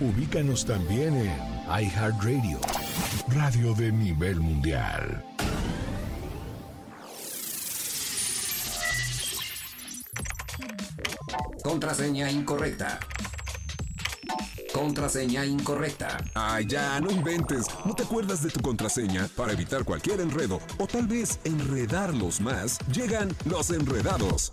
Ubícanos 0.00 0.66
también 0.66 1.14
en 1.14 1.32
iHeartRadio, 1.68 2.58
radio 3.28 3.74
de 3.74 3.92
nivel 3.92 4.40
mundial. 4.40 5.24
Contraseña 11.62 12.28
incorrecta. 12.28 12.98
Contraseña 14.72 15.46
incorrecta. 15.46 16.16
Ay, 16.34 16.66
ya, 16.66 17.00
no 17.00 17.12
inventes. 17.12 17.66
¿No 17.84 17.94
te 17.94 18.02
acuerdas 18.02 18.42
de 18.42 18.50
tu 18.50 18.60
contraseña? 18.60 19.28
Para 19.36 19.52
evitar 19.52 19.84
cualquier 19.84 20.20
enredo 20.20 20.58
o 20.78 20.88
tal 20.88 21.06
vez 21.06 21.38
enredarlos 21.44 22.40
más, 22.40 22.80
llegan 22.88 23.28
los 23.44 23.70
enredados. 23.70 24.52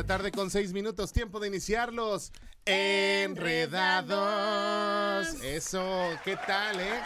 La 0.00 0.06
tarde 0.06 0.32
con 0.32 0.50
6 0.50 0.72
minutos, 0.72 1.12
tiempo 1.12 1.40
de 1.40 1.48
iniciarlos. 1.48 2.32
Enredados. 2.64 3.68
Eso, 5.44 6.08
¿qué 6.24 6.38
tal, 6.46 6.80
eh? 6.80 7.00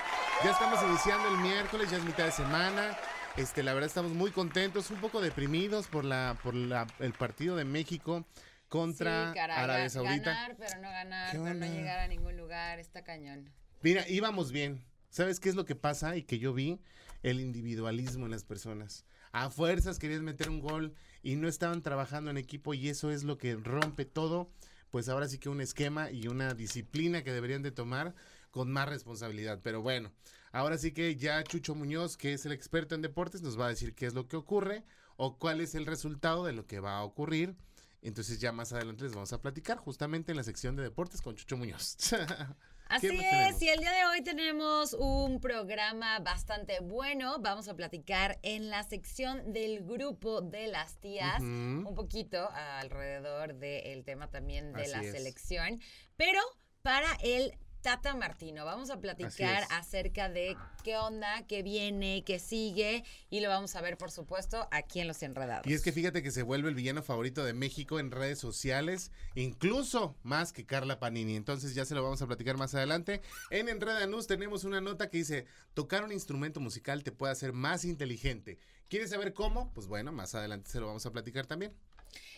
Ya 0.44 0.52
estamos 0.52 0.78
iniciando 0.80 1.28
el 1.28 1.38
miércoles, 1.38 1.90
ya 1.90 1.96
es 1.96 2.04
mitad 2.04 2.26
de 2.26 2.30
semana. 2.30 2.96
Este, 3.36 3.64
la 3.64 3.74
verdad 3.74 3.88
estamos 3.88 4.12
muy 4.12 4.30
contentos, 4.30 4.92
un 4.92 5.00
poco 5.00 5.20
deprimidos 5.20 5.88
por 5.88 6.04
la, 6.04 6.38
por 6.40 6.54
la, 6.54 6.86
el 7.00 7.14
partido 7.14 7.56
de 7.56 7.64
México 7.64 8.24
contra 8.68 9.30
Sí, 9.32 9.34
caray, 9.40 9.64
Arabia 9.64 9.90
Saudita. 9.90 10.30
Ganar, 10.30 10.54
pero 10.56 10.80
no 10.80 10.88
ganar, 10.88 11.32
¿Qué 11.32 11.38
pero 11.38 11.52
no 11.52 11.66
llegar 11.66 11.98
a 11.98 12.06
ningún 12.06 12.36
lugar, 12.36 12.78
está 12.78 13.02
cañón. 13.02 13.50
Mira, 13.82 14.08
íbamos 14.08 14.52
bien. 14.52 14.84
¿Sabes 15.10 15.40
qué 15.40 15.48
es 15.48 15.56
lo 15.56 15.64
que 15.64 15.74
pasa? 15.74 16.16
Y 16.16 16.22
que 16.22 16.38
yo 16.38 16.54
vi 16.54 16.78
el 17.24 17.40
individualismo 17.40 18.26
en 18.26 18.30
las 18.30 18.44
personas. 18.44 19.04
A 19.32 19.50
fuerzas 19.50 19.98
querías 19.98 20.22
meter 20.22 20.48
un 20.48 20.60
gol 20.60 20.94
y 21.24 21.36
no 21.36 21.48
estaban 21.48 21.82
trabajando 21.82 22.30
en 22.30 22.36
equipo 22.36 22.74
y 22.74 22.90
eso 22.90 23.10
es 23.10 23.24
lo 23.24 23.38
que 23.38 23.56
rompe 23.56 24.04
todo. 24.04 24.50
Pues 24.90 25.08
ahora 25.08 25.26
sí 25.26 25.38
que 25.38 25.48
un 25.48 25.62
esquema 25.62 26.12
y 26.12 26.28
una 26.28 26.54
disciplina 26.54 27.24
que 27.24 27.32
deberían 27.32 27.62
de 27.62 27.72
tomar 27.72 28.14
con 28.52 28.70
más 28.70 28.88
responsabilidad. 28.88 29.58
Pero 29.64 29.82
bueno, 29.82 30.12
ahora 30.52 30.78
sí 30.78 30.92
que 30.92 31.16
ya 31.16 31.42
Chucho 31.42 31.74
Muñoz, 31.74 32.16
que 32.16 32.34
es 32.34 32.46
el 32.46 32.52
experto 32.52 32.94
en 32.94 33.02
deportes, 33.02 33.42
nos 33.42 33.58
va 33.58 33.66
a 33.66 33.70
decir 33.70 33.94
qué 33.94 34.06
es 34.06 34.14
lo 34.14 34.28
que 34.28 34.36
ocurre 34.36 34.84
o 35.16 35.38
cuál 35.38 35.60
es 35.62 35.74
el 35.74 35.86
resultado 35.86 36.44
de 36.44 36.52
lo 36.52 36.66
que 36.66 36.78
va 36.78 36.98
a 36.98 37.04
ocurrir. 37.04 37.56
Entonces 38.02 38.38
ya 38.38 38.52
más 38.52 38.74
adelante 38.74 39.04
les 39.04 39.14
vamos 39.14 39.32
a 39.32 39.40
platicar 39.40 39.78
justamente 39.78 40.30
en 40.30 40.36
la 40.36 40.44
sección 40.44 40.76
de 40.76 40.82
deportes 40.82 41.22
con 41.22 41.34
Chucho 41.34 41.56
Muñoz. 41.56 41.96
Así 42.94 43.08
es, 43.08 43.12
tenemos? 43.18 43.62
y 43.62 43.68
el 43.70 43.80
día 43.80 43.92
de 43.92 44.04
hoy 44.06 44.22
tenemos 44.22 44.92
un 44.92 45.40
programa 45.40 46.20
bastante 46.20 46.78
bueno. 46.80 47.38
Vamos 47.40 47.66
a 47.68 47.74
platicar 47.74 48.38
en 48.42 48.70
la 48.70 48.84
sección 48.84 49.52
del 49.52 49.84
grupo 49.84 50.40
de 50.42 50.68
las 50.68 51.00
tías, 51.00 51.40
un 51.40 51.92
poquito 51.96 52.48
alrededor 52.52 53.54
del 53.54 54.04
tema 54.04 54.30
también 54.30 54.72
de 54.74 54.82
Así 54.82 54.90
la 54.92 55.02
es. 55.02 55.10
selección, 55.12 55.80
pero 56.16 56.40
para 56.82 57.08
el 57.24 57.58
Tata 57.84 58.14
Martino. 58.14 58.64
Vamos 58.64 58.88
a 58.88 58.98
platicar 58.98 59.62
acerca 59.68 60.30
de 60.30 60.56
qué 60.82 60.96
onda, 60.96 61.46
qué 61.46 61.62
viene, 61.62 62.24
qué 62.24 62.38
sigue, 62.38 63.04
y 63.28 63.40
lo 63.40 63.50
vamos 63.50 63.76
a 63.76 63.82
ver, 63.82 63.98
por 63.98 64.10
supuesto, 64.10 64.66
aquí 64.70 65.00
en 65.00 65.06
Los 65.06 65.22
Enredados. 65.22 65.66
Y 65.66 65.74
es 65.74 65.82
que 65.82 65.92
fíjate 65.92 66.22
que 66.22 66.30
se 66.30 66.42
vuelve 66.42 66.70
el 66.70 66.74
villano 66.74 67.02
favorito 67.02 67.44
de 67.44 67.52
México 67.52 68.00
en 68.00 68.10
redes 68.10 68.38
sociales, 68.38 69.12
incluso 69.34 70.16
más 70.22 70.54
que 70.54 70.64
Carla 70.64 70.98
Panini. 70.98 71.36
Entonces 71.36 71.74
ya 71.74 71.84
se 71.84 71.94
lo 71.94 72.02
vamos 72.02 72.22
a 72.22 72.26
platicar 72.26 72.56
más 72.56 72.74
adelante. 72.74 73.20
En 73.50 73.68
Enreda 73.68 74.06
News 74.06 74.26
tenemos 74.26 74.64
una 74.64 74.80
nota 74.80 75.10
que 75.10 75.18
dice, 75.18 75.44
tocar 75.74 76.04
un 76.04 76.12
instrumento 76.12 76.60
musical 76.60 77.04
te 77.04 77.12
puede 77.12 77.34
hacer 77.34 77.52
más 77.52 77.84
inteligente. 77.84 78.58
¿Quieres 78.88 79.10
saber 79.10 79.34
cómo? 79.34 79.70
Pues 79.74 79.88
bueno, 79.88 80.10
más 80.10 80.34
adelante 80.34 80.70
se 80.70 80.80
lo 80.80 80.86
vamos 80.86 81.04
a 81.04 81.12
platicar 81.12 81.44
también. 81.44 81.74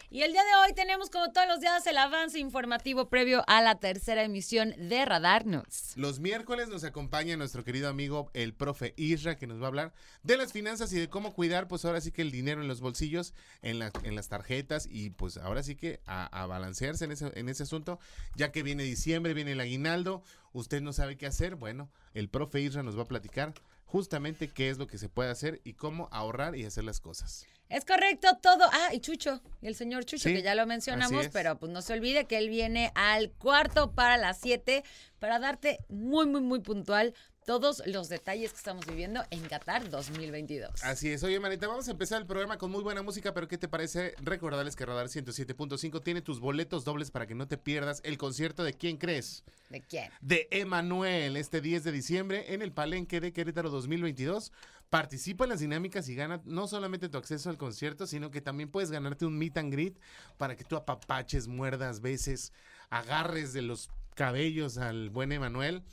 Y 0.08 0.22
el 0.22 0.30
día 0.30 0.42
de 0.44 0.54
hoy 0.64 0.72
tenemos, 0.72 1.10
como 1.10 1.32
todos 1.32 1.48
los 1.48 1.60
días, 1.60 1.84
el 1.88 1.98
avance 1.98 2.38
informativo 2.38 3.08
previo 3.08 3.42
a 3.48 3.60
la 3.60 3.80
tercera 3.80 4.22
emisión 4.22 4.72
de 4.78 5.04
Radar 5.04 5.46
News. 5.46 5.94
Los 5.96 6.20
miércoles 6.20 6.68
nos 6.68 6.84
acompaña 6.84 7.36
nuestro 7.36 7.64
querido 7.64 7.88
amigo 7.88 8.30
el 8.32 8.54
profe 8.54 8.94
Isra, 8.96 9.36
que 9.36 9.48
nos 9.48 9.60
va 9.60 9.64
a 9.64 9.66
hablar 9.66 9.94
de 10.22 10.36
las 10.36 10.52
finanzas 10.52 10.92
y 10.92 11.00
de 11.00 11.08
cómo 11.08 11.34
cuidar, 11.34 11.66
pues 11.66 11.84
ahora 11.84 12.00
sí 12.00 12.12
que 12.12 12.22
el 12.22 12.30
dinero 12.30 12.62
en 12.62 12.68
los 12.68 12.80
bolsillos, 12.80 13.34
en, 13.62 13.82
en 13.82 14.14
las 14.14 14.28
tarjetas 14.28 14.86
y 14.88 15.10
pues 15.10 15.38
ahora 15.38 15.64
sí 15.64 15.74
que 15.74 15.98
a, 16.06 16.26
a 16.26 16.46
balancearse 16.46 17.04
en 17.04 17.10
ese, 17.10 17.32
en 17.34 17.48
ese 17.48 17.64
asunto, 17.64 17.98
ya 18.36 18.52
que 18.52 18.62
viene 18.62 18.84
diciembre, 18.84 19.34
viene 19.34 19.52
el 19.52 19.60
aguinaldo, 19.60 20.22
usted 20.52 20.80
no 20.82 20.92
sabe 20.92 21.16
qué 21.16 21.26
hacer, 21.26 21.56
bueno, 21.56 21.90
el 22.14 22.28
profe 22.28 22.60
Isra 22.60 22.84
nos 22.84 22.96
va 22.96 23.02
a 23.02 23.06
platicar 23.06 23.54
justamente 23.86 24.48
qué 24.52 24.68
es 24.68 24.78
lo 24.78 24.86
que 24.86 24.98
se 24.98 25.08
puede 25.08 25.30
hacer 25.30 25.60
y 25.64 25.74
cómo 25.74 26.08
ahorrar 26.12 26.56
y 26.56 26.64
hacer 26.64 26.84
las 26.84 27.00
cosas. 27.00 27.46
Es 27.68 27.84
correcto 27.84 28.28
todo. 28.40 28.64
Ah, 28.72 28.90
y 28.92 29.00
Chucho, 29.00 29.40
y 29.60 29.66
el 29.66 29.74
señor 29.74 30.04
Chucho, 30.04 30.28
Sí, 30.28 30.34
que 30.34 30.42
ya 30.42 30.54
lo 30.54 30.66
mencionamos, 30.66 31.28
pero 31.32 31.58
pues 31.58 31.72
no 31.72 31.82
se 31.82 31.94
olvide 31.94 32.26
que 32.26 32.38
él 32.38 32.48
viene 32.48 32.92
al 32.94 33.32
cuarto 33.32 33.92
para 33.92 34.16
las 34.16 34.38
7 34.40 34.84
para 35.18 35.38
darte 35.38 35.78
muy, 35.88 36.26
muy, 36.26 36.42
muy 36.42 36.60
puntual 36.60 37.14
todos 37.46 37.80
los 37.86 38.08
detalles 38.08 38.50
que 38.50 38.58
estamos 38.58 38.84
viviendo 38.86 39.22
en 39.30 39.40
Qatar 39.46 39.88
2022. 39.88 40.82
Así 40.82 41.10
es, 41.10 41.22
oye 41.22 41.38
Manita, 41.38 41.68
vamos 41.68 41.86
a 41.86 41.92
empezar 41.92 42.20
el 42.20 42.26
programa 42.26 42.58
con 42.58 42.72
muy 42.72 42.82
buena 42.82 43.02
música, 43.02 43.32
pero 43.32 43.46
¿qué 43.46 43.56
te 43.56 43.68
parece? 43.68 44.16
Recordarles 44.20 44.74
que 44.74 44.84
Radar 44.84 45.06
107.5 45.06 46.02
tiene 46.02 46.22
tus 46.22 46.40
boletos 46.40 46.84
dobles 46.84 47.12
para 47.12 47.28
que 47.28 47.36
no 47.36 47.46
te 47.46 47.56
pierdas 47.56 48.00
el 48.02 48.18
concierto 48.18 48.64
de 48.64 48.74
¿Quién 48.74 48.96
crees? 48.96 49.44
¿De 49.70 49.80
quién? 49.80 50.10
de 50.20 50.48
Emanuel 50.50 51.36
este 51.36 51.60
10 51.60 51.84
de 51.84 51.92
diciembre 51.92 52.52
en 52.52 52.62
el 52.62 52.72
Palenque 52.72 53.20
de 53.20 53.32
Querétaro 53.32 53.70
2022. 53.70 54.50
Participa 54.90 55.44
en 55.44 55.50
las 55.50 55.60
dinámicas 55.60 56.08
y 56.08 56.16
gana 56.16 56.42
no 56.46 56.66
solamente 56.66 57.08
tu 57.08 57.16
acceso 57.16 57.48
al 57.48 57.58
concierto, 57.58 58.08
sino 58.08 58.32
que 58.32 58.40
también 58.40 58.72
puedes 58.72 58.90
ganarte 58.90 59.24
un 59.24 59.38
meet 59.38 59.56
and 59.56 59.72
greet 59.72 59.96
para 60.36 60.56
que 60.56 60.64
tú 60.64 60.74
apapaches, 60.74 61.46
muerdas, 61.46 62.00
beses, 62.00 62.52
agarres 62.90 63.52
de 63.52 63.62
los 63.62 63.88
cabellos 64.16 64.78
al 64.78 65.10
buen 65.10 65.30
Emanuel. 65.30 65.84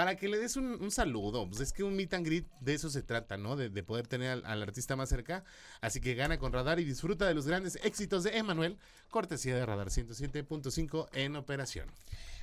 Para 0.00 0.16
que 0.16 0.28
le 0.28 0.38
des 0.38 0.56
un, 0.56 0.80
un 0.80 0.90
saludo, 0.90 1.46
pues 1.46 1.60
es 1.60 1.74
que 1.74 1.82
un 1.82 1.94
meet 1.94 2.14
and 2.14 2.24
greet 2.24 2.46
de 2.60 2.72
eso 2.72 2.88
se 2.88 3.02
trata, 3.02 3.36
¿no? 3.36 3.54
De, 3.54 3.68
de 3.68 3.82
poder 3.82 4.06
tener 4.06 4.30
al, 4.30 4.46
al 4.46 4.62
artista 4.62 4.96
más 4.96 5.10
cerca. 5.10 5.44
Así 5.82 6.00
que 6.00 6.14
gana 6.14 6.38
con 6.38 6.54
Radar 6.54 6.80
y 6.80 6.84
disfruta 6.84 7.26
de 7.26 7.34
los 7.34 7.46
grandes 7.46 7.78
éxitos 7.82 8.24
de 8.24 8.38
Emanuel, 8.38 8.78
cortesía 9.10 9.54
de 9.54 9.66
Radar 9.66 9.88
107.5 9.88 11.08
en 11.12 11.36
operación. 11.36 11.86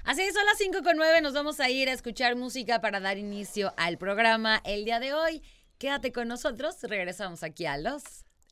Así 0.03 0.21
es, 0.21 0.35
son 0.35 0.45
las 0.45 0.59
5 0.59 0.83
con 0.83 0.97
9. 0.97 1.19
Nos 1.21 1.33
vamos 1.33 1.59
a 1.59 1.67
ir 1.67 1.89
a 1.89 1.93
escuchar 1.93 2.35
música 2.35 2.79
para 2.79 2.99
dar 2.99 3.17
inicio 3.17 3.73
al 3.75 3.97
programa 3.97 4.61
el 4.63 4.85
día 4.85 4.99
de 4.99 5.15
hoy. 5.15 5.41
Quédate 5.79 6.11
con 6.11 6.27
nosotros. 6.27 6.75
Regresamos 6.83 7.41
aquí 7.41 7.65
a 7.65 7.79
los 7.79 8.03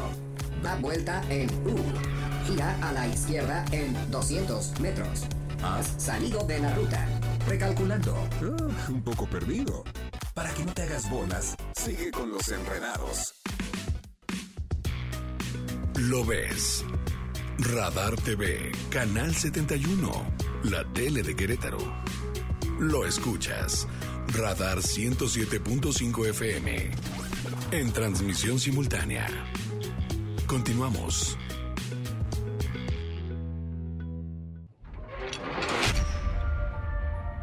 Da 0.62 0.76
vuelta 0.76 1.22
en 1.30 1.48
U. 1.66 1.74
Gira 2.46 2.76
a 2.82 2.92
la 2.92 3.08
izquierda 3.08 3.64
en 3.72 3.94
200 4.10 4.80
metros. 4.80 5.24
Has 5.62 6.02
salido 6.02 6.44
de 6.44 6.58
la 6.58 6.74
ruta. 6.74 7.06
Recalculando. 7.48 8.14
Ah, 8.42 8.86
un 8.90 9.02
poco 9.02 9.26
perdido. 9.26 9.84
Para 10.34 10.52
que 10.52 10.64
no 10.64 10.72
te 10.72 10.82
hagas 10.82 11.08
bolas, 11.08 11.56
sigue 11.74 12.10
con 12.10 12.30
los 12.30 12.48
enredados. 12.48 13.34
Lo 15.96 16.24
ves. 16.24 16.84
Radar 17.58 18.16
TV, 18.16 18.72
Canal 18.90 19.34
71, 19.34 20.10
la 20.64 20.84
tele 20.92 21.22
de 21.22 21.36
Querétaro. 21.36 21.78
Lo 22.78 23.06
escuchas. 23.06 23.86
Radar 24.28 24.78
107.5 24.78 26.28
FM. 26.30 26.90
En 27.70 27.92
transmisión 27.92 28.58
simultánea. 28.58 29.26
Continuamos. 30.46 31.38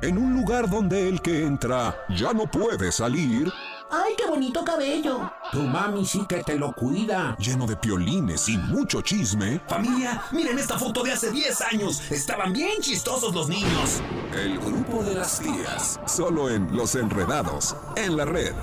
En 0.02 0.18
un 0.18 0.34
lugar 0.34 0.68
donde 0.68 1.08
el 1.08 1.22
que 1.22 1.46
entra 1.46 1.96
ya 2.10 2.34
no 2.34 2.48
puede 2.48 2.92
salir, 2.92 3.52
¡Ay, 3.92 4.14
qué 4.18 4.26
bonito 4.26 4.64
cabello! 4.64 5.32
Tu 5.52 5.62
mami 5.62 6.06
sí 6.06 6.26
que 6.28 6.44
te 6.44 6.58
lo 6.58 6.72
cuida. 6.74 7.36
lleno 7.38 7.68
de 7.68 7.76
piolines 7.76 8.50
y 8.50 8.58
mucho 8.58 9.02
chisme, 9.02 9.62
Familia, 9.68 10.24
miren 10.32 10.58
esta 10.58 10.80
foto 10.80 11.04
de 11.04 11.12
hace 11.12 11.30
10 11.30 11.62
años. 11.74 12.10
Estaban 12.10 12.52
bien 12.54 12.82
chistosos 12.82 13.36
los 13.36 13.48
niños. 13.48 14.02
el 14.34 14.58
grupo 14.60 15.04
de 15.04 15.16
las 15.16 15.40
tías, 15.40 16.00
solo 16.08 16.50
en 16.50 16.76
Los 16.76 16.96
Enredados, 16.96 17.76
en 17.96 18.18
la 18.18 18.26
red. 18.26 18.54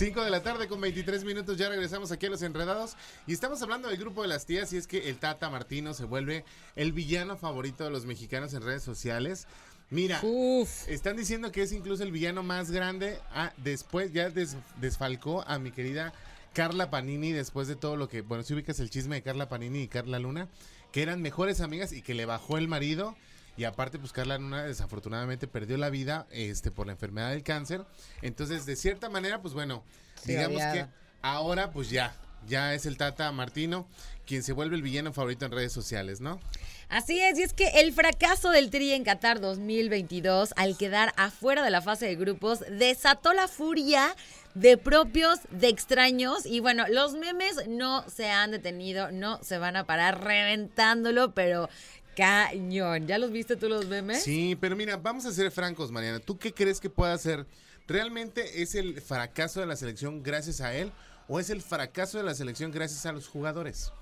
5 0.00 0.24
de 0.24 0.30
la 0.30 0.42
tarde 0.42 0.66
con 0.66 0.80
23 0.80 1.24
minutos, 1.24 1.58
ya 1.58 1.68
regresamos 1.68 2.10
aquí 2.10 2.24
a 2.24 2.30
Los 2.30 2.40
Enredados 2.40 2.96
y 3.26 3.34
estamos 3.34 3.60
hablando 3.60 3.88
del 3.88 3.98
grupo 3.98 4.22
de 4.22 4.28
las 4.28 4.46
tías 4.46 4.72
y 4.72 4.78
es 4.78 4.86
que 4.86 5.10
el 5.10 5.18
Tata 5.18 5.50
Martino 5.50 5.92
se 5.92 6.04
vuelve 6.06 6.42
el 6.74 6.92
villano 6.92 7.36
favorito 7.36 7.84
de 7.84 7.90
los 7.90 8.06
mexicanos 8.06 8.54
en 8.54 8.62
redes 8.62 8.82
sociales. 8.82 9.46
Mira, 9.90 10.18
Uf. 10.22 10.88
están 10.88 11.18
diciendo 11.18 11.52
que 11.52 11.60
es 11.64 11.72
incluso 11.72 12.02
el 12.02 12.12
villano 12.12 12.42
más 12.42 12.70
grande. 12.70 13.18
Ah, 13.34 13.52
después 13.58 14.10
ya 14.14 14.30
des- 14.30 14.56
desfalcó 14.80 15.42
a 15.46 15.58
mi 15.58 15.70
querida 15.70 16.14
Carla 16.54 16.88
Panini 16.90 17.32
después 17.32 17.68
de 17.68 17.76
todo 17.76 17.96
lo 17.96 18.08
que, 18.08 18.22
bueno, 18.22 18.42
si 18.42 18.54
ubicas 18.54 18.80
el 18.80 18.88
chisme 18.88 19.16
de 19.16 19.22
Carla 19.22 19.50
Panini 19.50 19.82
y 19.82 19.88
Carla 19.88 20.18
Luna, 20.18 20.48
que 20.92 21.02
eran 21.02 21.20
mejores 21.20 21.60
amigas 21.60 21.92
y 21.92 22.00
que 22.00 22.14
le 22.14 22.24
bajó 22.24 22.56
el 22.56 22.68
marido. 22.68 23.16
Y 23.60 23.64
aparte, 23.66 23.98
pues 23.98 24.10
Carla 24.12 24.38
Luna 24.38 24.64
desafortunadamente 24.64 25.46
perdió 25.46 25.76
la 25.76 25.90
vida 25.90 26.26
este, 26.30 26.70
por 26.70 26.86
la 26.86 26.92
enfermedad 26.92 27.28
del 27.28 27.42
cáncer. 27.42 27.84
Entonces, 28.22 28.64
de 28.64 28.74
cierta 28.74 29.10
manera, 29.10 29.42
pues 29.42 29.52
bueno, 29.52 29.84
Sí, 30.14 30.32
digamos 30.32 30.62
que 30.72 30.86
ahora 31.20 31.70
pues 31.70 31.90
ya, 31.90 32.14
ya 32.48 32.72
es 32.72 32.86
el 32.86 32.96
Tata 32.96 33.30
Martino 33.32 33.86
quien 34.24 34.42
se 34.42 34.52
vuelve 34.52 34.76
el 34.76 34.82
villano 34.82 35.12
favorito 35.12 35.44
en 35.44 35.52
redes 35.52 35.72
sociales, 35.72 36.22
¿no? 36.22 36.40
Así 36.88 37.20
es, 37.20 37.38
y 37.38 37.42
es 37.42 37.52
que 37.52 37.66
el 37.80 37.92
fracaso 37.92 38.50
del 38.50 38.70
Tri 38.70 38.92
en 38.92 39.04
Qatar 39.04 39.40
2022 39.40 40.54
al 40.56 40.78
quedar 40.78 41.12
afuera 41.16 41.62
de 41.62 41.70
la 41.70 41.82
fase 41.82 42.06
de 42.06 42.14
grupos 42.14 42.60
desató 42.70 43.32
la 43.34 43.46
furia 43.46 44.14
de 44.54 44.76
propios, 44.76 45.40
de 45.50 45.68
extraños 45.68 46.46
y 46.46 46.60
bueno, 46.60 46.86
los 46.88 47.14
memes 47.14 47.68
no 47.68 48.08
se 48.08 48.30
han 48.30 48.52
detenido, 48.52 49.12
no 49.12 49.42
se 49.42 49.58
van 49.58 49.76
a 49.76 49.84
parar 49.84 50.24
reventándolo, 50.24 51.32
pero 51.34 51.68
cañón. 52.16 53.06
¿Ya 53.06 53.18
los 53.18 53.30
viste 53.30 53.56
tú 53.56 53.68
los 53.68 53.86
memes? 53.86 54.22
Sí, 54.22 54.56
pero 54.60 54.76
mira, 54.76 54.96
vamos 54.96 55.24
a 55.26 55.32
ser 55.32 55.50
francos, 55.50 55.90
Mariana. 55.90 56.20
¿Tú 56.20 56.38
qué 56.38 56.52
crees 56.52 56.80
que 56.80 56.90
pueda 56.90 57.16
ser? 57.18 57.46
¿Realmente 57.86 58.62
es 58.62 58.74
el 58.74 59.00
fracaso 59.00 59.60
de 59.60 59.66
la 59.66 59.76
selección 59.76 60.22
gracias 60.22 60.60
a 60.60 60.74
él 60.74 60.92
o 61.28 61.40
es 61.40 61.50
el 61.50 61.60
fracaso 61.62 62.18
de 62.18 62.24
la 62.24 62.34
selección 62.34 62.70
gracias 62.70 63.06
a 63.06 63.12
los 63.12 63.28
jugadores? 63.28 63.92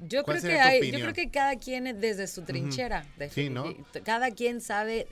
Yo 0.00 0.24
¿Cuál 0.24 0.40
creo 0.40 0.52
que 0.54 0.60
hay, 0.60 0.90
yo 0.90 0.98
creo 0.98 1.12
que 1.12 1.30
cada 1.30 1.56
quien 1.56 2.00
desde 2.00 2.26
su 2.26 2.42
trinchera, 2.42 3.06
Sí, 3.30 3.50
¿no? 3.50 3.64
cada 4.02 4.30
quien 4.30 4.60
sabe 4.62 5.06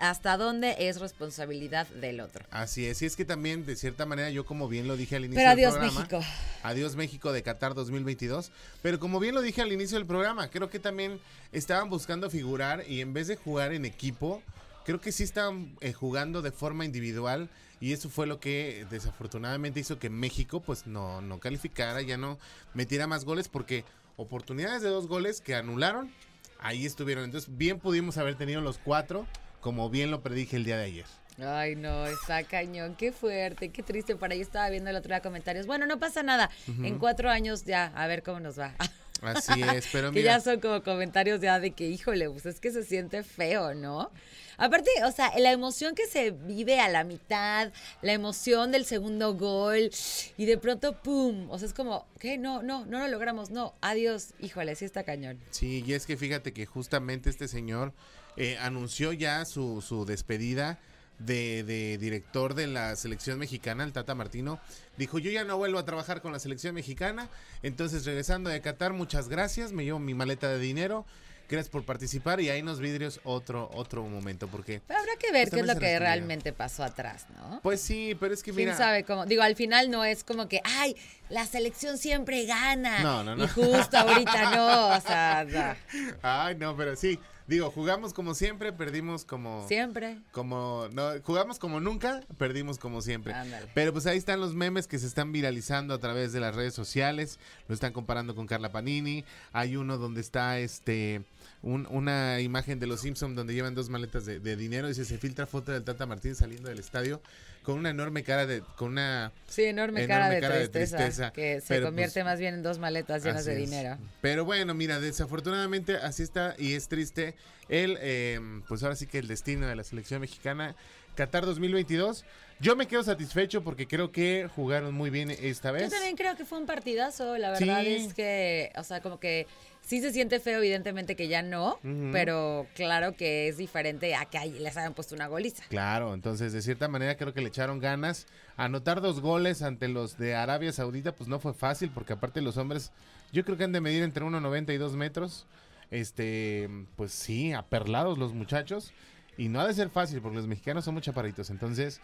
hasta 0.00 0.36
dónde 0.36 0.76
es 0.78 1.00
responsabilidad 1.00 1.86
del 1.88 2.20
otro. 2.20 2.44
Así 2.50 2.86
es, 2.86 3.02
y 3.02 3.06
es 3.06 3.16
que 3.16 3.24
también, 3.24 3.66
de 3.66 3.76
cierta 3.76 4.06
manera, 4.06 4.30
yo 4.30 4.44
como 4.44 4.68
bien 4.68 4.88
lo 4.88 4.96
dije 4.96 5.16
al 5.16 5.24
inicio 5.24 5.40
Pero 5.40 5.50
del 5.50 5.58
adiós 5.58 5.74
programa. 5.74 6.00
México. 6.00 6.20
Adiós 6.62 6.96
México 6.96 7.32
de 7.32 7.42
Qatar 7.42 7.74
2022. 7.74 8.50
Pero 8.82 8.98
como 8.98 9.20
bien 9.20 9.34
lo 9.34 9.42
dije 9.42 9.62
al 9.62 9.72
inicio 9.72 9.98
del 9.98 10.06
programa, 10.06 10.48
creo 10.48 10.70
que 10.70 10.78
también 10.78 11.20
estaban 11.52 11.90
buscando 11.90 12.30
figurar 12.30 12.84
y 12.88 13.00
en 13.00 13.12
vez 13.12 13.26
de 13.26 13.36
jugar 13.36 13.72
en 13.72 13.84
equipo, 13.84 14.42
creo 14.84 15.00
que 15.00 15.12
sí 15.12 15.22
estaban 15.22 15.76
eh, 15.80 15.92
jugando 15.92 16.42
de 16.42 16.50
forma 16.50 16.84
individual 16.84 17.48
y 17.80 17.92
eso 17.92 18.08
fue 18.08 18.26
lo 18.26 18.40
que 18.40 18.86
desafortunadamente 18.90 19.80
hizo 19.80 19.98
que 19.98 20.10
México 20.10 20.60
pues 20.60 20.86
no, 20.86 21.20
no 21.20 21.38
calificara, 21.38 22.02
ya 22.02 22.16
no 22.16 22.38
metiera 22.74 23.06
más 23.06 23.24
goles 23.24 23.48
porque 23.48 23.84
oportunidades 24.16 24.82
de 24.82 24.88
dos 24.88 25.06
goles 25.06 25.40
que 25.40 25.54
anularon, 25.54 26.10
ahí 26.58 26.86
estuvieron. 26.86 27.24
Entonces 27.24 27.56
bien 27.56 27.78
pudimos 27.78 28.18
haber 28.18 28.34
tenido 28.34 28.60
los 28.60 28.78
cuatro, 28.78 29.26
como 29.60 29.90
bien 29.90 30.10
lo 30.10 30.22
predije 30.22 30.56
el 30.56 30.64
día 30.64 30.76
de 30.76 30.84
ayer. 30.84 31.06
Ay, 31.40 31.76
no, 31.76 32.06
está 32.06 32.42
cañón, 32.42 32.96
qué 32.96 33.12
fuerte, 33.12 33.68
qué 33.70 33.82
triste. 33.82 34.16
Por 34.16 34.32
ahí 34.32 34.40
estaba 34.40 34.68
viendo 34.70 34.90
el 34.90 34.96
otro 34.96 35.10
día 35.10 35.20
comentarios. 35.20 35.66
Bueno, 35.66 35.86
no 35.86 35.98
pasa 35.98 36.22
nada. 36.22 36.50
En 36.82 36.98
cuatro 36.98 37.30
años 37.30 37.64
ya, 37.64 37.92
a 37.94 38.06
ver 38.08 38.22
cómo 38.22 38.40
nos 38.40 38.58
va. 38.58 38.74
Así 39.22 39.62
es, 39.62 39.88
pero 39.92 40.12
que 40.12 40.20
mira. 40.20 40.36
ya 40.36 40.40
son 40.40 40.60
como 40.60 40.82
comentarios 40.82 41.40
ya 41.40 41.58
de 41.58 41.72
que, 41.72 41.88
híjole, 41.88 42.30
pues 42.30 42.46
es 42.46 42.60
que 42.60 42.70
se 42.70 42.84
siente 42.84 43.22
feo, 43.22 43.74
¿no? 43.74 44.10
Aparte, 44.56 44.90
o 45.04 45.12
sea, 45.12 45.32
la 45.38 45.52
emoción 45.52 45.94
que 45.94 46.06
se 46.06 46.32
vive 46.32 46.80
a 46.80 46.88
la 46.88 47.04
mitad, 47.04 47.72
la 48.02 48.12
emoción 48.12 48.72
del 48.72 48.84
segundo 48.84 49.34
gol, 49.34 49.90
y 50.36 50.46
de 50.46 50.58
pronto, 50.58 51.00
¡pum! 51.00 51.48
O 51.50 51.58
sea, 51.58 51.68
es 51.68 51.74
como, 51.74 52.06
¿qué? 52.18 52.38
No, 52.38 52.62
no, 52.62 52.84
no 52.86 52.98
lo 52.98 53.08
logramos, 53.08 53.50
no, 53.50 53.74
adiós, 53.80 54.34
híjole, 54.40 54.74
sí 54.74 54.84
está 54.84 55.04
cañón. 55.04 55.38
Sí, 55.50 55.84
y 55.86 55.92
es 55.92 56.06
que 56.06 56.16
fíjate 56.16 56.52
que 56.52 56.66
justamente 56.66 57.30
este 57.30 57.46
señor 57.46 57.92
eh, 58.38 58.56
anunció 58.60 59.12
ya 59.12 59.44
su, 59.44 59.82
su 59.82 60.04
despedida 60.04 60.78
de, 61.18 61.64
de 61.64 61.98
director 61.98 62.54
de 62.54 62.68
la 62.68 62.94
selección 62.96 63.38
mexicana, 63.38 63.84
el 63.84 63.92
Tata 63.92 64.14
Martino. 64.14 64.60
Dijo, 64.96 65.18
yo 65.18 65.30
ya 65.30 65.44
no 65.44 65.56
vuelvo 65.56 65.78
a 65.78 65.84
trabajar 65.84 66.22
con 66.22 66.32
la 66.32 66.38
selección 66.38 66.74
mexicana. 66.74 67.28
Entonces, 67.62 68.04
regresando 68.04 68.48
de 68.48 68.60
Qatar, 68.60 68.92
muchas 68.92 69.28
gracias. 69.28 69.72
Me 69.72 69.84
llevo 69.84 69.98
mi 69.98 70.14
maleta 70.14 70.48
de 70.48 70.60
dinero. 70.60 71.04
Gracias 71.48 71.70
por 71.70 71.82
participar 71.82 72.42
y 72.42 72.50
ahí 72.50 72.62
nos 72.62 72.78
vidrios 72.78 73.20
otro, 73.24 73.70
otro 73.72 74.04
momento, 74.04 74.48
porque... 74.48 74.82
Pero 74.86 75.00
habrá 75.00 75.16
que 75.16 75.32
ver 75.32 75.48
qué 75.48 75.60
es 75.60 75.66
lo 75.66 75.78
que 75.78 75.98
realmente 75.98 76.52
pasó 76.52 76.84
atrás, 76.84 77.24
¿no? 77.34 77.60
Pues 77.62 77.80
sí, 77.80 78.14
pero 78.20 78.34
es 78.34 78.42
que 78.42 78.52
¿Quién 78.52 78.66
mira... 78.66 78.76
sabe 78.76 79.02
cómo? 79.02 79.24
Digo, 79.24 79.42
al 79.42 79.56
final 79.56 79.90
no 79.90 80.04
es 80.04 80.24
como 80.24 80.46
que, 80.46 80.60
ay, 80.62 80.94
la 81.30 81.46
selección 81.46 81.96
siempre 81.96 82.44
gana. 82.44 82.98
No, 83.00 83.24
no, 83.24 83.34
no. 83.34 83.44
Y 83.44 83.48
justo 83.48 83.96
ahorita 83.96 84.56
no, 84.56 84.88
o 84.88 85.00
sea, 85.00 85.46
no. 85.48 86.18
Ay, 86.22 86.54
no, 86.56 86.76
pero 86.76 86.94
sí. 86.96 87.18
Digo, 87.48 87.70
jugamos 87.70 88.12
como 88.12 88.34
siempre, 88.34 88.72
perdimos 88.72 89.24
como... 89.24 89.66
Siempre. 89.66 90.18
Como, 90.32 90.86
no, 90.92 91.12
jugamos 91.24 91.58
como 91.58 91.80
nunca, 91.80 92.20
perdimos 92.36 92.78
como 92.78 93.00
siempre. 93.00 93.32
Ándale. 93.32 93.66
Pero 93.74 93.92
pues 93.92 94.06
ahí 94.06 94.18
están 94.18 94.38
los 94.38 94.54
memes 94.54 94.86
que 94.86 94.98
se 94.98 95.06
están 95.06 95.32
viralizando 95.32 95.94
a 95.94 95.98
través 95.98 96.32
de 96.34 96.40
las 96.40 96.54
redes 96.54 96.74
sociales. 96.74 97.38
Lo 97.66 97.74
están 97.74 97.92
comparando 97.94 98.34
con 98.34 98.46
Carla 98.46 98.70
Panini. 98.70 99.24
Hay 99.52 99.76
uno 99.76 99.96
donde 99.96 100.20
está 100.20 100.58
este 100.58 101.22
un- 101.62 101.88
una 101.90 102.40
imagen 102.40 102.78
de 102.78 102.86
los 102.86 103.00
Simpsons 103.00 103.34
donde 103.34 103.54
llevan 103.54 103.74
dos 103.74 103.88
maletas 103.88 104.26
de, 104.26 104.40
de 104.40 104.54
dinero. 104.54 104.86
Dice, 104.86 105.04
se 105.06 105.16
filtra 105.18 105.46
foto 105.46 105.72
del 105.72 105.82
Tata 105.84 106.04
Martín 106.06 106.34
saliendo 106.34 106.68
del 106.68 106.78
estadio 106.78 107.20
con 107.68 107.78
una 107.80 107.90
enorme 107.90 108.24
cara 108.24 108.46
de... 108.46 108.62
con 108.76 108.92
una 108.92 109.30
Sí, 109.46 109.64
enorme, 109.64 110.04
Enorme 110.04 110.06
cara, 110.08 110.30
de, 110.34 110.40
cara 110.40 110.54
de 110.56 110.68
tristeza, 110.68 111.34
que 111.34 111.60
se 111.60 111.66
pero, 111.74 111.88
convierte 111.88 112.14
pues, 112.14 112.24
más 112.24 112.40
bien 112.40 112.54
en 112.54 112.62
dos 112.62 112.78
maletas 112.78 113.22
llenas 113.22 113.44
de 113.44 113.52
es. 113.52 113.58
dinero. 113.70 113.98
Pero 114.22 114.46
bueno, 114.46 114.72
mira, 114.72 114.98
desafortunadamente 115.00 115.96
así 115.96 116.22
está 116.22 116.54
y 116.56 116.72
es 116.72 116.88
triste 116.88 117.34
el, 117.68 117.98
eh, 118.00 118.40
pues 118.68 118.82
ahora 118.82 118.96
sí 118.96 119.06
que 119.06 119.18
el 119.18 119.28
destino 119.28 119.66
de 119.66 119.76
la 119.76 119.84
selección 119.84 120.22
mexicana. 120.22 120.76
Qatar 121.14 121.44
2022. 121.44 122.24
Yo 122.60 122.74
me 122.74 122.86
quedo 122.88 123.02
satisfecho 123.02 123.62
porque 123.62 123.86
creo 123.86 124.12
que 124.12 124.48
jugaron 124.56 124.94
muy 124.94 125.10
bien 125.10 125.30
esta 125.30 125.68
Yo 125.68 125.74
vez. 125.74 125.90
también 125.90 126.16
creo 126.16 126.36
que 126.36 126.46
fue 126.46 126.56
un 126.58 126.64
partidazo, 126.64 127.36
la 127.36 127.50
verdad 127.50 127.82
Sí. 127.82 127.94
es 127.96 128.14
que, 128.14 128.72
o 128.76 128.82
sea, 128.82 129.02
como 129.02 129.20
que 129.20 129.46
sí 129.88 130.02
se 130.02 130.12
siente 130.12 130.38
feo, 130.38 130.58
evidentemente 130.58 131.16
que 131.16 131.28
ya 131.28 131.40
no, 131.40 131.80
pero 132.12 132.66
claro 132.74 133.16
que 133.16 133.48
es 133.48 133.56
diferente 133.56 134.14
a 134.14 134.26
que 134.26 134.36
ahí 134.36 134.58
les 134.58 134.76
hayan 134.76 134.92
puesto 134.92 135.14
una 135.14 135.28
goliza. 135.28 135.64
Claro, 135.70 136.12
entonces 136.12 136.52
de 136.52 136.60
cierta 136.60 136.88
manera 136.88 137.16
creo 137.16 137.32
que 137.32 137.40
le 137.40 137.48
echaron 137.48 137.80
ganas. 137.80 138.26
Anotar 138.58 139.00
dos 139.00 139.20
goles 139.20 139.62
ante 139.62 139.88
los 139.88 140.18
de 140.18 140.34
Arabia 140.34 140.72
Saudita 140.72 141.12
pues 141.12 141.26
no 141.26 141.40
fue 141.40 141.54
fácil 141.54 141.90
porque 141.90 142.12
aparte 142.12 142.42
los 142.42 142.58
hombres 142.58 142.92
yo 143.32 143.46
creo 143.46 143.56
que 143.56 143.64
han 143.64 143.72
de 143.72 143.80
medir 143.80 144.02
entre 144.02 144.22
1,90 144.26 144.74
y 144.74 144.76
2 144.76 144.94
metros. 144.94 145.46
Este, 145.90 146.68
pues 146.96 147.12
sí, 147.12 147.54
aperlados 147.54 148.18
los 148.18 148.34
muchachos. 148.34 148.92
Y 149.38 149.48
no 149.48 149.58
ha 149.58 149.66
de 149.66 149.72
ser 149.72 149.88
fácil 149.88 150.20
porque 150.20 150.36
los 150.36 150.46
mexicanos 150.46 150.84
son 150.84 150.94
muy 150.94 151.02
chaparritos. 151.02 151.48
Entonces, 151.48 152.02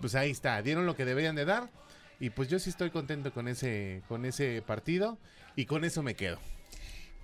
pues 0.00 0.14
ahí 0.14 0.30
está, 0.30 0.62
dieron 0.62 0.86
lo 0.86 0.94
que 0.94 1.04
deberían 1.04 1.34
de 1.34 1.46
dar. 1.46 1.68
Y 2.20 2.30
pues 2.30 2.48
yo 2.48 2.60
sí 2.60 2.70
estoy 2.70 2.90
contento 2.90 3.32
con 3.32 3.48
ese, 3.48 4.02
con 4.06 4.24
ese 4.24 4.62
partido 4.64 5.18
y 5.56 5.64
con 5.66 5.84
eso 5.84 6.04
me 6.04 6.14
quedo. 6.14 6.38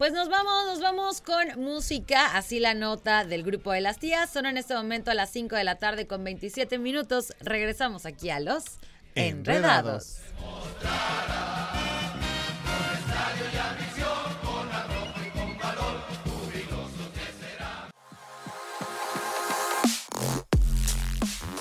Pues 0.00 0.14
nos 0.14 0.30
vamos, 0.30 0.64
nos 0.64 0.80
vamos 0.80 1.21
con 1.21 1.62
música, 1.62 2.35
así 2.35 2.59
la 2.59 2.73
nota 2.73 3.26
del 3.26 3.42
grupo 3.42 3.71
de 3.71 3.83
las 3.83 3.99
tías. 3.99 4.30
Son 4.30 4.47
en 4.47 4.57
este 4.57 4.73
momento 4.73 5.11
a 5.11 5.14
las 5.14 5.28
5 5.28 5.57
de 5.57 5.62
la 5.62 5.75
tarde 5.75 6.07
con 6.07 6.25
27 6.25 6.78
minutos. 6.78 7.35
Regresamos 7.40 8.07
aquí 8.07 8.30
a 8.30 8.40
los 8.40 8.64
Enredados. 9.14 10.16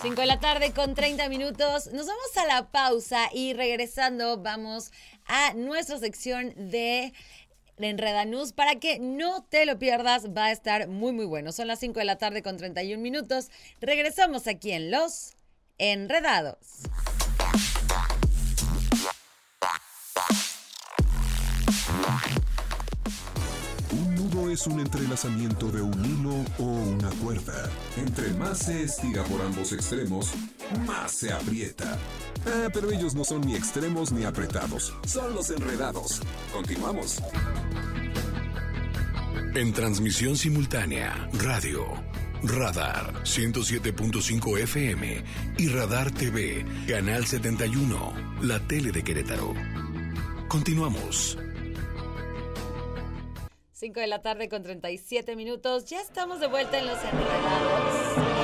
Cinco 0.01 0.22
de 0.22 0.27
la 0.27 0.39
tarde 0.39 0.72
con 0.72 0.96
30 0.96 1.27
minutos. 1.27 1.88
Nos 1.88 2.08
vamos 2.08 2.38
a 2.38 2.48
la 2.48 2.72
pausa 2.72 3.27
y 3.34 3.51
regresando 3.51 4.38
vamos 4.38 4.93
a 5.25 5.53
nuestra 5.55 6.00
sección 6.00 6.53
de 6.55 7.12
Enredanús 7.88 8.53
para 8.53 8.75
que 8.75 9.00
no 9.00 9.43
te 9.43 9.65
lo 9.65 9.79
pierdas. 9.79 10.27
Va 10.36 10.45
a 10.45 10.51
estar 10.51 10.88
muy 10.88 11.12
muy 11.12 11.25
bueno. 11.25 11.51
Son 11.51 11.67
las 11.67 11.79
5 11.79 12.00
de 12.00 12.05
la 12.05 12.17
tarde 12.17 12.41
con 12.41 12.57
31 12.57 13.01
minutos. 13.01 13.50
Regresamos 13.79 14.48
aquí 14.48 14.71
en 14.71 14.91
Los 14.91 15.33
Enredados. 15.77 16.57
Un 23.91 24.15
nudo 24.15 24.51
es 24.51 24.67
un 24.67 24.79
entrelazamiento 24.79 25.71
de 25.71 25.81
un 25.81 26.05
hilo 26.05 26.45
o 26.59 26.63
una 26.63 27.09
cuerda. 27.24 27.69
Entre 27.98 28.29
más 28.33 28.59
se 28.59 28.83
estira 28.83 29.24
por 29.24 29.41
ambos 29.41 29.71
extremos, 29.71 30.31
más 30.86 31.12
se 31.12 31.31
aprieta. 31.31 31.98
Ah, 32.45 32.67
pero 32.74 32.91
ellos 32.91 33.15
no 33.15 33.24
son 33.24 33.41
ni 33.41 33.55
extremos 33.55 34.12
ni 34.12 34.25
apretados. 34.25 34.93
Son 35.07 35.33
los 35.33 35.50
enredados. 35.50 36.21
Continuamos. 36.53 37.19
En 39.56 39.74
transmisión 39.74 40.38
simultánea, 40.38 41.27
radio, 41.34 41.88
Radar 42.44 43.13
107.5 43.24 44.60
FM 44.60 45.24
y 45.58 45.68
Radar 45.70 46.12
TV, 46.12 46.63
Canal 46.88 47.25
71, 47.25 48.13
la 48.44 48.60
tele 48.60 48.91
de 48.91 49.03
Querétaro. 49.03 49.56
Continuamos. 50.48 51.39
5 53.72 54.00
de 54.00 54.08
la 54.08 54.22
tarde 54.22 54.50
con 54.50 54.62
37 54.62 55.36
minutos. 55.36 55.86
Ya 55.86 56.00
estamos 56.00 56.39
de 56.39 56.48
vuelta 56.48 56.77
en 56.77 56.86
Los 56.86 57.00
Enredados. 57.03 58.38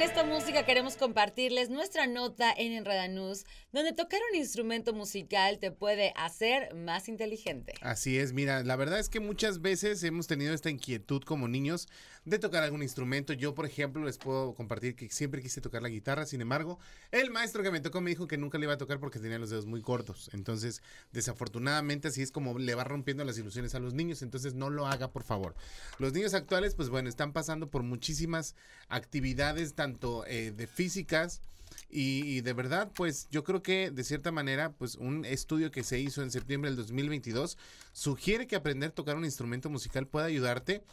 Con 0.00 0.08
esta 0.08 0.24
música 0.24 0.64
queremos 0.64 0.96
compartirles 0.96 1.68
nuestra 1.68 2.06
nota 2.06 2.50
en 2.56 2.72
Enredanús, 2.72 3.44
donde 3.70 3.92
tocar 3.92 4.18
un 4.32 4.38
instrumento 4.38 4.94
musical 4.94 5.58
te 5.58 5.72
puede 5.72 6.14
hacer 6.16 6.74
más 6.74 7.06
inteligente. 7.06 7.74
Así 7.82 8.18
es, 8.18 8.32
mira, 8.32 8.64
la 8.64 8.76
verdad 8.76 8.98
es 8.98 9.10
que 9.10 9.20
muchas 9.20 9.60
veces 9.60 10.02
hemos 10.02 10.26
tenido 10.26 10.54
esta 10.54 10.70
inquietud 10.70 11.22
como 11.22 11.48
niños 11.48 11.86
de 12.24 12.38
tocar 12.38 12.62
algún 12.62 12.82
instrumento. 12.82 13.32
Yo, 13.32 13.54
por 13.54 13.66
ejemplo, 13.66 14.04
les 14.04 14.18
puedo 14.18 14.54
compartir 14.54 14.94
que 14.94 15.08
siempre 15.08 15.42
quise 15.42 15.60
tocar 15.60 15.82
la 15.82 15.88
guitarra, 15.88 16.26
sin 16.26 16.40
embargo, 16.40 16.78
el 17.10 17.30
maestro 17.30 17.62
que 17.62 17.70
me 17.70 17.80
tocó 17.80 18.00
me 18.00 18.10
dijo 18.10 18.26
que 18.26 18.36
nunca 18.36 18.58
le 18.58 18.64
iba 18.64 18.74
a 18.74 18.78
tocar 18.78 19.00
porque 19.00 19.18
tenía 19.18 19.38
los 19.38 19.50
dedos 19.50 19.66
muy 19.66 19.80
cortos. 19.80 20.30
Entonces, 20.32 20.82
desafortunadamente, 21.12 22.08
así 22.08 22.22
es 22.22 22.30
como 22.30 22.58
le 22.58 22.74
va 22.74 22.84
rompiendo 22.84 23.24
las 23.24 23.38
ilusiones 23.38 23.74
a 23.74 23.80
los 23.80 23.94
niños. 23.94 24.22
Entonces, 24.22 24.54
no 24.54 24.70
lo 24.70 24.86
haga, 24.86 25.12
por 25.12 25.24
favor. 25.24 25.54
Los 25.98 26.12
niños 26.12 26.34
actuales, 26.34 26.74
pues 26.74 26.88
bueno, 26.88 27.08
están 27.08 27.32
pasando 27.32 27.70
por 27.70 27.82
muchísimas 27.82 28.54
actividades, 28.88 29.74
tanto 29.74 30.24
eh, 30.26 30.52
de 30.52 30.66
físicas, 30.66 31.40
y, 31.88 32.22
y 32.24 32.40
de 32.40 32.52
verdad, 32.52 32.90
pues 32.94 33.28
yo 33.30 33.42
creo 33.42 33.62
que 33.62 33.90
de 33.90 34.04
cierta 34.04 34.30
manera, 34.30 34.72
pues 34.72 34.94
un 34.96 35.24
estudio 35.24 35.70
que 35.70 35.82
se 35.82 35.98
hizo 35.98 36.22
en 36.22 36.30
septiembre 36.30 36.70
del 36.70 36.76
2022 36.76 37.58
sugiere 37.92 38.46
que 38.46 38.56
aprender 38.56 38.90
a 38.90 38.94
tocar 38.94 39.16
un 39.16 39.24
instrumento 39.24 39.70
musical 39.70 40.06
puede 40.06 40.26
ayudarte, 40.26 40.84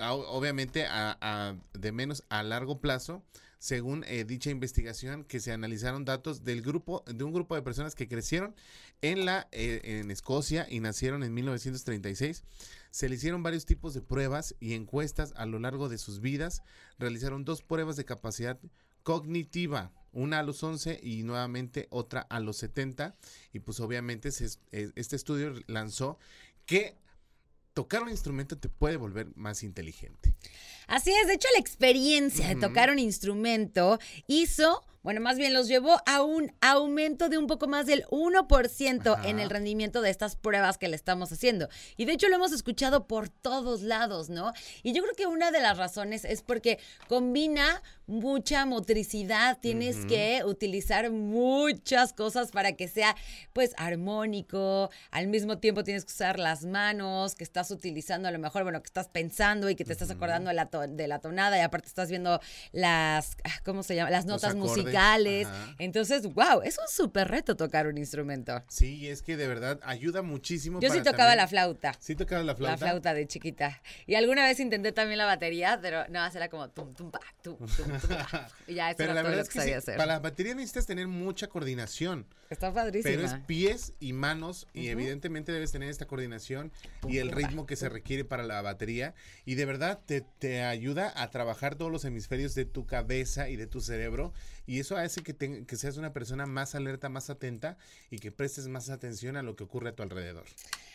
obviamente, 0.00 0.84
a, 0.86 1.56
de 1.72 1.92
menos 1.92 2.24
a 2.28 2.42
largo 2.42 2.80
plazo. 2.80 3.22
Según 3.58 4.04
eh, 4.06 4.24
dicha 4.24 4.50
investigación, 4.50 5.24
que 5.24 5.40
se 5.40 5.50
analizaron 5.50 6.04
datos 6.04 6.44
del 6.44 6.60
grupo, 6.60 7.02
de 7.06 7.24
un 7.24 7.32
grupo 7.32 7.54
de 7.54 7.62
personas 7.62 7.94
que 7.94 8.06
crecieron 8.06 8.54
en 9.00 9.24
la 9.24 9.48
eh, 9.50 9.80
en 9.82 10.10
Escocia 10.10 10.66
y 10.68 10.80
nacieron 10.80 11.22
en 11.22 11.32
1936. 11.32 12.44
Se 12.90 13.08
le 13.08 13.14
hicieron 13.14 13.42
varios 13.42 13.64
tipos 13.64 13.94
de 13.94 14.02
pruebas 14.02 14.54
y 14.60 14.74
encuestas 14.74 15.32
a 15.36 15.46
lo 15.46 15.58
largo 15.58 15.88
de 15.88 15.98
sus 15.98 16.20
vidas. 16.20 16.62
Realizaron 16.98 17.44
dos 17.44 17.62
pruebas 17.62 17.96
de 17.96 18.04
capacidad 18.04 18.58
cognitiva, 19.02 19.92
una 20.12 20.40
a 20.40 20.42
los 20.42 20.62
11 20.62 21.00
y 21.02 21.22
nuevamente 21.22 21.88
otra 21.90 22.20
a 22.28 22.40
los 22.40 22.58
70. 22.58 23.16
Y 23.52 23.60
pues 23.60 23.80
obviamente 23.80 24.32
se 24.32 24.58
eh, 24.72 24.90
este 24.96 25.16
estudio 25.16 25.54
lanzó 25.66 26.18
que 26.66 26.96
tocar 27.76 28.02
un 28.02 28.08
instrumento 28.08 28.56
te 28.56 28.70
puede 28.70 28.96
volver 28.96 29.28
más 29.36 29.62
inteligente. 29.62 30.34
Así 30.86 31.12
es, 31.12 31.26
de 31.26 31.34
hecho 31.34 31.46
la 31.52 31.60
experiencia 31.60 32.48
de 32.48 32.56
tocar 32.56 32.90
un 32.90 32.98
instrumento 32.98 33.98
hizo, 34.26 34.82
bueno, 35.06 35.20
más 35.20 35.38
bien 35.38 35.54
los 35.54 35.68
llevó 35.68 36.02
a 36.04 36.22
un 36.22 36.52
aumento 36.60 37.28
de 37.28 37.38
un 37.38 37.46
poco 37.46 37.68
más 37.68 37.86
del 37.86 38.04
1% 38.06 39.12
Ajá. 39.12 39.28
en 39.28 39.38
el 39.38 39.50
rendimiento 39.50 40.02
de 40.02 40.10
estas 40.10 40.34
pruebas 40.34 40.78
que 40.78 40.88
le 40.88 40.96
estamos 40.96 41.30
haciendo. 41.30 41.68
Y 41.96 42.06
de 42.06 42.14
hecho 42.14 42.28
lo 42.28 42.34
hemos 42.34 42.50
escuchado 42.50 43.06
por 43.06 43.28
todos 43.28 43.82
lados, 43.82 44.30
¿no? 44.30 44.52
Y 44.82 44.94
yo 44.94 45.04
creo 45.04 45.14
que 45.14 45.28
una 45.28 45.52
de 45.52 45.60
las 45.60 45.78
razones 45.78 46.24
es 46.24 46.42
porque 46.42 46.80
combina 47.06 47.84
mucha 48.08 48.66
motricidad, 48.66 49.58
tienes 49.60 50.06
que 50.06 50.42
utilizar 50.44 51.10
muchas 51.10 52.12
cosas 52.12 52.50
para 52.50 52.72
que 52.72 52.88
sea 52.88 53.16
pues 53.52 53.74
armónico, 53.76 54.90
al 55.10 55.28
mismo 55.28 55.58
tiempo 55.58 55.84
tienes 55.84 56.04
que 56.04 56.12
usar 56.12 56.38
las 56.38 56.64
manos 56.64 57.34
que 57.34 57.44
estás 57.44 57.70
utilizando 57.70 58.28
a 58.28 58.30
lo 58.30 58.38
mejor, 58.38 58.64
bueno, 58.64 58.80
que 58.80 58.86
estás 58.86 59.08
pensando 59.08 59.70
y 59.70 59.76
que 59.76 59.84
te 59.84 59.92
estás 59.92 60.10
acordando 60.10 60.48
de 60.48 60.54
la, 60.54 60.64
de 60.66 61.08
la 61.08 61.20
tonada 61.20 61.58
y 61.58 61.60
aparte 61.60 61.88
estás 61.88 62.08
viendo 62.08 62.40
las, 62.72 63.36
ah, 63.44 63.60
¿cómo 63.64 63.82
se 63.82 63.94
llama? 63.94 64.10
Las 64.10 64.26
notas 64.26 64.54
acordes, 64.54 64.95
musicales. 64.96 65.46
ajá. 65.46 65.74
Entonces, 65.78 66.22
wow, 66.34 66.62
es 66.64 66.78
un 66.78 66.88
súper 66.88 67.28
reto 67.28 67.56
tocar 67.56 67.86
un 67.86 67.98
instrumento. 67.98 68.62
Sí, 68.68 69.08
es 69.08 69.22
que 69.22 69.36
de 69.36 69.46
verdad 69.48 69.78
ayuda 69.84 70.22
muchísimo. 70.22 70.80
Yo 70.80 70.88
sí 70.88 70.98
para 70.98 71.04
tocaba 71.12 71.18
también- 71.30 71.36
la 71.38 71.48
flauta. 71.48 71.94
Sí 72.00 72.14
tocaba 72.16 72.42
la 72.42 72.54
flauta. 72.54 72.72
La 72.72 72.78
flauta 72.78 73.14
de 73.14 73.26
chiquita. 73.26 73.80
Y 74.06 74.14
alguna 74.14 74.44
vez 74.44 74.60
intenté 74.60 74.92
también 74.92 75.18
la 75.18 75.26
batería, 75.26 75.78
pero 75.80 76.06
no, 76.08 76.24
era 76.26 76.48
como 76.48 76.68
tum, 76.70 76.94
tum, 76.94 77.10
pa, 77.10 77.20
tum, 77.42 77.56
tum, 77.58 77.66
tum, 78.00 78.08
pa. 78.08 78.48
Y 78.66 78.74
ya, 78.74 78.90
eso 78.90 78.98
Pero 78.98 79.12
era 79.12 79.14
la 79.14 79.20
todo 79.22 79.30
verdad 79.30 79.36
lo 79.36 79.42
es 79.42 79.48
que 79.48 79.52
que 79.54 79.58
sabía 79.60 79.74
sí, 79.74 79.78
hacer. 79.78 79.96
para 79.96 80.12
la 80.14 80.18
batería 80.18 80.54
necesitas 80.54 80.86
tener 80.86 81.06
mucha 81.08 81.46
coordinación. 81.48 82.26
Está 82.50 82.72
padrísima. 82.72 83.12
Pero 83.14 83.26
es 83.26 83.34
pies 83.46 83.92
y 83.98 84.12
manos 84.12 84.68
y 84.72 84.82
Ujú. 84.82 84.90
evidentemente 85.00 85.50
debes 85.52 85.72
tener 85.72 85.88
esta 85.90 86.06
coordinación 86.06 86.70
y 87.08 87.18
el 87.18 87.30
pum, 87.30 87.38
ritmo 87.38 87.66
que 87.66 87.74
se 87.74 87.88
requiere 87.88 88.24
para 88.24 88.44
la 88.44 88.62
batería 88.62 89.14
y 89.44 89.56
de 89.56 89.64
verdad 89.64 89.98
te, 90.06 90.20
te 90.20 90.62
ayuda 90.62 91.12
a 91.16 91.30
trabajar 91.30 91.74
todos 91.74 91.90
los 91.90 92.04
hemisferios 92.04 92.54
de 92.54 92.64
tu 92.64 92.86
cabeza 92.86 93.48
y 93.48 93.56
de 93.56 93.66
tu 93.66 93.80
cerebro 93.80 94.32
y 94.64 94.78
es 94.80 94.85
eso 94.86 94.96
hace 94.96 95.22
que, 95.22 95.34
te- 95.34 95.64
que 95.66 95.76
seas 95.76 95.96
una 95.96 96.12
persona 96.12 96.46
más 96.46 96.74
alerta, 96.74 97.08
más 97.08 97.28
atenta 97.30 97.76
y 98.10 98.18
que 98.20 98.30
prestes 98.30 98.68
más 98.68 98.88
atención 98.88 99.36
a 99.36 99.42
lo 99.42 99.56
que 99.56 99.64
ocurre 99.64 99.90
a 99.90 99.94
tu 99.94 100.02
alrededor. 100.02 100.44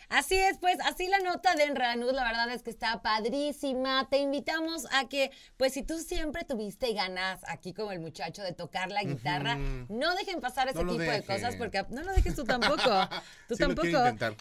Así 0.08 0.34
es, 0.36 0.58
pues 0.58 0.76
así 0.84 1.08
la 1.08 1.18
nota 1.20 1.54
de 1.54 1.64
Enredanud, 1.64 2.12
la 2.12 2.24
verdad 2.24 2.50
es 2.50 2.62
que 2.62 2.70
está 2.70 3.00
padrísima. 3.02 4.08
Te 4.10 4.18
invitamos 4.18 4.86
a 4.92 5.08
que, 5.08 5.30
pues 5.56 5.72
si 5.72 5.82
tú 5.82 5.98
siempre 5.98 6.44
tuviste 6.44 6.92
ganas, 6.92 7.40
aquí 7.48 7.72
como 7.72 7.92
el 7.92 8.00
muchacho, 8.00 8.42
de 8.42 8.52
tocar 8.52 8.90
la 8.90 9.02
guitarra, 9.04 9.56
no 9.88 10.14
dejen 10.16 10.40
pasar 10.40 10.68
ese 10.68 10.82
No 10.84 10.92
tipo 10.92 11.10
de 11.10 11.22
cosas 11.22 11.56
porque 11.56 11.84
no 11.90 12.02
lo 12.02 12.12
dejes 12.12 12.34
tú 12.34 12.44
tampoco. 12.44 12.82
Tú 13.48 13.56
Sí 13.56 13.60
tampoco. 13.62 13.88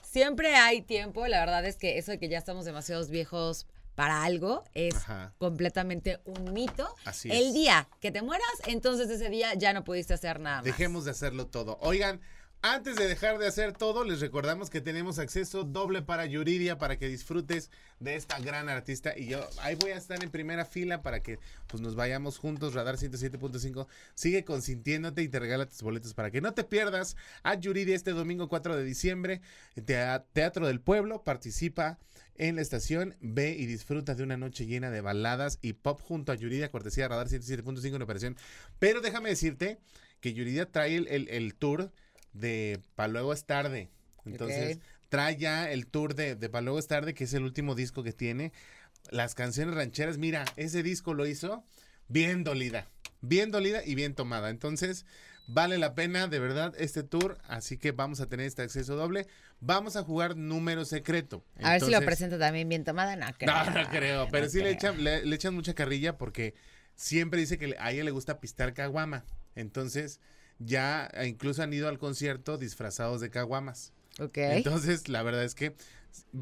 Siempre 0.04 0.56
hay 0.56 0.82
tiempo, 0.82 1.28
la 1.28 1.40
verdad 1.40 1.66
es 1.66 1.76
que 1.78 1.98
eso 1.98 2.12
de 2.12 2.20
que 2.20 2.30
ya 2.30 2.38
estamos 2.38 2.66
demasiados 2.66 3.10
viejos 3.10 3.66
para 3.96 4.24
algo 4.24 4.64
es 4.74 4.96
Ajá. 4.96 5.34
completamente 5.38 6.20
un 6.26 6.54
mito. 6.54 6.94
Así 7.06 7.30
El 7.32 7.48
es. 7.48 7.54
día 7.54 7.88
que 8.00 8.12
te 8.12 8.22
mueras, 8.22 8.48
entonces 8.68 9.10
ese 9.10 9.30
día 9.30 9.54
ya 9.54 9.74
no 9.74 9.84
pudiste 9.84 10.14
hacer 10.14 10.40
nada 10.40 10.58
más. 10.58 10.66
Dejemos 10.66 11.06
de 11.06 11.12
hacerlo 11.12 11.48
todo. 11.48 11.78
Oigan, 11.82 12.22
antes 12.64 12.96
de 12.96 13.08
dejar 13.08 13.40
de 13.40 13.48
hacer 13.48 13.74
todo, 13.74 14.04
les 14.04 14.20
recordamos 14.22 14.70
que 14.70 14.82
tenemos 14.82 15.18
acceso 15.18 15.64
doble 15.64 16.04
para 16.04 16.28
Yuridia 16.28 16.78
para 16.78 17.00
que 17.00 17.08
disfrutes 17.08 17.72
de 18.00 18.16
esta 18.16 18.38
gran 18.40 18.70
artista. 18.70 19.18
Y 19.18 19.26
yo 19.26 19.40
ahí 19.62 19.74
voy 19.74 19.92
a 19.92 19.98
estar 19.98 20.24
en 20.24 20.30
primera 20.30 20.64
fila 20.64 21.02
para 21.02 21.24
que 21.24 21.40
pues 21.66 21.82
nos 21.82 21.96
vayamos 21.96 22.38
juntos. 22.38 22.76
Radar 22.76 22.98
107.5 22.98 23.88
sigue 24.14 24.46
consintiéndote 24.46 25.24
y 25.24 25.28
te 25.28 25.40
regala 25.40 25.66
tus 25.66 25.82
boletos 25.82 26.14
para 26.14 26.30
que 26.30 26.40
no 26.40 26.54
te 26.54 26.64
pierdas 26.64 27.18
a 27.42 27.56
Yuridia 27.56 27.96
este 27.96 28.12
domingo 28.12 28.48
4 28.48 28.78
de 28.78 28.84
diciembre. 28.84 29.42
Tea- 29.84 30.24
Teatro 30.32 30.68
del 30.68 30.82
Pueblo 30.82 31.24
participa 31.24 31.98
en 32.36 32.56
la 32.56 32.62
estación. 32.62 33.16
Ve 33.22 33.56
y 33.58 33.66
disfruta 33.66 34.16
de 34.16 34.24
una 34.24 34.38
noche 34.38 34.66
llena 34.66 34.92
de 34.92 35.02
baladas 35.02 35.60
y 35.62 35.74
pop 35.74 36.02
junto 36.02 36.32
a 36.32 36.36
Yuridia, 36.36 36.72
cortesía 36.72 37.08
Radar 37.08 37.28
107.5 37.30 37.96
en 37.96 38.02
operación. 38.02 38.38
Pero 38.80 39.02
déjame 39.02 39.30
decirte 39.30 39.80
que 40.20 40.34
Yuridia 40.34 40.72
trae 40.72 40.96
el, 40.96 41.08
el- 41.08 41.30
el 41.30 41.56
tour 41.56 41.92
de 42.34 42.80
Pa' 42.96 43.08
luego 43.08 43.34
es 43.34 43.46
tarde. 43.46 43.90
Entonces, 44.26 44.78
trae 45.10 45.36
ya 45.38 45.72
el 45.72 45.88
tour 45.88 46.16
de, 46.16 46.36
de 46.36 46.50
Pa' 46.50 46.62
luego 46.62 46.80
es 46.80 46.88
tarde, 46.88 47.14
que 47.14 47.24
es 47.26 47.34
el 47.34 47.44
último 47.44 47.76
disco 47.76 48.04
que 48.04 48.14
tiene. 48.14 48.54
Las 49.10 49.34
canciones 49.36 49.74
rancheras, 49.76 50.18
mira, 50.18 50.46
ese 50.58 50.84
disco 50.84 51.14
lo 51.14 51.26
hizo 51.26 51.64
bien 52.08 52.44
dolida. 52.44 52.88
Bien 53.22 53.52
dolida 53.52 53.84
y 53.86 53.96
bien 53.96 54.14
tomada. 54.16 54.50
Entonces, 54.50 55.06
vale 55.48 55.78
la 55.78 55.96
pena 55.96 56.28
de 56.28 56.40
verdad 56.40 56.74
este 56.78 57.04
tour. 57.04 57.38
Así 57.48 57.78
que 57.78 57.92
vamos 57.92 58.22
a 58.22 58.28
tener 58.28 58.46
este 58.46 58.62
acceso 58.62 58.96
doble. 58.96 59.28
Vamos 59.60 59.96
a 59.96 60.04
jugar 60.04 60.36
número 60.36 60.86
secreto. 60.86 61.44
A 61.62 61.74
ver 61.74 61.82
si 61.82 61.92
lo 61.92 62.02
presenta 62.02 62.40
también 62.40 62.68
bien 62.70 62.84
tomada, 62.84 63.16
no 63.16 63.28
creo. 63.38 63.54
no, 63.66 63.72
no 63.72 63.90
creo, 63.90 64.28
pero 64.32 64.46
no 64.46 64.52
sí 64.52 64.60
le 64.62 64.72
echan, 64.72 65.04
le, 65.04 65.26
le 65.26 65.36
echan 65.36 65.54
mucha 65.54 65.74
carrilla 65.74 66.18
porque 66.18 66.54
siempre 66.96 67.40
dice 67.40 67.58
que 67.58 67.76
a 67.80 67.92
ella 67.92 68.04
le 68.04 68.12
gusta 68.12 68.40
pistar 68.40 68.74
caguama. 68.74 69.24
Entonces, 69.56 70.20
ya 70.60 71.10
eh, 71.14 71.28
incluso 71.28 71.64
han 71.64 71.74
ido 71.74 71.88
al 71.88 72.00
concierto 72.00 72.58
disfrazados 72.58 73.22
de 73.22 73.30
caguamas. 73.30 73.94
Ok. 74.20 74.38
Entonces, 74.38 75.10
la 75.10 75.24
verdad 75.24 75.44
es 75.44 75.56
que 75.56 75.76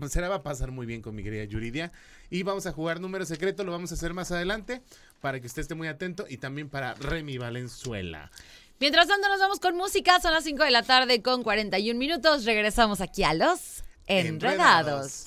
se 0.09 0.21
la 0.21 0.29
va 0.29 0.35
a 0.35 0.43
pasar 0.43 0.71
muy 0.71 0.85
bien 0.85 1.01
con 1.01 1.15
mi 1.15 1.23
querida 1.23 1.43
Yuridia. 1.43 1.91
Y 2.29 2.43
vamos 2.43 2.65
a 2.65 2.71
jugar 2.71 2.99
número 2.99 3.25
secreto, 3.25 3.63
lo 3.63 3.71
vamos 3.71 3.91
a 3.91 3.95
hacer 3.95 4.13
más 4.13 4.31
adelante 4.31 4.81
para 5.21 5.39
que 5.39 5.47
usted 5.47 5.61
esté 5.61 5.75
muy 5.75 5.87
atento 5.87 6.25
y 6.29 6.37
también 6.37 6.69
para 6.69 6.93
Remy 6.95 7.37
Valenzuela. 7.37 8.31
Mientras 8.79 9.07
tanto, 9.07 9.27
nos 9.27 9.39
vamos 9.39 9.59
con 9.59 9.75
música. 9.75 10.21
Son 10.21 10.31
las 10.33 10.45
5 10.45 10.63
de 10.63 10.71
la 10.71 10.83
tarde 10.83 11.21
con 11.21 11.43
41 11.43 11.99
minutos. 11.99 12.45
Regresamos 12.45 13.01
aquí 13.01 13.23
a 13.23 13.33
los 13.33 13.83
Enredados. 14.07 15.25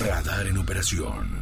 Radar 0.00 0.46
en 0.46 0.58
operación. 0.58 1.41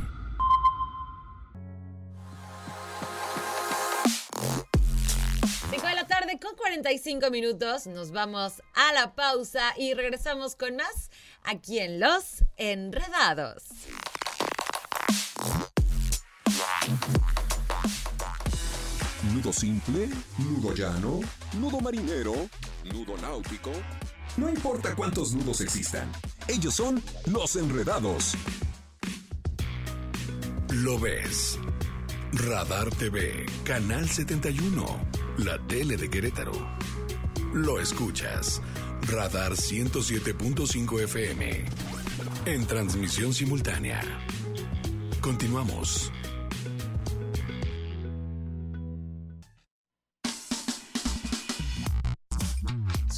Con 6.41 6.57
45 6.57 7.31
minutos. 7.31 7.87
Nos 7.87 8.11
vamos 8.11 8.63
a 8.75 8.93
la 8.93 9.15
pausa 9.15 9.75
y 9.77 9.95
regresamos 9.95 10.57
con 10.57 10.77
más 10.77 11.11
aquí 11.45 11.79
en 11.79 12.01
Los 12.01 12.45
Enredados. 12.57 13.65
Nudo 19.35 19.53
simple, 19.53 20.09
nudo 20.39 20.75
llano, 20.75 21.21
nudo 21.55 21.81
marinero, 21.81 22.35
nudo 22.85 23.17
náutico. 23.19 23.71
No 24.37 24.49
importa 24.49 24.95
cuántos 24.95 25.33
nudos 25.33 25.61
existan, 25.61 26.11
ellos 26.49 26.75
son 26.75 27.03
los 27.27 27.57
enredados. 27.57 28.35
Lo 30.71 30.99
ves. 30.99 31.59
Radar 32.33 32.89
TV, 32.91 33.45
Canal 33.65 34.09
71, 34.09 35.01
la 35.39 35.59
tele 35.67 35.97
de 35.97 36.09
Querétaro. 36.09 36.53
Lo 37.55 37.81
escuchas. 37.81 38.61
Radar 39.09 39.53
107.5 39.53 41.03
FM. 41.03 41.65
En 42.47 42.67
transmisión 42.67 43.33
simultánea. 43.33 44.01
Continuamos. 45.21 46.13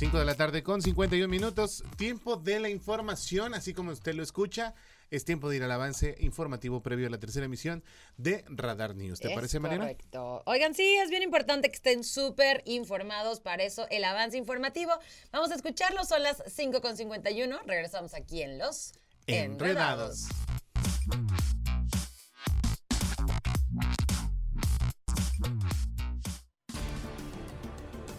5 0.03 0.19
de 0.19 0.25
la 0.25 0.35
tarde 0.35 0.65
con 0.65 0.83
51 0.83 1.29
minutos. 1.29 1.85
Tiempo 1.97 2.35
de 2.35 2.59
la 2.59 2.69
información, 2.69 3.55
así 3.55 3.73
como 3.73 3.93
usted 3.93 4.15
lo 4.15 4.25
escucha. 4.25 4.75
Es 5.13 5.25
tiempo 5.25 5.49
de 5.49 5.59
ir 5.59 5.63
al 5.63 5.71
avance 5.71 6.17
informativo 6.19 6.83
previo 6.83 7.07
a 7.07 7.11
la 7.11 7.21
tercera 7.21 7.47
emisión 7.47 7.85
de 8.17 8.45
Radar 8.49 8.97
News. 8.97 9.21
¿Te 9.21 9.29
Es 9.29 9.35
parece, 9.37 9.61
Mariana? 9.61 9.85
Correcto. 9.85 10.43
Oigan, 10.47 10.75
sí, 10.75 10.97
es 10.97 11.09
bien 11.09 11.23
importante 11.23 11.69
que 11.69 11.77
estén 11.77 12.03
súper 12.03 12.65
informados. 12.67 13.39
Para 13.39 13.63
eso, 13.63 13.87
el 13.91 14.03
avance 14.03 14.37
informativo. 14.37 14.91
Vamos 15.31 15.53
a 15.53 15.55
escucharlo. 15.55 16.05
Son 16.05 16.21
las 16.21 16.41
5.51. 16.47 17.61
Regresamos 17.65 18.15
aquí 18.15 18.43
en 18.43 18.59
Los 18.59 18.95
Enredados. 19.29 20.27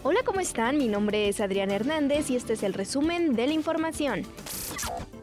Hola, 0.06 0.20
¿cómo 0.22 0.40
están? 0.40 0.76
Mi 0.76 0.86
nombre 0.86 1.30
es 1.30 1.40
Adrián 1.40 1.70
Hernández 1.70 2.28
y 2.28 2.36
este 2.36 2.52
es 2.52 2.62
el 2.62 2.74
resumen 2.74 3.32
de 3.32 3.46
la 3.46 3.54
información. 3.54 4.22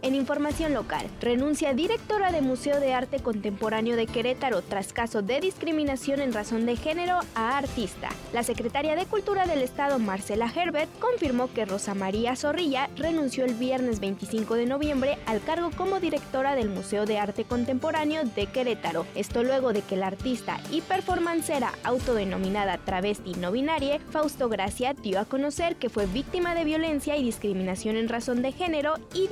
En 0.03 0.15
información 0.15 0.73
local, 0.73 1.05
renuncia 1.19 1.75
directora 1.75 2.31
de 2.31 2.41
Museo 2.41 2.79
de 2.79 2.91
Arte 2.91 3.19
Contemporáneo 3.19 3.95
de 3.95 4.07
Querétaro 4.07 4.63
tras 4.63 4.93
caso 4.93 5.21
de 5.21 5.39
discriminación 5.39 6.21
en 6.21 6.33
razón 6.33 6.65
de 6.65 6.75
género 6.75 7.19
a 7.35 7.57
artista. 7.57 8.09
La 8.33 8.41
secretaria 8.41 8.95
de 8.95 9.05
Cultura 9.05 9.45
del 9.45 9.61
Estado, 9.61 9.99
Marcela 9.99 10.51
Herbert, 10.53 10.89
confirmó 10.99 11.53
que 11.53 11.65
Rosa 11.65 11.93
María 11.93 12.35
Zorrilla 12.35 12.89
renunció 12.95 13.45
el 13.45 13.53
viernes 13.53 13.99
25 13.99 14.55
de 14.55 14.65
noviembre 14.65 15.19
al 15.27 15.39
cargo 15.43 15.69
como 15.77 15.99
directora 15.99 16.55
del 16.55 16.69
Museo 16.69 17.05
de 17.05 17.19
Arte 17.19 17.43
Contemporáneo 17.43 18.23
de 18.23 18.47
Querétaro. 18.47 19.05
Esto 19.13 19.43
luego 19.43 19.71
de 19.71 19.83
que 19.83 19.97
la 19.97 20.07
artista 20.07 20.59
y 20.71 20.81
performancera 20.81 21.73
autodenominada 21.83 22.79
travesti 22.79 23.35
no 23.35 23.51
binaria, 23.51 23.99
Fausto 24.09 24.49
Gracia, 24.49 24.95
dio 24.95 25.19
a 25.19 25.25
conocer 25.25 25.75
que 25.75 25.89
fue 25.89 26.07
víctima 26.07 26.55
de 26.55 26.63
violencia 26.63 27.17
y 27.17 27.23
discriminación 27.23 27.97
en 27.97 28.09
razón 28.09 28.41
de 28.41 28.51
género 28.51 28.95
y 29.13 29.27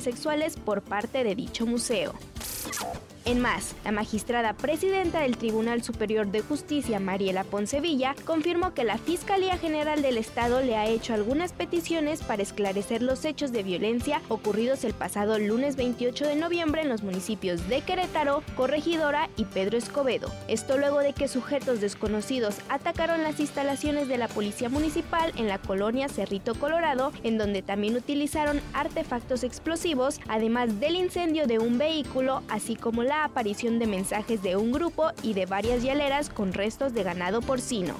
sexuales 0.00 0.56
por 0.56 0.82
parte 0.82 1.24
de 1.24 1.34
dicho 1.34 1.66
museo. 1.66 2.14
En 3.24 3.40
más, 3.40 3.76
la 3.84 3.92
magistrada 3.92 4.52
presidenta 4.52 5.20
del 5.20 5.36
Tribunal 5.36 5.84
Superior 5.84 6.26
de 6.26 6.40
Justicia, 6.40 6.98
Mariela 6.98 7.44
Poncevilla, 7.44 8.16
confirmó 8.24 8.74
que 8.74 8.82
la 8.82 8.98
Fiscalía 8.98 9.56
General 9.58 10.02
del 10.02 10.18
Estado 10.18 10.60
le 10.60 10.76
ha 10.76 10.88
hecho 10.88 11.14
algunas 11.14 11.52
peticiones 11.52 12.20
para 12.24 12.42
esclarecer 12.42 13.00
los 13.00 13.24
hechos 13.24 13.52
de 13.52 13.62
violencia 13.62 14.20
ocurridos 14.28 14.82
el 14.82 14.92
pasado 14.92 15.38
lunes 15.38 15.76
28 15.76 16.26
de 16.26 16.34
noviembre 16.34 16.82
en 16.82 16.88
los 16.88 17.04
municipios 17.04 17.68
de 17.68 17.82
Querétaro, 17.82 18.42
Corregidora 18.56 19.30
y 19.36 19.44
Pedro 19.44 19.78
Escobedo. 19.78 20.28
Esto 20.48 20.76
luego 20.76 20.98
de 20.98 21.12
que 21.12 21.28
sujetos 21.28 21.80
desconocidos 21.80 22.56
atacaron 22.68 23.22
las 23.22 23.38
instalaciones 23.38 24.08
de 24.08 24.18
la 24.18 24.26
Policía 24.26 24.68
Municipal 24.68 25.32
en 25.36 25.46
la 25.46 25.58
colonia 25.58 26.08
Cerrito 26.08 26.56
Colorado, 26.56 27.12
en 27.22 27.38
donde 27.38 27.62
también 27.62 27.94
utilizaron 27.94 28.60
artefactos 28.74 29.44
explosivos, 29.44 30.20
además 30.28 30.80
del 30.80 30.96
incendio 30.96 31.46
de 31.46 31.60
un 31.60 31.78
vehículo, 31.78 32.42
así 32.52 32.76
como 32.76 33.02
la 33.02 33.24
aparición 33.24 33.78
de 33.78 33.86
mensajes 33.86 34.42
de 34.42 34.56
un 34.56 34.72
grupo 34.72 35.10
y 35.22 35.32
de 35.32 35.46
varias 35.46 35.82
hieleras 35.82 36.28
con 36.28 36.52
restos 36.52 36.92
de 36.92 37.02
ganado 37.02 37.40
porcino. 37.40 37.94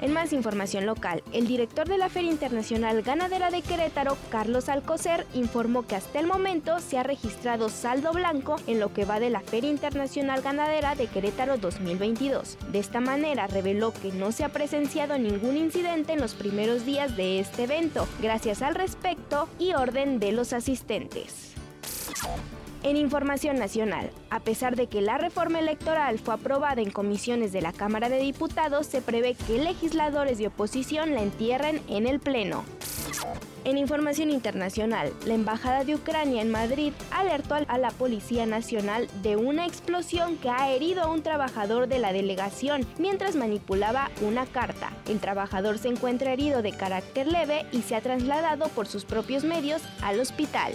En 0.00 0.12
más 0.12 0.32
información 0.32 0.86
local, 0.86 1.24
el 1.32 1.46
director 1.46 1.88
de 1.88 1.98
la 1.98 2.08
Feria 2.08 2.30
Internacional 2.30 3.02
Ganadera 3.02 3.50
de 3.50 3.62
Querétaro, 3.62 4.16
Carlos 4.30 4.68
Alcocer, 4.68 5.26
informó 5.34 5.86
que 5.86 5.96
hasta 5.96 6.20
el 6.20 6.26
momento 6.26 6.78
se 6.78 6.98
ha 6.98 7.02
registrado 7.02 7.68
saldo 7.68 8.12
blanco 8.12 8.56
en 8.66 8.78
lo 8.78 8.92
que 8.92 9.04
va 9.04 9.18
de 9.18 9.30
la 9.30 9.40
Feria 9.40 9.70
Internacional 9.70 10.40
Ganadera 10.42 10.94
de 10.94 11.06
Querétaro 11.06 11.58
2022. 11.58 12.58
De 12.70 12.78
esta 12.78 13.00
manera 13.00 13.48
reveló 13.48 13.92
que 13.92 14.12
no 14.12 14.30
se 14.30 14.44
ha 14.44 14.50
presenciado 14.50 15.18
ningún 15.18 15.56
incidente 15.56 16.12
en 16.12 16.20
los 16.20 16.34
primeros 16.34 16.84
días 16.84 17.16
de 17.16 17.40
este 17.40 17.64
evento, 17.64 18.06
gracias 18.20 18.62
al 18.62 18.76
respecto 18.76 19.48
y 19.58 19.74
orden 19.74 20.20
de 20.20 20.30
los 20.32 20.52
asistentes. 20.52 21.54
En 22.84 22.96
información 22.96 23.58
nacional, 23.58 24.10
a 24.30 24.40
pesar 24.40 24.76
de 24.76 24.86
que 24.86 25.00
la 25.00 25.18
reforma 25.18 25.58
electoral 25.58 26.18
fue 26.18 26.34
aprobada 26.34 26.80
en 26.80 26.90
comisiones 26.90 27.52
de 27.52 27.60
la 27.60 27.72
Cámara 27.72 28.08
de 28.08 28.20
Diputados, 28.20 28.86
se 28.86 29.02
prevé 29.02 29.34
que 29.34 29.58
legisladores 29.58 30.38
de 30.38 30.46
oposición 30.46 31.14
la 31.14 31.22
entierren 31.22 31.82
en 31.88 32.06
el 32.06 32.20
Pleno. 32.20 32.64
En 33.64 33.76
información 33.76 34.30
internacional, 34.30 35.12
la 35.26 35.34
Embajada 35.34 35.84
de 35.84 35.96
Ucrania 35.96 36.40
en 36.40 36.50
Madrid 36.50 36.92
alertó 37.10 37.56
a 37.66 37.78
la 37.78 37.90
Policía 37.90 38.46
Nacional 38.46 39.08
de 39.22 39.36
una 39.36 39.66
explosión 39.66 40.36
que 40.36 40.48
ha 40.48 40.70
herido 40.70 41.02
a 41.02 41.10
un 41.10 41.22
trabajador 41.22 41.88
de 41.88 41.98
la 41.98 42.12
delegación 42.12 42.86
mientras 42.98 43.34
manipulaba 43.34 44.10
una 44.22 44.46
carta. 44.46 44.92
El 45.08 45.18
trabajador 45.18 45.78
se 45.78 45.88
encuentra 45.88 46.32
herido 46.32 46.62
de 46.62 46.72
carácter 46.72 47.26
leve 47.26 47.66
y 47.72 47.82
se 47.82 47.96
ha 47.96 48.00
trasladado 48.00 48.68
por 48.68 48.86
sus 48.86 49.04
propios 49.04 49.42
medios 49.42 49.82
al 50.00 50.20
hospital. 50.20 50.72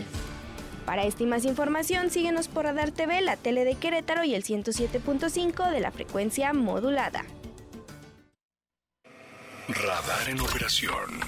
Para 0.86 1.06
esta 1.06 1.24
y 1.24 1.26
más 1.26 1.46
información, 1.46 2.10
síguenos 2.10 2.50
por 2.50 2.66
Radar 2.66 2.92
TV, 2.92 3.22
la 3.22 3.38
tele 3.38 3.64
de 3.64 3.76
Querétaro 3.76 4.24
y 4.26 4.36
el 4.36 4.44
107.5 4.44 5.72
de 5.72 5.80
la 5.80 5.92
frecuencia 5.92 6.52
modulada. 6.54 7.24
Radar 9.70 10.30
en 10.30 10.42
operación. 10.42 11.22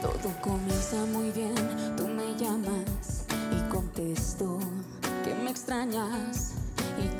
Todo 0.00 0.40
comienza 0.40 0.96
muy 1.06 1.30
bien, 1.32 1.54
tú 1.96 2.08
me 2.08 2.34
llamas 2.36 3.26
y 3.52 3.70
contesto 3.70 4.58
que 5.22 5.34
me 5.34 5.50
extrañas 5.50 6.59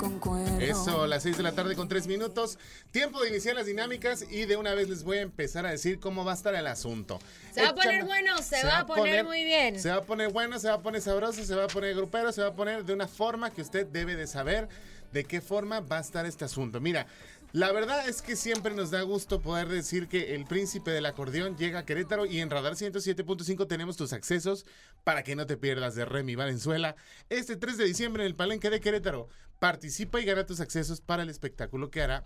concuerdo. 0.01 0.59
Eso, 0.59 1.05
las 1.05 1.21
6 1.23 1.37
de 1.37 1.43
la 1.43 1.51
tarde 1.51 1.75
con 1.75 1.87
3 1.87 2.07
minutos. 2.07 2.57
Tiempo 2.89 3.21
de 3.21 3.29
iniciar 3.29 3.55
las 3.55 3.67
dinámicas 3.67 4.25
y 4.29 4.45
de 4.45 4.57
una 4.57 4.73
vez 4.73 4.89
les 4.89 5.03
voy 5.03 5.19
a 5.19 5.21
empezar 5.21 5.65
a 5.67 5.69
decir 5.69 5.99
cómo 5.99 6.25
va 6.25 6.31
a 6.31 6.35
estar 6.35 6.55
el 6.55 6.65
asunto. 6.65 7.19
Se 7.53 7.61
va 7.61 7.69
a 7.69 7.75
poner 7.75 8.03
bueno, 8.05 8.41
se, 8.41 8.65
va 8.65 8.79
a 8.79 8.85
poner, 8.87 9.23
muy 9.23 9.43
bien. 9.43 9.79
Se 9.79 9.89
va 9.89 9.97
a 9.97 10.03
poner 10.03 10.31
bueno, 10.31 10.57
se 10.57 10.69
va 10.69 10.75
a 10.75 10.81
poner 10.81 11.01
sabroso, 11.01 11.43
se 11.43 11.55
va 11.55 11.65
a 11.65 11.67
poner 11.67 11.95
grupero, 11.95 12.31
se 12.31 12.41
va 12.41 12.47
a 12.47 12.53
poner 12.53 12.83
de 12.83 12.93
una 12.93 13.07
forma 13.07 13.51
que 13.51 13.61
usted 13.61 13.85
debe 13.85 14.15
de 14.15 14.25
saber 14.25 14.67
de 15.13 15.25
qué 15.25 15.39
forma 15.39 15.81
va 15.81 15.99
a 15.99 16.01
estar 16.01 16.25
este 16.25 16.45
asunto. 16.45 16.79
Mira, 16.79 17.05
la 17.53 17.71
verdad 17.73 18.07
es 18.07 18.21
que 18.21 18.37
siempre 18.37 18.73
nos 18.73 18.91
da 18.91 19.01
gusto 19.01 19.41
poder 19.41 19.67
decir 19.67 20.07
que 20.07 20.35
el 20.35 20.45
príncipe 20.45 20.91
del 20.91 21.05
acordeón 21.05 21.57
llega 21.57 21.79
a 21.79 21.85
Querétaro 21.85 22.25
y 22.25 22.39
en 22.39 22.49
Radar 22.49 22.73
107.5 22.73 23.67
tenemos 23.67 23.97
tus 23.97 24.13
accesos 24.13 24.65
para 25.03 25.23
que 25.23 25.35
no 25.35 25.45
te 25.45 25.57
pierdas 25.57 25.95
de 25.95 26.05
Remy 26.05 26.35
Valenzuela. 26.35 26.95
Este 27.29 27.57
3 27.57 27.77
de 27.77 27.83
diciembre 27.85 28.23
en 28.23 28.27
el 28.27 28.35
Palenque 28.35 28.69
de 28.69 28.79
Querétaro, 28.79 29.27
participa 29.59 30.21
y 30.21 30.25
gana 30.25 30.45
tus 30.45 30.61
accesos 30.61 31.01
para 31.01 31.23
el 31.23 31.29
espectáculo 31.29 31.91
que 31.91 32.01
hará. 32.01 32.25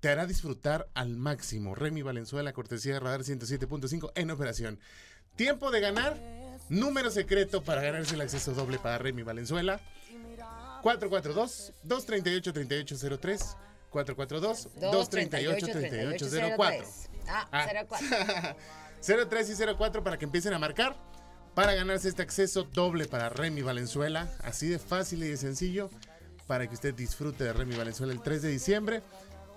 Te 0.00 0.10
hará 0.10 0.26
disfrutar 0.26 0.90
al 0.92 1.16
máximo. 1.16 1.74
Remy 1.74 2.02
Valenzuela, 2.02 2.52
cortesía 2.52 2.92
de 2.94 3.00
Radar 3.00 3.22
107.5 3.22 4.12
en 4.14 4.30
operación. 4.30 4.78
Tiempo 5.36 5.70
de 5.70 5.80
ganar. 5.80 6.20
Número 6.68 7.10
secreto 7.10 7.62
para 7.62 7.80
ganarse 7.80 8.14
el 8.14 8.20
acceso 8.20 8.52
doble 8.52 8.78
para 8.78 8.98
Remy 8.98 9.22
Valenzuela. 9.22 9.80
442-238-3803. 10.82 13.56
442-238-3804. 14.04 16.84
Ah, 17.28 17.48
Ah. 17.52 17.66
04. 17.88 18.06
03 19.28 19.50
y 19.60 19.74
04 19.76 20.02
para 20.04 20.18
que 20.18 20.24
empiecen 20.24 20.52
a 20.52 20.58
marcar. 20.58 20.96
Para 21.54 21.74
ganarse 21.74 22.08
este 22.08 22.22
acceso 22.22 22.64
doble 22.64 23.06
para 23.06 23.28
Remy 23.30 23.62
Valenzuela. 23.62 24.28
Así 24.44 24.68
de 24.68 24.78
fácil 24.78 25.24
y 25.24 25.28
de 25.28 25.36
sencillo. 25.38 25.88
Para 26.46 26.68
que 26.68 26.74
usted 26.74 26.94
disfrute 26.94 27.44
de 27.44 27.52
Remy 27.52 27.76
Valenzuela 27.76 28.12
el 28.12 28.20
3 28.22 28.42
de 28.42 28.48
diciembre 28.50 29.02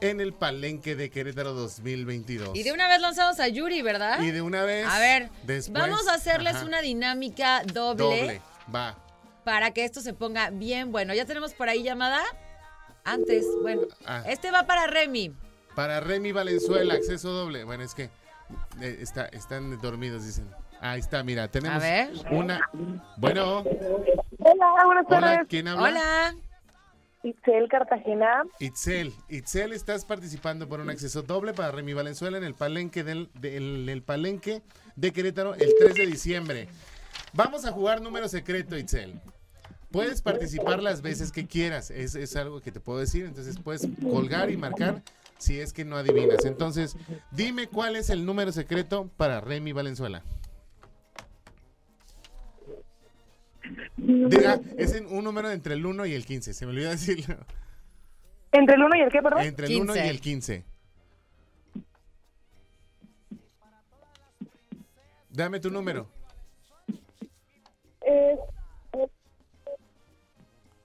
en 0.01 0.21
el 0.21 0.33
Palenque 0.33 0.95
de 0.95 1.09
Querétaro 1.09 1.53
2022. 1.53 2.55
Y 2.55 2.63
de 2.63 2.71
una 2.71 2.87
vez 2.87 3.01
lanzamos 3.01 3.37
a 3.41 3.47
Yuri, 3.49 3.81
¿verdad? 3.81 4.21
Y 4.21 4.31
de 4.31 4.41
una 4.41 4.63
vez. 4.63 4.87
A 4.87 4.97
ver, 4.99 5.29
después, 5.43 5.73
vamos 5.77 6.07
a 6.07 6.13
hacerles 6.13 6.55
ajá, 6.55 6.65
una 6.65 6.79
dinámica 6.81 7.63
doble, 7.65 8.03
doble. 8.03 8.41
Va. 8.73 8.97
para 9.43 9.71
que 9.71 9.83
esto 9.83 9.99
se 9.99 10.13
ponga 10.13 10.51
bien 10.51 10.93
bueno. 10.93 11.13
¿Ya 11.13 11.25
tenemos 11.25 11.53
por 11.53 11.67
ahí 11.67 11.83
llamada? 11.83 12.21
Antes, 13.11 13.45
bueno. 13.61 13.81
Ah. 14.05 14.23
Este 14.27 14.51
va 14.51 14.65
para 14.65 14.87
Remy. 14.87 15.33
Para 15.75 15.99
Remy 15.99 16.31
Valenzuela, 16.31 16.93
acceso 16.95 17.29
doble. 17.31 17.63
Bueno, 17.63 17.83
es 17.83 17.93
que 17.95 18.03
eh, 18.81 18.97
está, 19.01 19.25
están 19.27 19.79
dormidos, 19.79 20.25
dicen. 20.25 20.47
Ahí 20.81 20.99
está, 20.99 21.23
mira, 21.23 21.47
tenemos 21.49 21.77
A 21.77 21.79
ver. 21.79 22.11
una. 22.31 22.61
Bueno, 23.17 23.59
Hola, 23.61 24.85
buenas 24.85 25.05
hola, 25.07 25.19
tardes. 25.19 25.47
¿quién 25.49 25.67
habla? 25.67 25.83
Hola. 25.89 26.35
Itzel 27.21 27.67
Cartagena. 27.67 28.43
Itzel. 28.59 29.13
Itzel, 29.27 29.73
estás 29.73 30.05
participando 30.05 30.69
por 30.69 30.79
un 30.79 30.89
acceso 30.89 31.21
doble 31.21 31.53
para 31.53 31.71
Remy 31.71 31.93
Valenzuela 31.93 32.37
en 32.37 32.45
el 32.45 32.53
palenque 32.53 33.03
del, 33.03 33.29
del- 33.33 33.89
el 33.89 34.01
palenque 34.01 34.61
de 34.95 35.11
Querétaro 35.11 35.53
el 35.55 35.69
3 35.79 35.95
de 35.95 36.05
diciembre. 36.07 36.67
Vamos 37.33 37.65
a 37.65 37.71
jugar 37.73 38.01
número 38.01 38.29
secreto, 38.29 38.77
Itzel. 38.77 39.19
Puedes 39.91 40.21
participar 40.21 40.83
las 40.83 41.01
veces 41.01 41.31
que 41.31 41.47
quieras, 41.47 41.89
es, 41.89 42.13
es 42.13 42.35
algo 42.35 42.61
que 42.61 42.71
te 42.71 42.79
puedo 42.79 42.99
decir, 42.99 43.25
entonces 43.25 43.57
puedes 43.59 43.87
colgar 44.03 44.51
y 44.51 44.57
marcar 44.57 45.01
si 45.39 45.59
es 45.59 45.73
que 45.73 45.83
no 45.83 45.97
adivinas. 45.97 46.45
Entonces, 46.45 46.95
dime 47.31 47.67
cuál 47.67 47.95
es 47.95 48.11
el 48.11 48.25
número 48.25 48.51
secreto 48.51 49.09
para 49.17 49.41
Remy 49.41 49.71
Valenzuela. 49.71 50.23
Diga, 53.97 54.59
es 54.77 54.93
en 54.93 55.07
un 55.07 55.23
número 55.23 55.51
entre 55.51 55.73
el 55.73 55.85
1 55.85 56.05
y 56.05 56.13
el 56.13 56.25
15, 56.25 56.53
se 56.53 56.65
me 56.65 56.71
olvidó 56.71 56.89
decirlo. 56.91 57.37
¿Entre 58.51 58.75
el 58.75 58.83
1 58.83 58.95
y 58.95 59.01
el 59.01 59.09
qué, 59.09 59.21
perdón? 59.21 59.41
Entre 59.41 59.67
el 59.67 59.81
1 59.81 59.95
y 59.95 59.99
15. 59.99 60.09
el 60.09 60.21
15. 60.21 60.65
Dame 65.29 65.59
tu 65.59 65.69
número. 65.69 66.07
Es... 68.01 68.39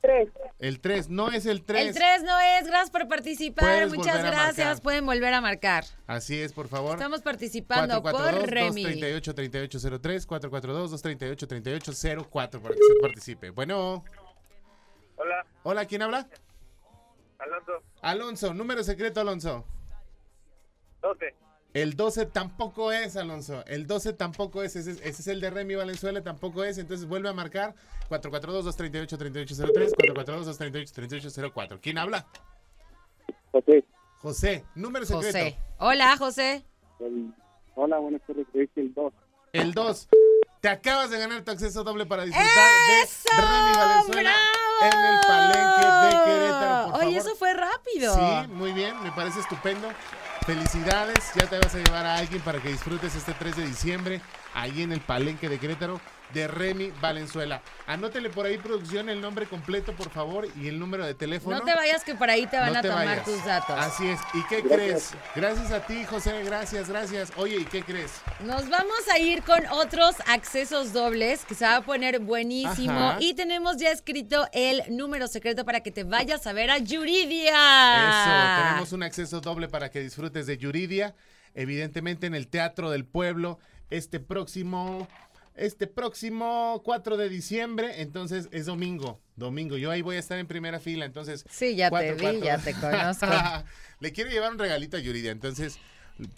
es- 0.04 0.06
Tres. 0.28 0.28
El 0.58 0.80
3, 0.80 1.08
no 1.08 1.30
es 1.30 1.46
el 1.46 1.62
3. 1.64 1.88
El 1.88 1.94
3 1.94 2.22
no 2.24 2.38
es. 2.38 2.66
Gracias 2.66 2.90
por 2.90 3.08
participar. 3.08 3.64
Puedes 3.64 3.94
Muchas 3.94 4.18
gracias. 4.22 4.66
marcar. 4.66 4.82
Pueden 4.82 5.06
volver 5.06 5.32
a 5.34 5.40
marcar. 5.40 5.84
Así 6.06 6.38
es, 6.40 6.52
por 6.52 6.68
favor. 6.68 6.92
Estamos 6.92 7.22
participando 7.22 8.02
por 8.02 8.12
Remy. 8.46 8.84
442-238-3803, 8.84 10.26
442-238-3804 10.26 12.60
para 12.60 12.74
que 12.74 12.80
usted 12.80 13.00
participe. 13.00 13.50
Bueno. 13.50 14.04
Hola, 15.16 15.46
Hola, 15.62 15.86
¿quién 15.86 16.02
habla? 16.02 16.28
Alonso, 17.38 17.72
Alonso, 18.02 18.52
número 18.54 18.82
secreto, 18.84 19.20
Alonso. 19.20 19.64
12. 21.02 21.34
El 21.74 21.96
12 21.96 22.26
tampoco 22.26 22.92
es, 22.92 23.16
Alonso. 23.16 23.64
El 23.66 23.86
12 23.88 24.12
tampoco 24.12 24.62
es. 24.62 24.76
Ese, 24.76 24.92
es- 24.92 25.00
ese 25.02 25.22
es 25.22 25.26
el 25.26 25.40
de 25.40 25.50
Remy 25.50 25.74
Valenzuela, 25.74 26.22
tampoco 26.22 26.62
es. 26.64 26.78
Entonces 26.78 27.06
vuelve 27.06 27.28
a 27.28 27.32
marcar 27.32 27.74
442-238-3803, 28.10 29.92
442-238-3804. 30.14 31.80
¿Quién 31.82 31.98
habla? 31.98 32.26
José. 33.52 33.84
José, 34.18 34.64
número 34.74 35.04
secreto. 35.04 35.26
José. 35.38 35.58
Hola, 35.78 36.16
José. 36.16 36.64
Hola, 37.74 37.98
buenas 37.98 38.22
tardes, 38.26 38.46
es 38.54 38.70
el 38.76 38.94
2. 38.94 39.12
El 39.52 39.74
2. 39.74 40.08
Te 40.60 40.68
acabas 40.68 41.10
de 41.10 41.18
ganar 41.18 41.42
tu 41.42 41.50
acceso 41.50 41.84
doble 41.84 42.06
para 42.06 42.24
disfrutar 42.24 42.52
¡Eso! 43.02 43.28
de 43.36 43.42
Remy 43.42 43.76
Valenzuela 43.76 44.34
en 44.80 44.98
el 44.98 45.20
palenque 45.26 45.86
de 46.16 46.24
Querétaro. 46.24 46.90
Por 46.92 47.00
Oye, 47.00 47.04
favor. 47.16 47.18
eso 47.18 47.36
fue 47.36 47.52
rápido. 47.52 48.14
Sí, 48.14 48.48
muy 48.48 48.72
bien, 48.72 49.02
me 49.02 49.12
parece 49.12 49.40
estupendo. 49.40 49.88
Felicidades, 50.46 51.32
ya 51.34 51.46
te 51.46 51.58
vas 51.58 51.74
a 51.74 51.78
llevar 51.78 52.04
a 52.04 52.16
alguien 52.16 52.42
para 52.42 52.60
que 52.60 52.68
disfrutes 52.68 53.14
este 53.14 53.32
3 53.32 53.56
de 53.56 53.66
diciembre 53.66 54.20
ahí 54.52 54.82
en 54.82 54.92
el 54.92 55.00
Palenque 55.00 55.48
de 55.48 55.58
Querétaro 55.58 55.98
de 56.34 56.48
Remy 56.48 56.92
Valenzuela. 57.00 57.62
Anótele 57.86 58.28
por 58.28 58.44
ahí, 58.46 58.58
producción, 58.58 59.08
el 59.08 59.20
nombre 59.20 59.46
completo, 59.46 59.92
por 59.94 60.10
favor, 60.10 60.46
y 60.60 60.68
el 60.68 60.78
número 60.78 61.06
de 61.06 61.14
teléfono. 61.14 61.56
No 61.58 61.64
te 61.64 61.74
vayas 61.74 62.02
que 62.04 62.14
por 62.14 62.28
ahí 62.28 62.46
te 62.46 62.58
van 62.58 62.72
No 62.72 62.78
a 62.80 62.82
te 62.82 62.88
tomar 62.88 63.06
vayas. 63.06 63.24
tus 63.24 63.44
datos. 63.44 63.76
Así 63.78 64.08
es. 64.08 64.20
¿Y 64.34 64.42
qué 64.48 64.62
crees? 64.62 65.12
Gracias 65.34 65.70
a 65.70 65.80
ti, 65.86 66.04
José. 66.04 66.42
Gracias, 66.44 66.88
gracias. 66.88 67.30
Oye, 67.36 67.56
¿y 67.56 67.64
qué 67.64 67.82
crees? 67.82 68.12
Nos 68.40 68.68
vamos 68.68 69.08
a 69.12 69.18
ir 69.18 69.42
con 69.42 69.64
otros 69.70 70.16
accesos 70.26 70.92
dobles 70.92 71.44
que 71.44 71.54
se 71.54 71.64
va 71.64 71.76
a 71.76 71.80
poner 71.82 72.18
buenísimo. 72.18 73.10
Ajá. 73.10 73.16
Y 73.20 73.34
tenemos 73.34 73.76
ya 73.76 73.90
escrito 73.90 74.48
el 74.52 74.82
número 74.88 75.28
secreto 75.28 75.64
para 75.64 75.80
que 75.80 75.92
te 75.92 76.04
vayas 76.04 76.46
a 76.46 76.52
ver 76.52 76.70
a 76.70 76.78
Yuridia. 76.78 77.52
Eso, 78.08 78.62
tenemos 78.64 78.92
un 78.92 79.02
acceso 79.02 79.40
doble 79.40 79.68
para 79.68 79.90
que 79.90 80.00
disfrutes 80.00 80.46
de 80.46 80.58
Yuridia, 80.58 81.14
evidentemente 81.54 82.26
en 82.26 82.34
el 82.34 82.48
Teatro 82.48 82.90
del 82.90 83.04
Pueblo, 83.04 83.58
este 83.90 84.18
próximo 84.20 85.06
este 85.54 85.86
próximo 85.86 86.82
4 86.84 87.16
de 87.16 87.28
diciembre, 87.28 88.02
entonces 88.02 88.48
es 88.50 88.66
domingo, 88.66 89.20
domingo. 89.36 89.76
Yo 89.76 89.90
ahí 89.90 90.02
voy 90.02 90.16
a 90.16 90.18
estar 90.18 90.38
en 90.38 90.46
primera 90.46 90.80
fila, 90.80 91.04
entonces. 91.04 91.44
Sí, 91.48 91.76
ya 91.76 91.90
te 91.90 92.14
vi, 92.14 92.40
ya 92.40 92.58
te 92.58 92.74
conozco. 92.74 93.26
Le 94.00 94.12
quiero 94.12 94.30
llevar 94.30 94.52
un 94.52 94.58
regalito 94.58 94.96
a 94.96 95.00
Yuridia, 95.00 95.30
entonces 95.30 95.78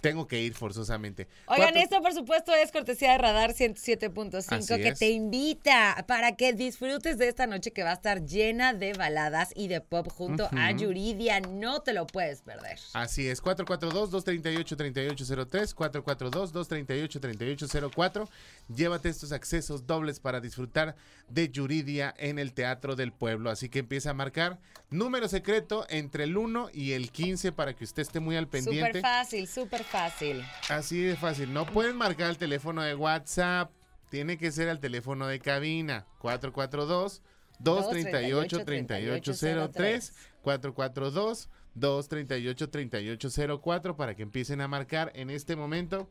tengo 0.01 0.27
que 0.27 0.41
ir 0.41 0.55
forzosamente. 0.55 1.29
Oigan, 1.47 1.77
esto 1.77 2.01
por 2.01 2.15
supuesto 2.15 2.55
es 2.55 2.73
cortesía 2.73 3.13
de 3.13 3.19
Radar 3.19 3.53
107.5 3.53 4.47
Así 4.49 4.75
que 4.77 4.89
es. 4.89 4.99
te 4.99 5.11
invita 5.11 6.03
para 6.09 6.35
que 6.37 6.55
disfrutes 6.55 7.19
de 7.19 7.29
esta 7.29 7.47
noche 7.47 7.73
que 7.73 7.83
va 7.83 7.91
a 7.91 7.95
estar 7.95 8.25
llena 8.25 8.73
de 8.73 8.95
baladas 8.95 9.51
y 9.55 9.69
de 9.69 9.83
pop 9.83 10.09
junto 10.09 10.49
a. 10.53 10.71
Yuridia. 10.73 11.41
No 11.41 11.81
te 11.81 11.93
lo 11.93 12.07
puedes 12.07 12.41
perder. 12.41 12.79
Así 12.95 13.29
es, 13.29 13.43
442-238-3803, 13.43 15.75
442-238-3804. 15.75 18.29
Llévate 18.75 19.11
estos 19.11 19.33
accesos 19.33 19.87
dobles 19.87 20.21
para 20.21 20.41
disfrutar 20.41 20.97
de 21.29 21.51
Yuridia 21.51 22.15
en 22.19 22.39
el 22.39 22.55
Teatro 22.55 22.97
del 22.97 23.13
Pueblo. 23.13 23.51
Así 23.51 23.69
que 23.69 23.81
empieza 23.81 24.09
a 24.11 24.15
marcar 24.15 24.59
número 24.91 25.29
secreto 25.29 25.85
entre 25.89 26.25
el 26.25 26.37
1 26.37 26.71
y 26.73 26.93
el 26.93 27.11
15 27.11 27.53
para 27.53 27.75
que 27.75 27.85
usted 27.85 28.03
esté 28.03 28.21
muy 28.21 28.37
al 28.37 28.49
pendiente. 28.49 28.99
Súper 28.99 29.03
fácil, 29.03 29.49
súper 29.49 29.66
fácil. 29.85 30.45
Así 30.69 31.01
de 31.01 31.17
fácil. 31.17 31.53
No 31.53 31.67
pueden 31.67 31.97
marcar 31.97 32.31
el 32.31 32.39
teléfono 32.39 32.83
de 32.83 32.95
WhatsApp. 32.95 33.71
Tiene 34.11 34.39
que 34.39 34.51
ser 34.53 34.69
el 34.69 34.81
teléfono 34.81 35.27
de 35.27 35.41
cabina. 35.41 36.07
442 36.21 37.23
238 37.59 38.65
3803 38.65 40.15
442 40.43 41.49
238 41.75 42.71
3804 42.71 43.97
para 43.97 44.15
que 44.15 44.23
empiecen 44.23 44.61
a 44.61 44.69
marcar 44.69 45.13
en 45.15 45.31
este 45.31 45.57
momento. 45.57 46.11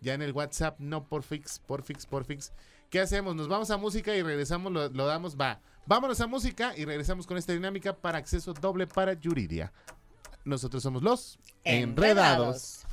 Ya 0.00 0.14
en 0.14 0.22
el 0.22 0.32
WhatsApp, 0.32 0.78
no 0.80 1.08
por 1.08 1.22
fix, 1.22 1.58
por 1.58 1.82
fix, 1.82 2.04
por 2.06 2.24
fix. 2.24 2.52
¿Qué 2.90 3.00
hacemos? 3.00 3.34
Nos 3.34 3.48
vamos 3.48 3.70
a 3.70 3.76
música 3.76 4.14
y 4.14 4.22
regresamos, 4.22 4.70
lo, 4.72 4.88
lo 4.88 5.06
damos, 5.06 5.36
va. 5.36 5.60
Vámonos 5.86 6.20
a 6.20 6.26
música 6.26 6.74
y 6.76 6.84
regresamos 6.84 7.26
con 7.26 7.36
esta 7.36 7.52
dinámica 7.52 7.96
para 7.96 8.18
acceso 8.18 8.52
doble 8.52 8.86
para 8.86 9.14
Yuridia. 9.14 9.72
Nosotros 10.44 10.82
somos 10.82 11.02
los 11.02 11.38
Enredados. 11.64 12.84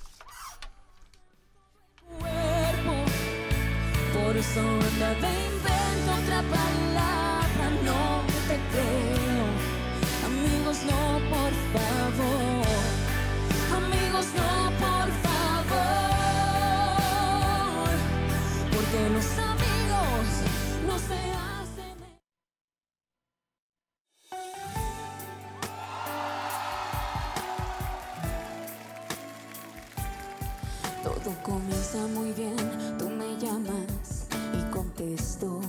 Comienza 31.91 32.19
muy 32.19 32.31
bien, 32.33 32.55
tú 32.97 33.09
me 33.09 33.37
llamas 33.39 34.27
y 34.53 34.71
contesto 34.71 35.61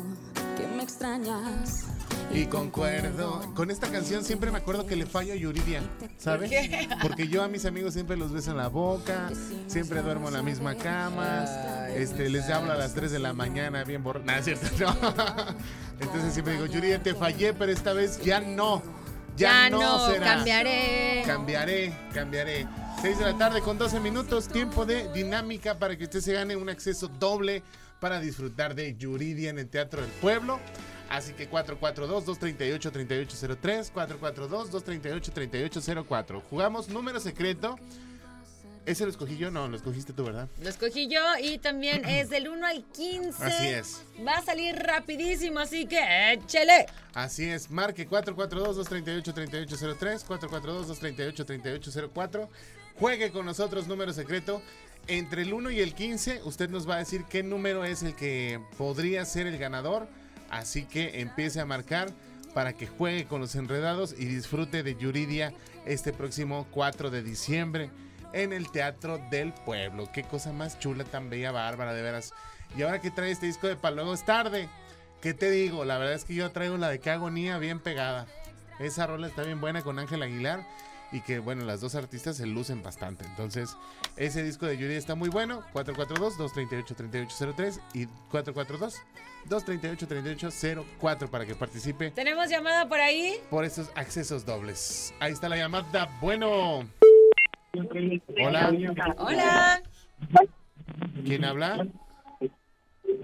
que 0.56 0.66
me 0.66 0.82
extrañas. 0.82 1.86
Y 2.32 2.46
concuerdo. 2.46 3.52
Con 3.54 3.70
esta 3.70 3.88
canción 3.90 4.24
siempre 4.24 4.50
me 4.50 4.58
acuerdo 4.58 4.86
que 4.86 4.96
le 4.96 5.04
fallo 5.06 5.32
a 5.34 5.36
Yuridia, 5.36 5.82
¿sabes? 6.16 6.50
¿Por 6.50 6.60
qué? 6.60 6.88
Porque 7.02 7.28
yo 7.28 7.42
a 7.42 7.48
mis 7.48 7.66
amigos 7.66 7.92
siempre 7.94 8.16
los 8.16 8.32
beso 8.32 8.52
en 8.52 8.56
la 8.56 8.68
boca, 8.68 9.30
siempre 9.66 10.00
duermo 10.02 10.28
en 10.28 10.34
la 10.34 10.42
misma 10.42 10.74
cama, 10.76 11.44
este, 11.94 12.30
les 12.30 12.48
hablo 12.48 12.72
a 12.72 12.76
las 12.76 12.94
3 12.94 13.10
de 13.12 13.18
la 13.18 13.32
mañana 13.32 13.84
bien 13.84 14.02
borracho. 14.02 14.50
Es 14.52 14.60
cierto, 14.60 14.94
no. 15.02 15.34
Entonces 16.00 16.32
siempre 16.32 16.54
digo, 16.54 16.66
Yuridia, 16.66 17.02
te 17.02 17.14
fallé, 17.14 17.52
pero 17.52 17.72
esta 17.72 17.92
vez 17.92 18.20
ya 18.22 18.40
no. 18.40 18.82
Ya, 19.36 19.64
Ya 19.64 19.70
no, 19.70 20.06
será. 20.08 20.36
cambiaré. 20.36 21.22
Cambiaré, 21.26 21.92
cambiaré. 22.12 22.66
6 23.02 23.18
de 23.18 23.24
la 23.24 23.36
tarde 23.36 23.60
con 23.62 23.76
12 23.78 23.98
minutos, 23.98 24.46
tiempo 24.46 24.86
de 24.86 25.12
dinámica 25.12 25.76
para 25.76 25.98
que 25.98 26.04
usted 26.04 26.20
se 26.20 26.34
gane 26.34 26.54
un 26.54 26.68
acceso 26.68 27.08
doble 27.08 27.64
para 27.98 28.20
disfrutar 28.20 28.76
de 28.76 28.94
Yuridia 28.94 29.50
en 29.50 29.58
el 29.58 29.68
Teatro 29.68 30.02
del 30.02 30.10
Pueblo. 30.12 30.60
Así 31.10 31.32
que 31.32 31.50
442-238-3803, 31.50 33.90
442-238-3804. 33.92 36.42
Jugamos 36.48 36.90
número 36.90 37.18
secreto. 37.18 37.74
¿Ese 38.86 39.02
lo 39.02 39.10
escogí 39.10 39.36
yo? 39.36 39.50
No, 39.50 39.66
lo 39.66 39.76
escogiste 39.76 40.12
tú, 40.12 40.22
¿verdad? 40.24 40.48
Lo 40.60 40.68
escogí 40.68 41.08
yo 41.08 41.22
y 41.42 41.58
también 41.58 42.04
es 42.08 42.30
del 42.30 42.48
1 42.48 42.64
al 42.64 42.84
15. 42.84 43.44
Así 43.44 43.66
es. 43.66 44.04
Va 44.24 44.34
a 44.34 44.42
salir 44.42 44.76
rapidísimo, 44.76 45.58
así 45.58 45.86
que 45.86 46.34
échele. 46.34 46.86
Así 47.14 47.50
es, 47.50 47.68
marque 47.68 48.08
442-238-3803, 48.08 50.24
442-238-3804. 50.24 52.48
Juegue 52.98 53.30
con 53.30 53.46
nosotros 53.46 53.86
número 53.86 54.12
secreto. 54.12 54.62
Entre 55.08 55.42
el 55.42 55.52
1 55.52 55.70
y 55.72 55.80
el 55.80 55.94
15, 55.94 56.42
usted 56.44 56.70
nos 56.70 56.88
va 56.88 56.94
a 56.94 56.98
decir 56.98 57.24
qué 57.24 57.42
número 57.42 57.84
es 57.84 58.02
el 58.02 58.14
que 58.14 58.60
podría 58.78 59.24
ser 59.24 59.46
el 59.46 59.58
ganador. 59.58 60.06
Así 60.50 60.84
que 60.84 61.20
empiece 61.20 61.60
a 61.60 61.66
marcar 61.66 62.12
para 62.54 62.74
que 62.74 62.86
juegue 62.86 63.24
con 63.24 63.40
los 63.40 63.54
enredados 63.54 64.14
y 64.16 64.26
disfrute 64.26 64.82
de 64.82 64.94
Yuridia 64.96 65.52
este 65.86 66.12
próximo 66.12 66.66
4 66.70 67.10
de 67.10 67.22
diciembre 67.22 67.90
en 68.32 68.52
el 68.52 68.70
Teatro 68.70 69.18
del 69.30 69.52
Pueblo. 69.52 70.08
Qué 70.12 70.22
cosa 70.22 70.52
más 70.52 70.78
chula, 70.78 71.04
tan 71.04 71.30
bella, 71.30 71.50
bárbara, 71.50 71.94
de 71.94 72.02
veras. 72.02 72.32
Y 72.76 72.82
ahora 72.82 73.00
que 73.00 73.10
trae 73.10 73.30
este 73.30 73.46
disco 73.46 73.66
de 73.66 73.76
Palo 73.76 74.12
es 74.12 74.24
tarde. 74.24 74.68
¿Qué 75.20 75.34
te 75.34 75.50
digo? 75.50 75.84
La 75.84 75.98
verdad 75.98 76.14
es 76.14 76.24
que 76.24 76.34
yo 76.34 76.50
traigo 76.50 76.76
la 76.76 76.88
de 76.88 77.00
Qué 77.00 77.10
agonía 77.10 77.58
bien 77.58 77.78
pegada. 77.78 78.26
Esa 78.78 79.06
rola 79.06 79.28
está 79.28 79.42
bien 79.42 79.60
buena 79.60 79.82
con 79.82 79.98
Ángel 79.98 80.22
Aguilar. 80.22 80.66
Y 81.12 81.20
que 81.20 81.38
bueno, 81.40 81.64
las 81.64 81.80
dos 81.82 81.94
artistas 81.94 82.38
se 82.38 82.46
lucen 82.46 82.82
bastante. 82.82 83.24
Entonces, 83.26 83.76
ese 84.16 84.42
disco 84.42 84.64
de 84.66 84.78
Yuri 84.78 84.94
está 84.94 85.14
muy 85.14 85.28
bueno. 85.28 85.62
442-238-3803 85.74 87.80
y 87.94 88.06
442-238-3804 89.46 91.28
para 91.28 91.44
que 91.46 91.54
participe 91.54 92.10
¿Tenemos 92.12 92.48
llamada 92.48 92.88
por 92.88 93.00
ahí? 93.00 93.34
por 93.50 93.64
estos 93.64 93.90
accesos 93.94 94.44
dobles. 94.46 95.14
Ahí 95.20 95.32
está 95.32 95.48
la 95.48 95.56
llamada. 95.56 96.08
Bueno. 96.20 96.84
Hola. 98.42 98.72
Hola. 99.18 99.82
¿Quién 101.24 101.44
habla? 101.44 101.86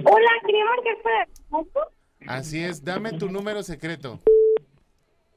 Hola, 0.04 0.30
quería 0.46 0.64
marcar 0.64 0.96
para 1.02 1.26
Así 2.38 2.62
es, 2.62 2.84
dame 2.84 3.12
tu 3.12 3.28
número 3.30 3.62
secreto. 3.62 4.20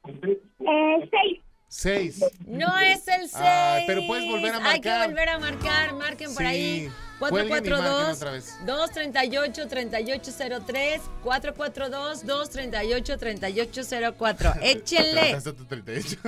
Eh, 0.06 1.08
seis. 1.10 1.40
6. 1.72 2.20
No 2.46 2.78
es 2.80 3.08
el 3.08 3.22
6. 3.30 3.34
Ay, 3.36 3.84
pero 3.86 4.06
puedes 4.06 4.26
volver 4.26 4.54
a 4.54 4.58
Hay 4.58 4.80
que 4.82 4.90
marcar. 4.90 5.08
volver 5.08 5.28
a 5.30 5.38
marcar. 5.38 5.94
Marquen 5.94 6.34
por 6.34 6.42
Sí. 6.42 6.48
ahí. 6.48 6.92
Cuelguen 7.18 7.46
y 7.46 7.50
marquen 7.50 7.70
442 7.72 8.16
otra 8.16 8.30
vez. 8.32 8.58
238 8.66 9.68
3803 9.68 11.00
442 11.22 12.26
238 12.26 13.16
3804. 13.18 14.52
Te 14.52 14.70
Échenle. 14.70 15.20
aventaste 15.20 15.52
tu 15.54 15.64
38. 15.64 16.18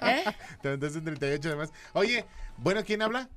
¿Eh? 0.00 0.24
Te 0.62 0.68
aventaste 0.68 0.98
un 0.98 1.04
38 1.06 1.48
además. 1.48 1.72
Oye, 1.94 2.24
bueno, 2.58 2.84
¿quién 2.84 3.02
habla? 3.02 3.28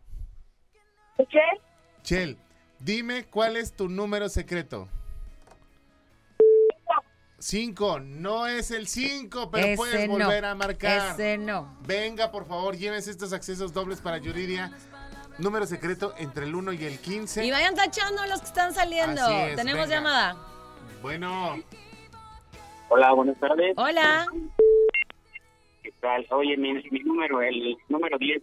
Chel. 1.18 1.60
Chel, 2.04 2.38
dime 2.80 3.26
cuál 3.26 3.58
es 3.58 3.74
tu 3.74 3.90
número 3.90 4.30
secreto. 4.30 4.88
5, 7.40 8.00
no 8.00 8.48
es 8.48 8.72
el 8.72 8.88
5, 8.88 9.52
pero 9.52 9.68
Ese 9.68 9.76
puedes 9.78 10.08
no. 10.08 10.14
volver 10.14 10.46
a 10.46 10.56
marcar. 10.56 11.12
Ese 11.14 11.38
no. 11.38 11.78
Venga, 11.86 12.32
por 12.32 12.48
favor, 12.48 12.76
llévense 12.78 13.12
estos 13.12 13.34
accesos 13.34 13.74
dobles 13.74 14.00
para 14.02 14.18
Yuridia. 14.18 14.72
Número 15.38 15.66
secreto 15.66 16.14
entre 16.18 16.46
el 16.46 16.56
1 16.56 16.74
y 16.74 16.86
el 16.86 16.98
15. 17.00 17.46
Y 17.46 17.52
vayan 17.52 17.76
tachando 17.76 18.26
los 18.28 18.40
que 18.40 18.48
están 18.48 18.74
saliendo. 18.74 19.22
Así 19.22 19.34
es, 19.34 19.56
Tenemos 19.58 19.84
venga. 19.88 19.96
llamada. 19.96 20.38
Bueno, 21.02 21.58
Hola, 22.90 23.12
buenas 23.14 23.38
tardes. 23.40 23.74
Hola. 23.78 24.26
¿Qué 25.84 25.92
tal? 26.00 26.26
Oye, 26.32 26.56
mi, 26.56 26.74
mi 26.74 27.00
número, 27.00 27.42
el 27.42 27.76
número 27.90 28.18
10. 28.18 28.42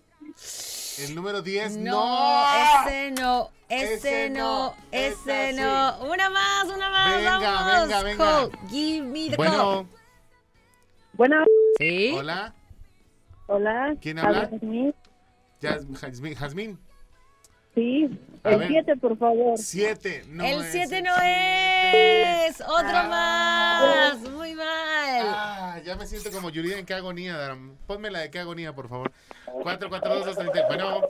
El 0.99 1.15
número 1.15 1.43
10, 1.43 1.77
No, 1.79 1.91
no. 1.93 2.87
ese 2.87 3.11
no, 3.13 3.51
ese, 3.69 3.95
Ese 3.95 4.31
no, 4.31 4.75
ese 4.91 5.51
esta 5.51 5.63
no. 6.01 6.11
Una 6.11 6.29
más, 6.31 6.65
una 6.67 6.91
más, 6.91 7.17
Venga, 7.17 7.39
vamos. 7.39 7.83
venga, 7.89 8.03
venga. 8.03 8.25
Call, 8.25 8.51
give 8.69 9.07
me 9.07 9.31
the 9.31 9.37
call. 9.37 9.37
Bueno, 9.37 9.89
Bueno, 11.15 11.45
¿Sí? 11.79 12.13
hola. 12.17 12.55
hola. 13.47 13.95
¿Quién 14.01 14.19
habla? 14.19 14.49
Jazmín. 14.51 14.95
Jazmín, 15.61 16.35
Jazmín. 16.35 16.79
Sí, 17.75 18.09
A 18.45 18.51
el 18.51 18.59
ver. 18.59 18.69
7, 18.69 18.97
por 18.97 19.17
favor. 19.19 19.57
7, 19.59 20.25
no 20.29 20.45
el 20.45 20.63
es 20.65 20.73
7 20.73 20.99
el 20.99 21.05
no 21.05 21.15
es. 21.23 22.61
Otro 22.61 22.91
Ah. 22.93 24.15
más. 24.19 24.31
Muy 24.31 24.55
mal. 24.55 24.67
Ah, 25.35 25.81
ya 25.85 25.95
me 25.97 26.07
siento 26.07 26.31
como 26.33 26.51
Yuridia 26.51 26.79
en 26.79 26.87
qué 26.87 26.95
agonía, 26.95 27.37
Daram. 27.37 27.77
Ponme 27.87 28.11
la 28.11 28.21
de 28.21 28.31
qué 28.31 28.41
agonía, 28.41 28.75
por 28.75 28.89
favor. 28.89 29.13
442 29.47 30.27
230. 30.27 30.67
Bueno, 30.69 31.01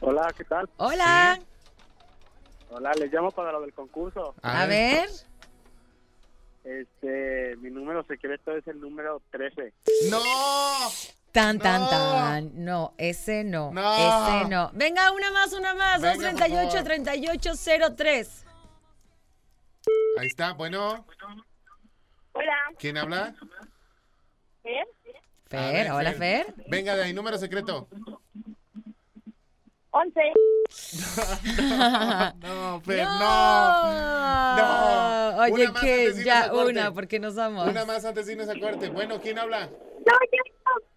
Hola, 0.00 0.32
¿qué 0.36 0.44
tal? 0.44 0.68
Hola. 0.78 1.38
Hola, 2.70 2.92
les 2.94 3.12
llamo 3.12 3.30
para 3.30 3.52
lo 3.52 3.60
del 3.60 3.72
concurso. 3.72 4.34
A, 4.42 4.66
ver. 4.66 5.08
Este, 6.64 7.56
mi 7.58 7.70
número 7.70 8.02
secreto 8.04 8.56
es 8.56 8.66
el 8.66 8.80
número 8.80 9.20
13. 9.30 9.72
¡No! 10.10 10.18
Tan, 11.34 11.58
tan, 11.58 11.80
No. 11.80 11.90
tan. 11.90 12.64
No, 12.64 12.94
ese 12.96 13.42
no. 13.42 13.72
No. 13.72 13.92
Ese 13.92 14.48
no. 14.48 14.70
Venga, 14.72 15.10
una 15.10 15.32
más, 15.32 15.52
una 15.52 15.74
más. 15.74 16.00
Venga, 16.00 16.30
238 16.30 16.84
3803 16.84 18.44
Ahí 20.20 20.28
está, 20.28 20.52
bueno. 20.52 21.04
Hola. 22.34 22.56
¿Quién 22.78 22.98
habla? 22.98 23.34
Fer, 24.62 25.72
ver, 25.72 25.90
hola 25.90 26.12
Fer. 26.12 26.54
Venga, 26.68 26.94
de 26.94 27.02
ahí, 27.02 27.12
número 27.12 27.36
secreto. 27.36 27.88
11. 29.90 30.20
No, 32.38 32.80
Fer, 32.82 33.04
no. 33.04 34.56
No. 34.56 35.36
Oye, 35.42 35.68
que 35.80 36.22
ya 36.24 36.52
una, 36.54 36.92
porque 36.92 37.18
nos 37.18 37.34
vamos. 37.34 37.66
Una 37.66 37.84
más 37.84 38.04
antes 38.04 38.26
de 38.26 38.34
irnos 38.34 38.48
a 38.48 38.54
corte. 38.58 38.88
Bueno, 38.88 39.20
¿quién 39.20 39.36
habla? 39.40 39.66
No, 39.66 40.12
ya 40.32 40.93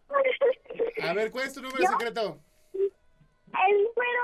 A 1.04 1.14
ver, 1.14 1.32
¿cuál 1.32 1.46
es 1.48 1.54
tu 1.54 1.62
número 1.62 1.86
secreto? 1.88 2.40
El 2.74 3.78
número 3.78 4.22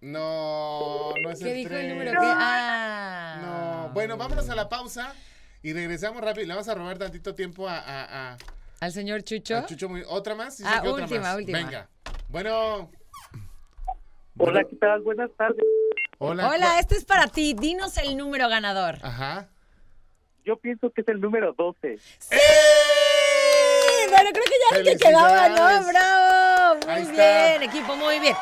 No, 0.00 1.12
no 1.22 1.30
es 1.30 1.40
¿Qué 1.40 1.50
el 1.50 1.56
dijo 1.56 1.68
tres. 1.70 1.80
el 1.84 1.88
número? 1.90 2.10
¿Qué? 2.12 2.16
Ah. 2.20 3.38
No. 3.86 3.92
Bueno, 3.94 4.16
vámonos 4.16 4.48
a 4.48 4.54
la 4.54 4.68
pausa 4.68 5.14
y 5.62 5.72
regresamos 5.72 6.22
rápido. 6.22 6.46
Le 6.46 6.54
vamos 6.54 6.68
a 6.68 6.74
robar 6.74 6.98
tantito 6.98 7.34
tiempo 7.34 7.68
a, 7.68 7.78
a, 7.78 8.32
a- 8.32 8.38
¿Al 8.80 8.92
señor 8.92 9.22
Chucho? 9.24 9.56
a 9.56 9.66
Chucho. 9.66 9.88
Muy- 9.88 10.04
¿Otra 10.06 10.34
más? 10.36 10.56
Dice 10.58 10.70
Ah, 10.72 10.78
otra 10.84 10.92
última, 11.04 11.20
más. 11.20 11.36
última. 11.36 11.58
Venga. 11.58 11.88
Bueno. 12.28 12.90
Hola, 14.38 14.62
¿qué 14.64 14.76
tal? 14.76 15.00
Buenas 15.02 15.30
tardes. 15.36 15.64
Hola. 16.18 16.48
Hola, 16.48 16.78
este 16.78 16.94
es 16.94 17.04
para 17.04 17.26
ti. 17.26 17.54
Dinos 17.54 17.96
el 17.98 18.16
número 18.16 18.48
ganador. 18.48 18.98
Ajá. 19.02 19.48
Yo 20.44 20.56
pienso 20.58 20.90
que 20.92 21.00
es 21.00 21.08
el 21.08 21.20
número 21.20 21.52
12. 21.54 21.98
¡Sí! 22.18 22.36
Bueno, 24.10 24.30
creo 24.32 24.44
que 24.44 24.50
ya 24.70 24.76
el 24.78 24.84
que 24.84 24.96
quedaba, 24.96 25.48
¿no? 25.48 25.86
¡Bravo! 25.86 26.74
Muy 26.84 26.90
Ahí 26.94 27.02
está. 27.02 27.12
bien, 27.12 27.62
equipo, 27.62 27.96
muy 27.96 28.18
bien. 28.20 28.36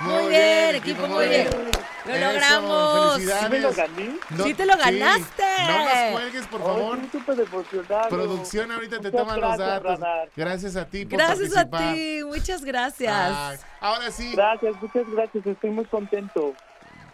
Muy, 0.00 0.12
Muy 0.14 0.28
bien, 0.30 0.42
bien, 0.72 0.74
equipo, 0.76 1.06
muy 1.06 1.28
bien. 1.28 1.48
bien. 1.48 1.70
Lo 2.06 2.14
Eso, 2.14 2.26
logramos. 2.32 3.16
¿Sí 3.20 3.48
me 3.50 3.58
lo 3.60 3.72
gané? 3.72 4.18
No- 4.30 4.44
Sí 4.44 4.54
te 4.54 4.66
lo 4.66 4.76
ganaste. 4.76 5.44
No 5.68 5.78
nos 5.84 6.12
cuelgues, 6.12 6.46
por 6.48 6.60
favor. 6.60 6.98
Estoy 6.98 7.20
súper 7.20 7.40
emocionado. 7.40 8.08
Producción 8.08 8.72
ahorita 8.72 8.96
te 8.98 9.10
Muchas 9.10 9.20
toman 9.20 9.40
los 9.40 9.58
datos. 9.58 10.00
Radar. 10.00 10.28
Gracias 10.34 10.74
a 10.76 10.86
ti 10.86 11.04
por 11.06 11.18
Gracias 11.18 11.56
a 11.56 11.64
ti, 11.70 12.20
muchas 12.24 12.64
gracias. 12.64 13.60
Ahora 13.80 14.10
sí. 14.10 14.32
Gracias, 14.34 14.74
muchas 14.82 15.04
gracias. 15.08 15.46
Estoy 15.46 15.70
muy 15.70 15.84
contento. 15.84 16.52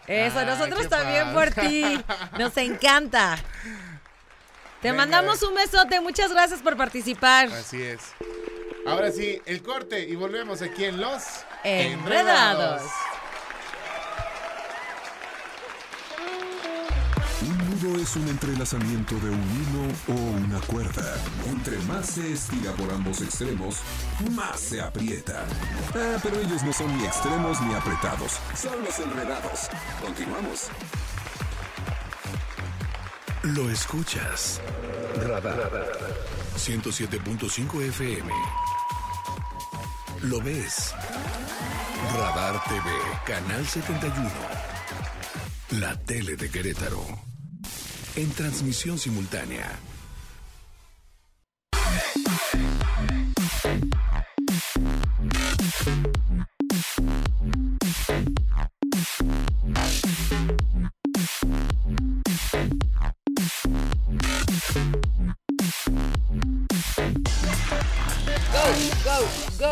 Eso, 0.07 0.39
Ay, 0.39 0.45
nosotros 0.47 0.89
también 0.89 1.31
por 1.33 1.51
ti. 1.51 2.03
Nos 2.39 2.57
encanta. 2.57 3.37
Te 4.81 4.91
Venga. 4.91 5.03
mandamos 5.03 5.41
un 5.43 5.55
besote, 5.55 5.99
muchas 5.99 6.31
gracias 6.31 6.61
por 6.61 6.77
participar. 6.77 7.47
Así 7.51 7.81
es. 7.81 7.99
Ahora 8.85 9.11
sí, 9.11 9.41
el 9.45 9.61
corte 9.61 10.07
y 10.07 10.15
volvemos 10.15 10.61
aquí 10.61 10.85
en 10.85 10.99
Los 11.01 11.23
Enredados. 11.63 12.81
Un 17.41 17.57
nudo 17.69 18.01
es 18.01 18.15
un 18.15 18.27
entrelazamiento 18.29 19.15
de 19.15 19.29
un 19.29 19.41
hilo 19.41 20.13
o 20.13 20.13
una 20.37 20.59
cuerda. 20.61 21.15
Entre 21.47 21.77
más 21.79 22.07
se 22.07 22.33
estira 22.33 22.71
por 22.73 22.89
ambos 22.91 23.21
extremos, 23.21 23.77
más 24.31 24.59
se 24.59 24.81
aprieta. 24.81 25.45
Ah, 25.93 26.17
pero 26.23 26.39
ellos 26.39 26.63
no 26.63 26.71
son 26.73 26.97
ni 26.97 27.05
extremos 27.05 27.59
ni 27.61 27.73
apretados. 27.73 28.39
Son 28.55 28.81
los 28.83 28.97
enredados. 28.99 29.69
Continuamos. 30.01 30.67
Lo 33.55 33.69
escuchas. 33.69 34.61
Radar. 35.15 35.71
107.5 36.55 37.81
FM. 37.81 38.31
Lo 40.23 40.39
ves. 40.41 40.93
Radar 42.13 42.63
TV, 42.65 42.83
Canal 43.25 43.65
71. 43.65 44.29
La 45.79 45.95
tele 45.99 46.35
de 46.35 46.49
Querétaro. 46.51 47.03
En 48.15 48.29
transmisión 48.31 48.99
simultánea. 48.99 49.79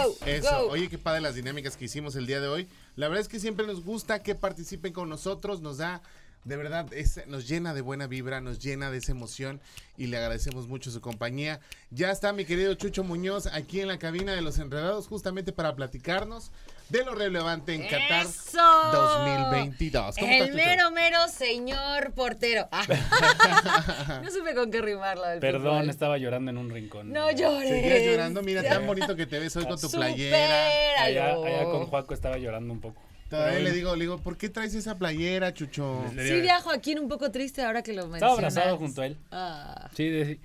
Go, 0.09 0.25
Eso, 0.25 0.65
go. 0.65 0.71
oye, 0.71 0.89
qué 0.89 0.97
padre 0.97 1.21
las 1.21 1.35
dinámicas 1.35 1.77
que 1.77 1.85
hicimos 1.85 2.15
el 2.15 2.25
día 2.27 2.39
de 2.41 2.47
hoy. 2.47 2.67
La 2.95 3.07
verdad 3.07 3.21
es 3.21 3.27
que 3.27 3.39
siempre 3.39 3.65
nos 3.67 3.83
gusta 3.83 4.23
que 4.23 4.35
participen 4.35 4.93
con 4.93 5.09
nosotros, 5.09 5.61
nos 5.61 5.77
da, 5.77 6.01
de 6.43 6.57
verdad, 6.57 6.91
es- 6.93 7.25
nos 7.27 7.47
llena 7.47 7.73
de 7.73 7.81
buena 7.81 8.07
vibra, 8.07 8.39
nos 8.41 8.59
llena 8.59 8.89
de 8.91 8.97
esa 8.99 9.11
emoción 9.11 9.59
y 9.97 10.07
le 10.07 10.17
agradecemos 10.17 10.67
mucho 10.67 10.91
su 10.91 11.01
compañía. 11.01 11.59
Ya 11.91 12.11
está 12.11 12.31
mi 12.33 12.45
querido 12.45 12.73
Chucho 12.75 13.03
Muñoz 13.03 13.47
aquí 13.47 13.81
en 13.81 13.87
la 13.87 13.99
cabina 13.99 14.33
de 14.33 14.41
los 14.41 14.57
enredados, 14.59 15.07
justamente 15.07 15.51
para 15.51 15.75
platicarnos 15.75 16.51
de 16.89 17.03
lo 17.03 17.13
relevante 17.15 17.73
en 17.73 17.83
Qatar 17.83 18.25
¡Eso! 18.25 18.61
2022. 18.91 20.15
¿Cómo 20.17 20.31
estás, 20.31 20.47
El 20.49 20.55
mero, 20.55 20.91
mero 20.91 21.27
señor 21.27 22.13
portero. 22.13 22.67
Ah. 22.71 24.21
no 24.23 24.31
supe 24.31 24.53
con 24.55 24.71
qué 24.71 24.81
rimarlo 24.81 25.25
del 25.27 25.39
Perdón, 25.39 25.77
fútbol. 25.79 25.89
estaba 25.89 26.17
llorando 26.17 26.51
en 26.51 26.57
un 26.57 26.69
rincón. 26.69 27.11
No 27.11 27.29
llores. 27.31 27.69
Seguías 27.69 28.03
llorando, 28.03 28.41
mira, 28.41 28.63
tan 28.63 28.85
bonito 28.87 29.15
que 29.15 29.25
te 29.25 29.39
ves 29.39 29.55
hoy 29.55 29.65
con 29.65 29.79
tu 29.79 29.89
playera. 29.91 31.03
Allá, 31.03 31.33
con 31.65 31.85
Juaco 31.87 32.13
estaba 32.13 32.37
llorando 32.37 32.73
un 32.73 32.79
poco. 32.81 33.01
Todavía 33.29 33.57
Pero 33.57 33.63
le 33.65 33.71
digo, 33.75 33.95
le 33.95 34.01
digo, 34.05 34.17
¿por 34.19 34.37
qué 34.37 34.47
traes 34.47 34.73
esa 34.73 34.97
playera, 34.97 35.53
Chucho? 35.53 36.01
Sí 36.11 36.39
viajo 36.39 36.71
aquí 36.71 36.95
un 36.95 37.09
poco 37.09 37.29
triste 37.29 37.61
ahora 37.61 37.81
que 37.83 37.91
lo 37.91 38.03
Estaba 38.03 38.11
mencionas. 38.37 38.55
abrazado 38.57 38.77
junto 38.77 39.01
a 39.01 39.05
él. 39.07 39.17
Ah. 39.31 39.89
Sí, 39.93 40.07
de- 40.07 40.39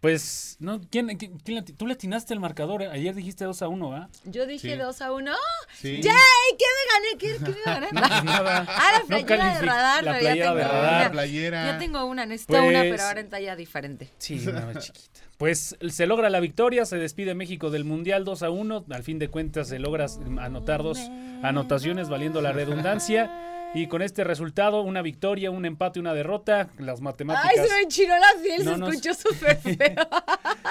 pues, 0.00 0.56
no, 0.60 0.80
¿quién, 0.90 1.08
quién- 1.18 1.38
quién 1.38 1.56
le- 1.56 1.62
tú 1.62 1.86
le 1.86 1.94
atinaste 1.94 2.32
el 2.32 2.40
marcador? 2.40 2.82
eh? 2.82 2.88
Ayer 2.92 3.14
dijiste 3.14 3.44
2 3.44 3.62
a 3.62 3.68
1, 3.68 3.90
¿va? 3.90 4.08
Yo 4.24 4.46
dije 4.46 4.72
Sí. 4.72 4.76
2 4.76 5.00
a 5.02 5.12
1. 5.12 5.32
Sí. 5.74 6.00
¡Yay! 6.00 6.14
¿Qué 6.58 6.64
me 6.76 6.92
gané? 6.92 7.18
¿Qué, 7.18 7.44
qué 7.44 7.58
me 7.58 7.64
gané? 7.64 7.88
No, 7.92 8.00
pues 8.08 8.24
nada. 8.24 8.66
Ah, 8.68 8.92
la 8.92 8.98
No 9.00 9.06
playera 9.06 9.26
de 9.26 9.60
calific- 9.60 9.66
radar. 9.66 10.04
la 10.04 10.10
playera 10.18 10.34
ya 10.34 10.54
de 10.54 10.60
tengo 10.60 10.72
radar. 10.72 10.90
una. 10.94 11.02
La 11.04 11.10
playera. 11.10 11.66
Ya 11.66 11.78
tengo 11.78 12.04
una, 12.04 12.26
necesito 12.26 12.52
Pues- 12.58 12.68
una, 12.68 12.80
pero 12.82 13.02
ahora 13.02 13.20
en 13.20 13.28
talla 13.30 13.56
diferente. 13.56 14.10
Sí, 14.18 14.44
una 14.48 14.78
chiquita. 14.78 15.20
Pues 15.36 15.76
se 15.88 16.06
logra 16.06 16.30
la 16.30 16.40
victoria, 16.40 16.84
se 16.84 16.96
despide 16.96 17.34
México 17.36 17.70
del 17.70 17.84
Mundial 17.84 18.24
2 18.24 18.42
a 18.42 18.50
1. 18.50 18.84
Al 18.90 19.02
fin 19.04 19.18
de 19.20 19.28
cuentas 19.28 19.68
se 19.68 19.78
logra 19.78 20.06
anotar 20.40 20.82
dos 20.82 20.98
anotaciones 21.42 22.08
valiendo 22.08 22.40
la 22.40 22.52
redundancia. 22.52 23.30
Y 23.74 23.86
con 23.86 24.02
este 24.02 24.24
resultado, 24.24 24.80
una 24.82 25.02
victoria, 25.02 25.50
un 25.50 25.64
empate, 25.64 26.00
una 26.00 26.14
derrota. 26.14 26.68
Las 26.78 27.00
matemáticas. 27.00 27.52
Ay, 27.58 27.66
se 27.68 27.74
me 27.74 27.80
enchinó 27.82 28.14
la 28.18 28.42
piel, 28.42 28.64
no 28.64 28.72
se 28.74 28.78
nos- 28.78 28.88
escuchó 28.94 29.14
súper 29.14 29.56
feo. 29.58 30.08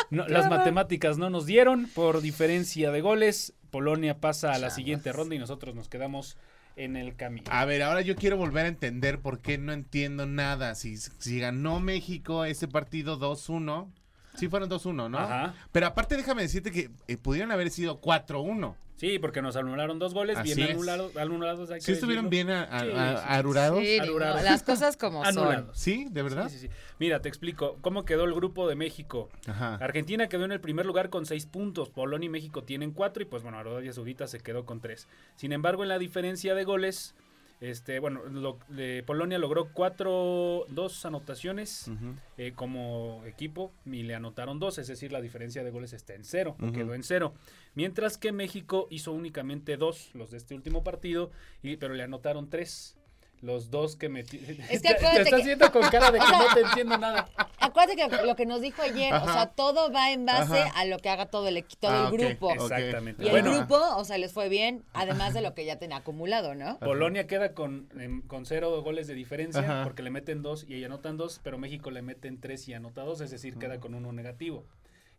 No, 0.10 0.28
las 0.28 0.50
matemáticas 0.50 1.18
no 1.18 1.30
nos 1.30 1.46
dieron 1.46 1.88
por 1.94 2.22
diferencia 2.22 2.92
de 2.92 3.02
goles. 3.02 3.54
Polonia 3.72 4.20
pasa 4.20 4.54
a 4.54 4.58
la 4.60 4.70
siguiente 4.70 5.12
ronda 5.12 5.36
y 5.36 5.40
nosotros 5.40 5.76
nos 5.76 5.90
quedamos 5.90 6.38
en 6.76 6.96
el 6.96 7.16
camino. 7.16 7.48
A 7.52 7.66
ver, 7.66 7.82
ahora 7.84 8.02
yo 8.02 8.16
quiero 8.16 8.38
volver 8.38 8.66
a 8.66 8.70
entender 8.70 9.20
por 9.20 9.40
qué 9.42 9.58
no 9.58 9.74
entiendo 9.74 10.26
nada. 10.26 10.74
Si, 10.76 10.96
si 10.98 11.40
ganó 11.40 11.80
México 11.80 12.46
ese 12.46 12.68
partido 12.68 13.20
2-1, 13.20 13.88
sí 14.38 14.48
fueron 14.48 14.70
2-1, 14.70 15.10
¿no? 15.10 15.18
Ajá. 15.18 15.54
Pero 15.72 15.88
aparte 15.88 16.16
déjame 16.16 16.44
decirte 16.44 16.72
que 16.72 16.90
eh, 17.08 17.18
pudieron 17.18 17.52
haber 17.52 17.70
sido 17.70 18.00
4-1. 18.02 18.76
Sí, 18.96 19.20
porque 19.20 19.44
nos 19.44 19.56
anularon 19.56 20.00
dos 20.00 20.16
goles, 20.16 20.38
Así 20.40 20.56
bien 20.56 20.70
es. 20.70 20.74
anulados, 20.74 21.16
anulados. 21.18 21.70
hay 21.70 21.76
que 21.78 21.86
¿Sí 21.86 21.92
estuvieron 21.92 22.32
decirlo. 22.32 22.52
bien 22.52 22.58
a- 22.58 22.64
a- 22.64 22.80
Sí, 22.80 22.92
a- 22.96 23.12
sí, 23.12 23.18
sí. 23.18 23.24
arurados? 23.28 23.80
Sí, 23.84 24.00
Arurados. 24.00 24.42
las 24.44 24.64
cosas 24.64 24.98
como 24.98 25.24
son. 25.24 25.38
Anulados. 25.38 25.78
¿Sí? 25.78 26.08
¿De 26.10 26.24
verdad? 26.24 26.50
Sí, 26.50 26.58
sí, 26.58 26.68
sí. 26.68 26.74
Mira, 26.98 27.22
te 27.22 27.30
explico 27.30 27.78
cómo 27.82 28.06
quedó 28.06 28.24
el 28.24 28.34
grupo 28.34 28.68
de 28.68 28.74
México. 28.74 29.30
Ajá. 29.46 29.76
Argentina 29.76 30.28
quedó 30.30 30.46
en 30.46 30.52
el 30.52 30.60
primer 30.62 30.88
lugar 30.88 31.12
con 31.12 31.28
seis 31.28 31.46
puntos. 31.46 31.90
Polonia 31.92 32.26
y 32.26 32.30
México 32.30 32.64
tienen 32.64 32.90
cuatro 32.92 33.22
y 33.22 33.28
pues 33.28 33.44
bueno, 33.44 33.60
Arabia 33.60 33.94
Saudita 33.94 34.26
se 34.26 34.40
quedó 34.40 34.66
con 34.66 34.82
tres. 34.82 35.08
Sin 35.36 35.52
embargo, 35.52 35.84
en 35.84 35.90
la 35.90 36.00
diferencia 36.00 36.56
de 36.56 36.64
goles, 36.64 37.14
este, 37.62 38.00
bueno, 38.00 38.24
lo- 38.26 38.60
de 38.68 39.04
Polonia 39.06 39.38
logró 39.40 39.70
cuatro, 39.74 40.66
dos 40.70 41.06
anotaciones 41.06 41.90
eh, 42.38 42.52
como 42.56 43.24
equipo 43.26 43.72
y 43.86 44.04
le 44.04 44.14
anotaron 44.16 44.60
dos, 44.60 44.78
es 44.78 44.88
decir, 44.88 45.12
la 45.12 45.22
diferencia 45.22 45.64
de 45.64 45.72
goles 45.72 45.94
está 45.94 46.14
en 46.14 46.24
cero, 46.24 46.56
quedó 46.74 46.94
en 46.94 47.04
cero. 47.04 47.34
Mientras 47.74 48.18
que 48.18 48.32
México 48.32 48.88
hizo 48.90 49.12
únicamente 49.12 49.78
dos, 49.78 50.10
los 50.14 50.32
de 50.32 50.38
este 50.38 50.56
último 50.56 50.84
partido, 50.84 51.32
y, 51.64 51.78
pero 51.78 51.94
le 51.94 52.04
anotaron 52.04 52.50
tres. 52.50 52.97
Los 53.42 53.70
dos 53.70 53.96
que 53.96 54.10
metí. 54.10 54.38
Es 54.70 54.82
que 54.82 54.94
te 54.94 55.22
estás 55.22 55.40
que- 55.42 55.44
viendo 55.46 55.72
con 55.72 55.82
cara 55.90 56.12
de 56.12 56.20
que 56.20 56.26
O 56.26 56.28
sea, 56.28 56.38
no 56.40 56.54
te 56.54 56.62
entiendo 56.62 56.98
nada. 56.98 57.28
Acuérdate 57.60 57.96
que 57.96 58.26
lo 58.26 58.36
que 58.36 58.46
nos 58.46 58.62
dijo 58.62 58.82
ayer, 58.82 59.14
o 59.14 59.26
sea, 59.32 59.48
todo 59.48 59.92
va 59.92 60.12
en 60.12 60.26
base 60.26 60.60
Ajá. 60.60 60.80
a 60.80 60.86
lo 60.86 60.98
que 61.00 61.10
haga 61.10 61.28
todo 61.28 61.48
el, 61.48 61.58
equi- 61.58 61.78
todo 61.80 61.92
Ah, 61.92 62.10
el 62.12 62.14
ok, 62.14 62.20
grupo. 62.20 62.52
Exactamente. 62.52 63.24
Y 63.24 63.28
el 63.30 63.44
grupo, 63.44 63.76
o 63.96 64.04
sea, 64.06 64.18
les 64.18 64.34
fue 64.34 64.50
bien, 64.50 64.84
además 64.94 65.34
de 65.34 65.42
lo 65.42 65.54
que 65.54 65.66
ya 65.66 65.78
tenía 65.78 65.98
acumulado, 65.98 66.56
¿no? 66.56 66.80
Polonia 66.80 67.28
queda 67.28 67.54
con, 67.54 67.90
em, 68.00 68.22
con 68.24 68.46
cero 68.46 68.82
goles 68.82 69.08
de 69.08 69.14
diferencia 69.14 69.62
Ajá. 69.62 69.84
porque 69.84 70.02
le 70.04 70.10
meten 70.10 70.42
dos 70.42 70.66
y 70.68 70.76
ella 70.76 70.88
anotan 70.88 71.18
dos, 71.18 71.40
pero 71.44 71.58
México 71.58 71.92
le 71.92 72.02
meten 72.02 72.40
tres 72.40 72.68
y 72.68 72.74
anota 72.74 73.04
dos, 73.04 73.22
es 73.22 73.32
decir, 73.32 73.58
queda 73.58 73.80
con 73.80 73.94
uno 73.94 74.12
negativo. 74.12 74.66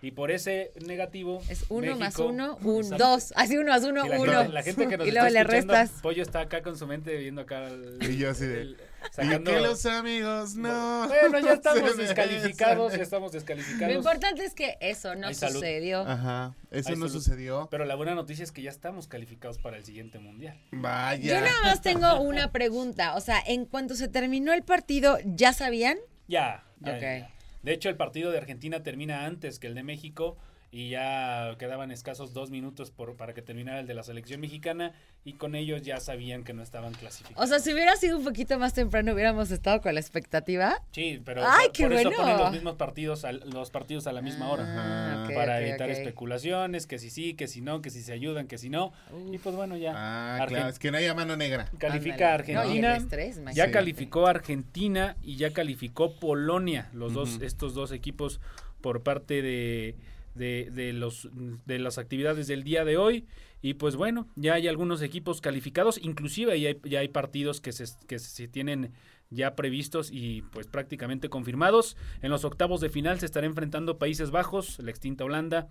Y 0.01 0.13
por 0.13 0.31
ese 0.31 0.71
negativo. 0.87 1.43
Es 1.49 1.65
uno 1.71 1.97
más 1.97 2.17
uno, 2.19 2.57
un, 2.63 2.89
dos. 2.91 3.33
Así 3.35 3.57
uno 3.59 3.73
más 3.73 3.83
uno, 3.83 4.05
Sí, 4.05 4.09
la 4.11 4.21
uno. 4.21 4.33
gente- 4.33 4.53
la 4.53 4.63
gente 4.63 4.87
que 4.89 4.97
nos 4.97 5.09
y 5.09 5.11
luego 5.11 5.27
está 5.27 5.39
le 5.41 5.45
restas. 5.45 5.91
Pollo 6.03 6.23
está 6.23 6.41
acá 6.41 6.63
con 6.63 6.79
su 6.79 6.87
mente 6.87 7.17
viendo 7.17 7.41
acá. 7.43 7.67
el- 7.67 7.99
Y 8.09 8.17
yo 8.17 8.31
así 8.31 8.47
de, 8.47 8.61
el- 8.63 8.77
Y 9.25 9.43
que 9.43 9.59
los 9.61 9.85
amigos 9.87 10.55
no. 10.55 11.09
Bueno, 11.09 11.41
ya 11.41 11.55
estamos 11.55 11.97
descalificados, 11.97 12.93
ya 12.97 13.03
estamos 13.03 13.33
descalificados. 13.33 13.89
Lo 13.93 13.99
importante 13.99 14.45
es 14.45 14.55
que 14.55 14.77
eso 14.81 15.17
no 15.17 15.27
Hay 15.27 15.35
salud. 15.35 15.55
sucedió. 15.57 16.03
Ajá, 16.03 16.55
eso 16.71 16.91
Hay 16.91 16.95
no 16.97 17.09
salud. 17.09 17.21
sucedió. 17.21 17.69
Pero 17.69 17.85
la 17.85 17.97
buena 17.97 18.15
noticia 18.15 18.45
es 18.45 18.53
que 18.53 18.63
ya 18.63 18.71
estamos 18.71 19.09
calificados 19.09 19.59
para 19.59 19.79
el 19.79 19.85
siguiente 19.85 20.21
mundial. 20.21 20.57
Vaya. 20.71 21.35
Yo 21.35 21.41
nada 21.41 21.61
más 21.65 21.83
tengo 21.83 22.21
una 22.21 22.53
pregunta. 22.53 23.17
O 23.17 23.21
sea, 23.21 23.41
en 23.45 23.65
cuanto 23.65 23.97
se 23.97 24.07
terminó 24.07 24.53
el 24.53 24.63
partido, 24.63 25.19
¿ya 25.25 25.53
sabían? 25.53 25.99
Ya, 26.29 26.63
ya, 26.81 26.93
Ok. 26.95 27.01
ya. 27.01 27.31
De 27.63 27.73
hecho, 27.73 27.89
el 27.89 27.97
partido 27.97 28.31
de 28.31 28.39
Argentina 28.39 28.83
termina 28.83 29.27
antes 29.27 29.59
que 29.59 29.67
el 29.67 29.75
de 29.75 29.83
México 29.83 30.37
y 30.71 30.91
ya 30.91 31.55
quedaban 31.59 31.91
escasos 31.91 32.35
dos 32.35 32.51
minutos 32.51 32.91
por, 32.91 33.17
para 33.17 33.33
que 33.33 33.41
terminara 33.41 33.81
el 33.81 33.87
de 33.87 33.95
la 33.95 34.03
selección 34.03 34.41
mexicana 34.41 34.93
y 35.25 35.33
con 35.33 35.55
ellos 35.55 35.81
ya 35.83 35.99
sabían 35.99 36.45
que 36.45 36.53
no 36.53 36.63
estaban 36.63 36.93
clasificados. 36.93 37.43
O 37.43 37.47
sea, 37.49 37.59
si 37.59 37.73
hubiera 37.73 37.97
sido 37.97 38.19
un 38.19 38.25
poquito 38.25 38.59
más 38.59 38.75
temprano, 38.75 39.15
hubiéramos 39.15 39.51
estado 39.51 39.81
con 39.81 39.95
la 39.95 40.01
expectativa. 40.01 40.83
Sí, 40.93 41.23
pero 41.25 41.43
¡Ay, 41.43 41.69
por, 41.69 41.73
qué 41.73 41.83
por 41.85 41.93
eso 41.95 42.09
bueno! 42.11 42.23
ponen 42.23 42.39
los 42.39 42.53
mismos 42.53 42.75
partidos, 42.77 43.25
al- 43.25 43.43
los 43.51 43.71
partidos 43.71 44.07
a 44.07 44.13
la 44.13 44.21
misma 44.21 44.51
hora. 44.51 44.65
Ah, 44.67 45.29
para 45.35 45.61
evitar 45.63 45.89
especulaciones, 45.91 46.87
que 46.87 46.99
si 46.99 47.09
sí, 47.09 47.33
que 47.35 47.49
si 47.49 47.63
no, 47.63 47.81
que 47.81 47.89
si 47.91 48.03
se 48.03 48.13
ayudan, 48.13 48.47
que 48.47 48.59
si 48.59 48.69
no. 48.69 48.93
Y 49.33 49.39
pues 49.39 49.57
bueno, 49.57 49.77
ya. 49.77 49.93
Ah, 49.97 50.39
Argen- 50.41 50.49
claro, 50.49 50.69
es 50.69 50.79
que 50.79 50.91
no 50.91 50.99
haya 50.99 51.15
mano 51.15 51.37
negra. 51.37 51.71
Califica 51.79 52.35
Ándale. 52.35 52.53
No, 52.55 52.61
Argentina. 52.61 52.97
estrés, 52.97 53.37
ya 53.37 53.41
imagínate. 53.43 53.73
calificó 53.73 54.27
Argentina 54.27 55.17
y 55.23 55.37
ya 55.37 55.51
calificó 55.53 56.15
Polonia, 56.19 56.91
los 56.93 57.15
dos, 57.15 57.41
estos 57.41 57.73
dos 57.75 57.91
equipos 57.93 58.41
por 58.83 59.03
parte 59.03 59.41
de, 59.43 59.97
de, 60.39 60.93
los 60.95 61.29
de 61.67 61.79
las 61.79 61.99
actividades 61.99 62.47
del 62.47 62.65
día 62.65 62.85
de 62.85 62.97
hoy. 62.97 63.27
Y 63.61 63.75
pues 63.75 63.97
bueno, 63.97 64.29
ya 64.37 64.55
hay 64.55 64.69
algunos 64.69 65.03
equipos 65.03 65.41
calificados, 65.41 65.99
inclusive 66.01 66.59
ya 66.61 66.69
hay, 66.69 66.81
ya 66.85 67.01
hay 67.01 67.09
partidos 67.09 67.61
que 67.61 67.73
se, 67.73 67.85
que 68.07 68.19
se 68.19 68.47
tienen 68.47 68.93
ya 69.31 69.55
previstos 69.55 70.11
y 70.13 70.43
pues 70.53 70.67
prácticamente 70.67 71.29
confirmados. 71.29 71.97
En 72.23 72.31
los 72.31 72.45
octavos 72.45 72.81
de 72.81 72.89
final 72.89 73.19
se 73.21 73.27
estará 73.27 73.47
enfrentando 73.47 73.99
Países 73.99 74.31
Bajos, 74.31 74.79
la 74.79 74.91
extinta 74.91 75.25
Holanda, 75.25 75.69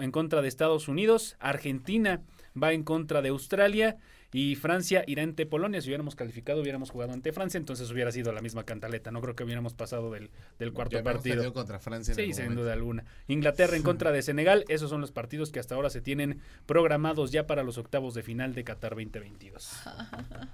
en 0.00 0.10
contra 0.10 0.42
de 0.42 0.48
Estados 0.48 0.88
Unidos, 0.88 1.36
Argentina 1.40 2.22
va 2.60 2.72
en 2.72 2.84
contra 2.84 3.22
de 3.22 3.30
Australia 3.30 3.96
y 4.32 4.54
Francia 4.54 5.02
irá 5.06 5.22
ante 5.22 5.44
Polonia. 5.46 5.80
Si 5.80 5.88
hubiéramos 5.88 6.14
calificado, 6.14 6.60
hubiéramos 6.60 6.90
jugado 6.90 7.12
ante 7.12 7.32
Francia, 7.32 7.58
entonces 7.58 7.90
hubiera 7.90 8.12
sido 8.12 8.32
la 8.32 8.40
misma 8.40 8.64
cantaleta. 8.64 9.10
No 9.10 9.20
creo 9.20 9.34
que 9.34 9.44
hubiéramos 9.44 9.74
pasado 9.74 10.10
del, 10.12 10.30
del 10.58 10.72
cuarto 10.72 10.96
Ya 10.98 11.02
partido. 11.02 11.52
contra 11.52 11.78
Francia 11.80 12.12
en 12.12 12.16
Sí, 12.16 12.20
algún 12.22 12.34
sin 12.34 12.44
momento. 12.44 12.62
duda 12.62 12.72
alguna. 12.74 13.04
Inglaterra 13.28 13.76
en 13.76 13.82
contra 13.82 14.12
de 14.12 14.22
Senegal, 14.22 14.64
esos 14.68 14.88
son 14.90 15.00
los 15.00 15.10
partidos 15.12 15.50
que 15.50 15.58
hasta 15.58 15.74
ahora 15.74 15.90
se 15.90 16.00
tienen 16.00 16.40
programados 16.66 17.32
ya 17.32 17.46
para 17.46 17.62
los 17.64 17.76
octavos 17.78 18.14
de 18.14 18.22
final 18.22 18.54
de 18.54 18.64
Qatar 18.64 18.90
2022. 18.94 19.72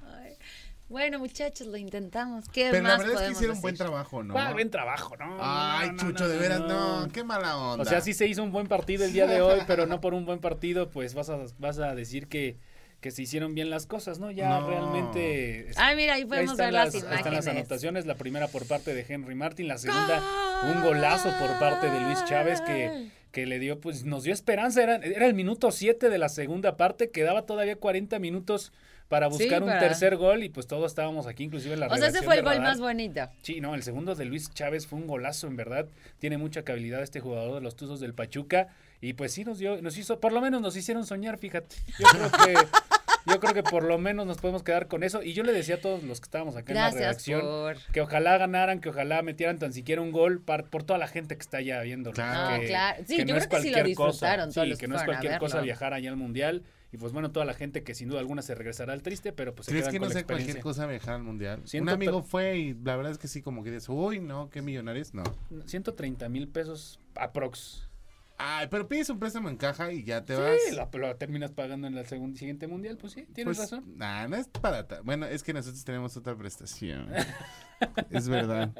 Bueno, 0.88 1.18
muchachos, 1.18 1.66
lo 1.66 1.76
intentamos. 1.76 2.48
¿Qué 2.48 2.68
Pero 2.70 2.84
la 2.86 2.90
más 2.96 2.98
verdad 2.98 3.06
es 3.06 3.10
que 3.10 3.14
podemos 3.16 3.36
hicieron 3.38 3.60
buen 3.60 3.74
decir? 3.74 3.86
trabajo, 3.88 4.22
¿no? 4.22 4.38
Ah, 4.38 4.52
buen 4.52 4.70
trabajo, 4.70 5.16
¿no? 5.16 5.36
Ay, 5.40 5.88
No, 5.88 5.94
no, 5.94 5.98
Chucho, 6.10 6.24
no, 6.24 6.28
de 6.30 6.38
veras, 6.38 6.60
no. 6.60 7.00
no. 7.06 7.08
Qué 7.12 7.24
mala 7.24 7.56
onda. 7.58 7.82
O 7.82 7.84
sea, 7.84 8.00
sí 8.00 8.14
se 8.14 8.28
hizo 8.28 8.40
un 8.44 8.52
buen 8.52 8.68
partido 8.68 9.04
el 9.04 9.12
día 9.12 9.26
de 9.26 9.40
hoy, 9.40 9.60
pero 9.66 9.86
no 9.86 10.00
por 10.00 10.14
un 10.14 10.24
buen 10.26 10.38
partido, 10.38 10.88
pues 10.90 11.14
vas 11.14 11.28
a, 11.28 11.38
vas 11.58 11.80
a 11.80 11.96
decir 11.96 12.28
que, 12.28 12.58
que 13.00 13.10
se 13.10 13.22
hicieron 13.22 13.54
bien 13.54 13.70
las 13.70 13.86
cosas, 13.86 14.18
¿no? 14.18 14.30
Ya 14.30 14.48
No. 14.48 14.68
realmente... 14.68 15.68
Ah, 15.76 15.92
mira, 15.94 16.14
ahí 16.14 16.24
podemos 16.24 16.52
están 16.52 16.66
ver 16.68 16.72
las 16.74 16.94
Ahí 16.94 17.16
están 17.18 17.34
las 17.34 17.46
anotaciones, 17.46 18.06
la 18.06 18.14
primera 18.16 18.48
por 18.48 18.66
parte 18.66 18.94
de 18.94 19.04
Henry 19.08 19.34
Martin, 19.34 19.68
la 19.68 19.78
segunda 19.78 20.22
un 20.64 20.82
golazo 20.82 21.30
por 21.38 21.58
parte 21.58 21.88
de 21.90 22.00
Luis 22.00 22.24
Chávez 22.24 22.60
que, 22.62 23.10
que 23.32 23.46
le 23.46 23.58
dio, 23.58 23.80
pues 23.80 24.04
nos 24.04 24.24
dio 24.24 24.32
esperanza, 24.32 24.82
era, 24.82 24.96
era 24.96 25.26
el 25.26 25.34
minuto 25.34 25.70
7 25.70 26.08
de 26.08 26.18
la 26.18 26.28
segunda 26.28 26.76
parte, 26.76 27.10
quedaba 27.10 27.42
todavía 27.42 27.76
40 27.76 28.18
minutos 28.18 28.72
para 29.08 29.30
Sí, 29.30 29.38
buscar 29.44 29.62
un 29.62 29.68
para- 29.68 29.80
tercer 29.80 30.16
gol 30.16 30.42
y 30.42 30.48
pues 30.48 30.66
todos 30.66 30.90
estábamos 30.90 31.26
aquí, 31.28 31.44
inclusive 31.44 31.74
en 31.74 31.80
la 31.80 31.86
O 31.86 31.96
sea, 31.96 32.08
ese 32.08 32.22
fue 32.22 32.36
el 32.38 32.42
gol 32.42 32.60
más 32.60 32.80
bonito. 32.80 33.28
Sí, 33.42 33.60
no, 33.60 33.74
el 33.76 33.82
segundo 33.84 34.14
de 34.16 34.24
Luis 34.24 34.50
Chávez 34.50 34.86
fue 34.88 34.98
un 34.98 35.06
golazo, 35.06 35.46
en 35.46 35.54
verdad. 35.54 35.86
Tiene 36.18 36.38
mucha 36.38 36.64
habilidad 36.66 37.02
este 37.02 37.20
jugador 37.20 37.54
de 37.54 37.60
los 37.60 37.76
Tuzos 37.76 38.00
del 38.00 38.14
Pachuca. 38.14 38.68
Y 39.00 39.12
pues 39.12 39.32
sí 39.32 39.44
nos 39.44 39.58
dio, 39.58 39.80
nos 39.82 39.96
hizo, 39.98 40.20
por 40.20 40.32
lo 40.32 40.40
menos 40.40 40.60
nos 40.60 40.76
hicieron 40.76 41.04
soñar, 41.06 41.38
fíjate. 41.38 41.76
Yo 41.98 42.06
creo 42.08 42.30
que, 42.30 42.54
yo 43.32 43.40
creo 43.40 43.54
que 43.54 43.62
por 43.62 43.82
lo 43.84 43.98
menos 43.98 44.26
nos 44.26 44.38
podemos 44.38 44.62
quedar 44.62 44.88
con 44.88 45.02
eso. 45.02 45.22
Y 45.22 45.32
yo 45.34 45.42
le 45.42 45.52
decía 45.52 45.76
a 45.76 45.80
todos 45.80 46.02
los 46.02 46.20
que 46.20 46.24
estábamos 46.24 46.56
acá 46.56 46.72
en 46.72 46.78
la 46.78 46.90
redacción 46.90 47.40
por- 47.42 47.76
que 47.92 48.00
ojalá 48.00 48.38
ganaran, 48.38 48.80
que 48.80 48.88
ojalá 48.88 49.22
metieran 49.22 49.58
tan 49.58 49.72
siquiera 49.72 50.00
un 50.00 50.12
gol 50.12 50.40
par- 50.40 50.64
por 50.70 50.82
toda 50.82 50.98
la 50.98 51.08
gente 51.08 51.36
que 51.36 51.42
está 51.42 51.58
allá 51.58 51.80
viendo. 51.82 52.10
Claro. 52.12 52.56
No, 52.62 52.66
claro. 52.66 53.04
Sí, 53.06 53.18
yo 53.18 53.24
no 53.24 53.26
creo 53.26 53.36
es 53.38 53.46
que 53.48 53.60
sí 53.60 53.68
lo 53.68 53.74
cualquier 53.74 53.96
cosa. 53.96 54.36
todos 54.36 54.54
Sí, 54.54 54.60
los 54.70 54.78
que 54.78 54.84
que 54.84 54.88
no 54.88 54.96
es 54.96 55.04
cualquier 55.04 55.38
cosa 55.38 55.60
viajar 55.60 55.92
allá 55.92 56.10
al 56.10 56.16
mundial. 56.16 56.62
Y 56.92 56.98
pues 56.98 57.12
bueno, 57.12 57.30
toda 57.32 57.44
la 57.44 57.52
gente 57.52 57.82
que 57.82 57.94
sin 57.94 58.08
duda 58.08 58.20
alguna 58.20 58.42
se 58.42 58.54
regresará 58.54 58.92
al 58.92 59.02
triste, 59.02 59.32
pero 59.32 59.54
pues 59.54 59.66
se 59.66 59.72
¿Crees 59.72 59.82
quedan 59.86 59.92
que 59.92 59.98
con 59.98 60.08
no 60.08 60.14
la 60.14 60.20
sé 60.20 60.24
cualquier 60.24 60.60
cosa 60.60 60.86
viajar 60.86 61.14
al 61.14 61.22
mundial? 61.24 61.60
Siento 61.64 61.82
Un 61.90 61.94
amigo 61.94 62.22
fue 62.22 62.56
y 62.58 62.74
la 62.74 62.96
verdad 62.96 63.10
es 63.12 63.18
que 63.18 63.26
sí, 63.28 63.42
como 63.42 63.62
que 63.64 63.70
dices, 63.72 63.88
uy, 63.88 64.20
no, 64.20 64.48
qué 64.50 64.62
millonarios, 64.62 65.12
no. 65.12 65.24
130 65.66 66.28
mil 66.28 66.48
pesos 66.48 67.00
aprox. 67.16 67.88
Ay, 68.38 68.66
pero 68.70 68.86
pides 68.86 69.08
un 69.08 69.18
préstamo 69.18 69.48
en 69.48 69.56
caja 69.56 69.90
y 69.92 70.04
ya 70.04 70.24
te 70.24 70.34
vas. 70.34 70.58
Sí, 70.68 70.74
lo, 70.76 70.88
lo 70.98 71.16
terminas 71.16 71.52
pagando 71.52 71.86
en 71.86 71.96
el 71.96 72.06
segundo, 72.06 72.36
siguiente 72.38 72.66
mundial, 72.66 72.98
pues 72.98 73.14
sí, 73.14 73.26
tienes 73.32 73.56
Pues, 73.56 73.70
razón. 73.70 73.84
nah, 73.96 74.28
no 74.28 74.36
es 74.36 74.46
para 74.48 74.86
Bueno, 75.04 75.24
es 75.26 75.42
que 75.42 75.54
nosotros 75.54 75.82
tenemos 75.84 76.16
otra 76.18 76.36
prestación. 76.36 77.08
es 78.10 78.28
verdad. 78.28 78.70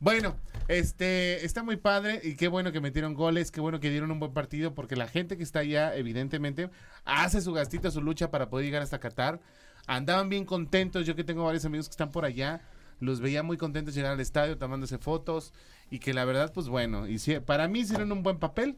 Bueno, 0.00 0.36
este 0.68 1.44
está 1.46 1.62
muy 1.62 1.76
padre 1.76 2.20
y 2.22 2.36
qué 2.36 2.48
bueno 2.48 2.72
que 2.72 2.80
metieron 2.80 3.14
goles, 3.14 3.50
qué 3.50 3.60
bueno 3.60 3.80
que 3.80 3.88
dieron 3.90 4.10
un 4.10 4.20
buen 4.20 4.32
partido 4.34 4.74
porque 4.74 4.96
la 4.96 5.08
gente 5.08 5.36
que 5.38 5.42
está 5.42 5.60
allá 5.60 5.94
evidentemente 5.96 6.68
hace 7.04 7.40
su 7.40 7.52
gastito, 7.52 7.90
su 7.90 8.02
lucha 8.02 8.30
para 8.30 8.50
poder 8.50 8.66
llegar 8.66 8.82
hasta 8.82 9.00
Qatar. 9.00 9.40
Andaban 9.86 10.28
bien 10.28 10.44
contentos, 10.44 11.06
yo 11.06 11.14
que 11.16 11.24
tengo 11.24 11.44
varios 11.44 11.64
amigos 11.64 11.86
que 11.88 11.92
están 11.92 12.10
por 12.10 12.24
allá, 12.24 12.60
los 12.98 13.20
veía 13.20 13.42
muy 13.42 13.56
contentos 13.56 13.94
llegar 13.94 14.12
al 14.12 14.20
estadio 14.20 14.58
tomándose 14.58 14.98
fotos 14.98 15.52
y 15.90 16.00
que 16.00 16.12
la 16.12 16.24
verdad 16.24 16.52
pues 16.52 16.68
bueno, 16.68 17.06
y 17.06 17.18
sí, 17.18 17.38
para 17.40 17.68
mí 17.68 17.80
hicieron 17.80 18.10
un 18.12 18.22
buen 18.22 18.38
papel 18.38 18.76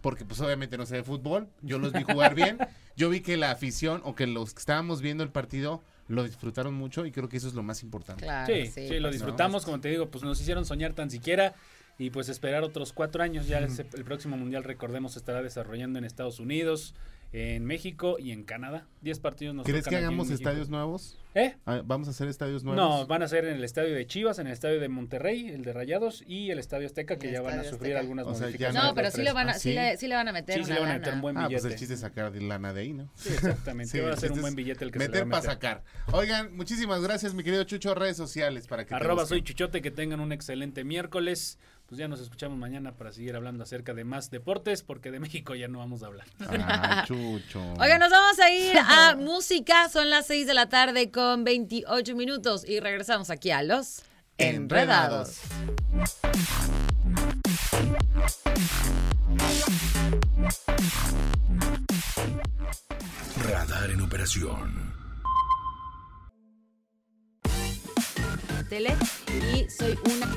porque 0.00 0.24
pues 0.24 0.40
obviamente 0.40 0.76
no 0.76 0.86
sé 0.86 0.96
de 0.96 1.04
fútbol, 1.04 1.48
yo 1.62 1.78
los 1.78 1.92
vi 1.92 2.02
jugar 2.02 2.34
bien, 2.34 2.58
yo 2.96 3.08
vi 3.08 3.20
que 3.20 3.36
la 3.36 3.50
afición 3.50 4.00
o 4.04 4.14
que 4.14 4.26
los 4.26 4.54
que 4.54 4.60
estábamos 4.60 5.00
viendo 5.00 5.22
el 5.22 5.30
partido 5.30 5.82
lo 6.08 6.24
disfrutaron 6.24 6.74
mucho 6.74 7.06
y 7.06 7.12
creo 7.12 7.28
que 7.28 7.36
eso 7.36 7.48
es 7.48 7.54
lo 7.54 7.62
más 7.62 7.82
importante. 7.82 8.24
Claro, 8.24 8.52
sí, 8.52 8.66
sí, 8.66 8.98
lo 8.98 9.08
pues, 9.08 9.14
disfrutamos, 9.14 9.64
como 9.64 9.80
te 9.80 9.88
digo, 9.88 10.10
pues 10.10 10.24
nos 10.24 10.40
hicieron 10.40 10.64
soñar 10.64 10.92
tan 10.92 11.10
siquiera 11.10 11.54
y 11.98 12.10
pues 12.10 12.28
esperar 12.28 12.64
otros 12.64 12.92
cuatro 12.92 13.22
años. 13.22 13.46
Ya 13.46 13.58
el, 13.58 13.70
el 13.70 14.04
próximo 14.04 14.36
mundial, 14.36 14.64
recordemos, 14.64 15.16
estará 15.16 15.42
desarrollando 15.42 15.98
en 15.98 16.04
Estados 16.04 16.40
Unidos, 16.40 16.94
en 17.32 17.64
México 17.64 18.16
y 18.18 18.32
en 18.32 18.44
Canadá. 18.44 18.86
Diez 19.00 19.18
partidos 19.18 19.54
nos 19.54 19.64
¿Crees 19.66 19.86
que 19.86 19.96
hagamos 19.96 20.30
estadios 20.30 20.68
nuevos? 20.68 21.18
¿Eh? 21.34 21.56
Ah, 21.64 21.80
¿Vamos 21.84 22.06
a 22.08 22.10
hacer 22.10 22.28
estadios 22.28 22.62
nuevos? 22.62 22.76
No, 23.00 23.06
van 23.06 23.22
a 23.22 23.28
ser 23.28 23.46
en 23.46 23.56
el 23.56 23.64
estadio 23.64 23.94
de 23.94 24.06
Chivas, 24.06 24.38
en 24.38 24.46
el 24.48 24.52
estadio 24.52 24.78
de 24.80 24.88
Monterrey, 24.90 25.48
el 25.48 25.62
de 25.64 25.72
Rayados 25.72 26.22
y 26.26 26.50
el 26.50 26.58
estadio 26.58 26.86
Azteca, 26.86 27.18
que 27.18 27.28
El 27.28 27.32
ya 27.32 27.40
van 27.40 27.58
a 27.58 27.64
sufrir 27.64 27.92
Azteca. 27.96 28.00
algunas 28.00 28.26
O 28.26 28.34
sea, 28.34 28.42
modificaciones. 28.48 28.82
No, 28.90 28.94
pero 28.94 29.10
sí 29.10 29.22
van 29.32 29.48
a, 29.48 29.52
¿Ah, 29.52 29.54
sí? 29.54 29.70
sí? 29.70 29.74
le, 29.74 29.96
sí 29.96 30.08
le 30.08 30.14
van 30.14 30.28
a 30.28 30.32
meter 30.32 30.58
Sí, 30.58 30.64
sí 30.64 30.70
una 30.72 30.74
le 30.74 30.80
van 30.86 30.90
a 30.94 30.98
meter 30.98 31.14
un 31.14 31.20
buen 31.22 31.36
Ah, 31.38 31.48
billete. 31.48 31.62
pues 31.62 31.72
el 31.72 31.78
chiste 31.78 31.94
es 31.94 32.00
sacar 32.00 32.30
de 32.32 32.40
lana 32.42 32.74
de 32.74 32.80
ahí, 32.82 32.92
¿no? 32.92 33.10
Sí, 33.14 33.30
exactamente. 33.32 34.00
va 34.02 34.12
a 34.12 34.16
ser 34.18 34.32
un 34.32 34.42
buen 34.42 34.54
billete 34.54 34.84
el 34.84 34.92
que 34.92 34.98
se 34.98 35.04
le 35.06 35.08
meter 35.08 35.24
va 35.32 35.38
a 35.38 35.40
para 35.40 35.54
meter. 35.54 35.54
sacar. 35.54 35.84
Oigan, 36.12 36.54
muchísimas 36.54 37.02
gracias, 37.02 37.32
mi 37.32 37.42
querido 37.42 37.64
Chucho, 37.64 37.94
redes 37.94 38.18
sociales 38.18 38.66
para 38.66 38.84
que 38.84 38.94
Arroba 38.94 39.24
soy 39.24 39.42
Chuchote, 39.42 39.80
que 39.80 39.90
tengan 39.90 40.20
un 40.20 40.32
excelente 40.32 40.84
miércoles. 40.84 41.58
Pues 41.92 42.00
ya 42.00 42.08
nos 42.08 42.20
escuchamos 42.20 42.56
mañana 42.56 42.96
para 42.96 43.12
seguir 43.12 43.36
hablando 43.36 43.64
acerca 43.64 43.92
de 43.92 44.02
más 44.02 44.30
deportes, 44.30 44.82
porque 44.82 45.10
de 45.10 45.20
México 45.20 45.54
ya 45.54 45.68
no 45.68 45.80
vamos 45.80 46.02
a 46.02 46.06
hablar. 46.06 46.26
Ah, 46.40 47.04
Chucho. 47.06 47.60
Oigan, 47.78 48.00
nos 48.00 48.08
vamos 48.08 48.38
a 48.38 48.50
ir 48.50 48.78
a 48.78 49.14
música. 49.14 49.90
Son 49.90 50.08
las 50.08 50.26
6 50.26 50.46
de 50.46 50.54
la 50.54 50.70
tarde 50.70 51.10
con 51.10 51.44
28 51.44 52.16
minutos 52.16 52.66
y 52.66 52.80
regresamos 52.80 53.28
aquí 53.28 53.50
a 53.50 53.62
los 53.62 54.04
Enredados. 54.38 55.36
Radar 63.44 63.90
en 63.90 64.00
operación. 64.00 64.94
Tele 68.70 68.94
y 69.28 69.68
soy 69.68 69.98
una. 70.06 70.34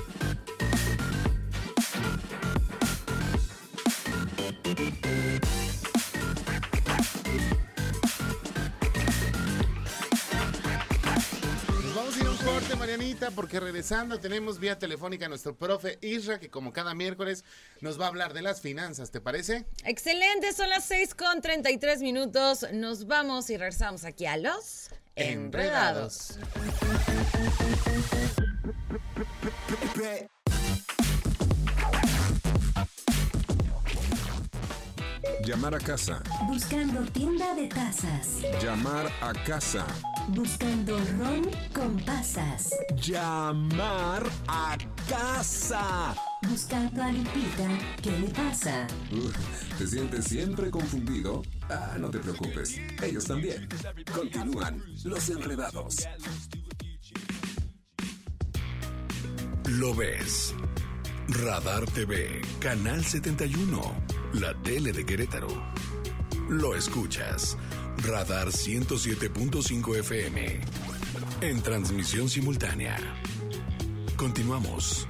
Marianita, 12.78 13.32
porque 13.32 13.60
regresando 13.60 14.20
tenemos 14.20 14.60
vía 14.60 14.78
telefónica 14.78 15.26
a 15.26 15.30
nuestro 15.30 15.56
profe 15.56 15.98
Isra, 16.02 16.40
que 16.40 16.50
como 16.50 16.72
cada 16.72 16.94
miércoles 16.94 17.44
nos 17.82 18.00
va 18.00 18.06
a 18.06 18.08
hablar 18.10 18.34
de 18.34 18.42
las 18.42 18.62
finanzas, 18.62 19.12
¿te 19.12 19.22
parece? 19.22 19.66
Excelente, 19.86 20.54
son 20.54 20.70
las 20.70 20.86
6 20.86 21.16
con 21.16 21.42
33 21.42 22.02
minutos. 22.02 22.66
Nos 22.74 23.08
vamos 23.08 23.50
y 23.50 23.58
regresamos 23.58 24.04
aquí 24.04 24.26
a 24.26 24.38
los 24.38 24.90
Enredados. 25.16 26.38
Llamar 35.46 35.76
a 35.76 35.80
casa. 35.80 36.24
Buscando 36.48 37.02
tienda 37.12 37.54
de 37.54 37.68
tazas. 37.68 38.42
Llamar 38.64 39.12
a 39.22 39.32
casa. 39.44 39.86
Buscando 40.30 40.98
ron 41.20 41.48
con 41.72 41.98
pasas. 42.04 42.72
Llamar 42.96 44.24
a 44.48 44.76
casa. 45.08 46.16
Buscando 46.50 47.04
a 47.04 47.12
Lupita, 47.12 47.68
¿qué 48.02 48.20
le 48.20 48.28
pasa? 48.30 48.88
Uh, 49.12 49.78
¿Te 49.78 49.86
sientes 49.86 50.26
siempre 50.26 50.72
confundido? 50.72 51.44
Ah, 51.70 51.96
no 52.00 52.10
te 52.10 52.18
preocupes. 52.18 52.80
Ellos 53.04 53.26
también. 53.26 53.70
Continúan 54.12 54.82
los 55.04 55.30
enredados. 55.30 56.08
Lo 59.66 59.94
ves. 59.94 60.56
Radar 61.28 61.86
TV, 61.86 62.42
Canal 62.60 63.04
71, 63.04 63.82
la 64.40 64.54
tele 64.54 64.92
de 64.92 65.06
Querétaro. 65.06 65.48
Lo 66.50 66.76
escuchas. 66.76 67.58
Radar 67.98 68.48
107.5 68.48 70.00
FM. 70.00 70.60
En 71.42 71.62
transmisión 71.62 72.30
simultánea. 72.30 72.98
Continuamos. 74.18 75.08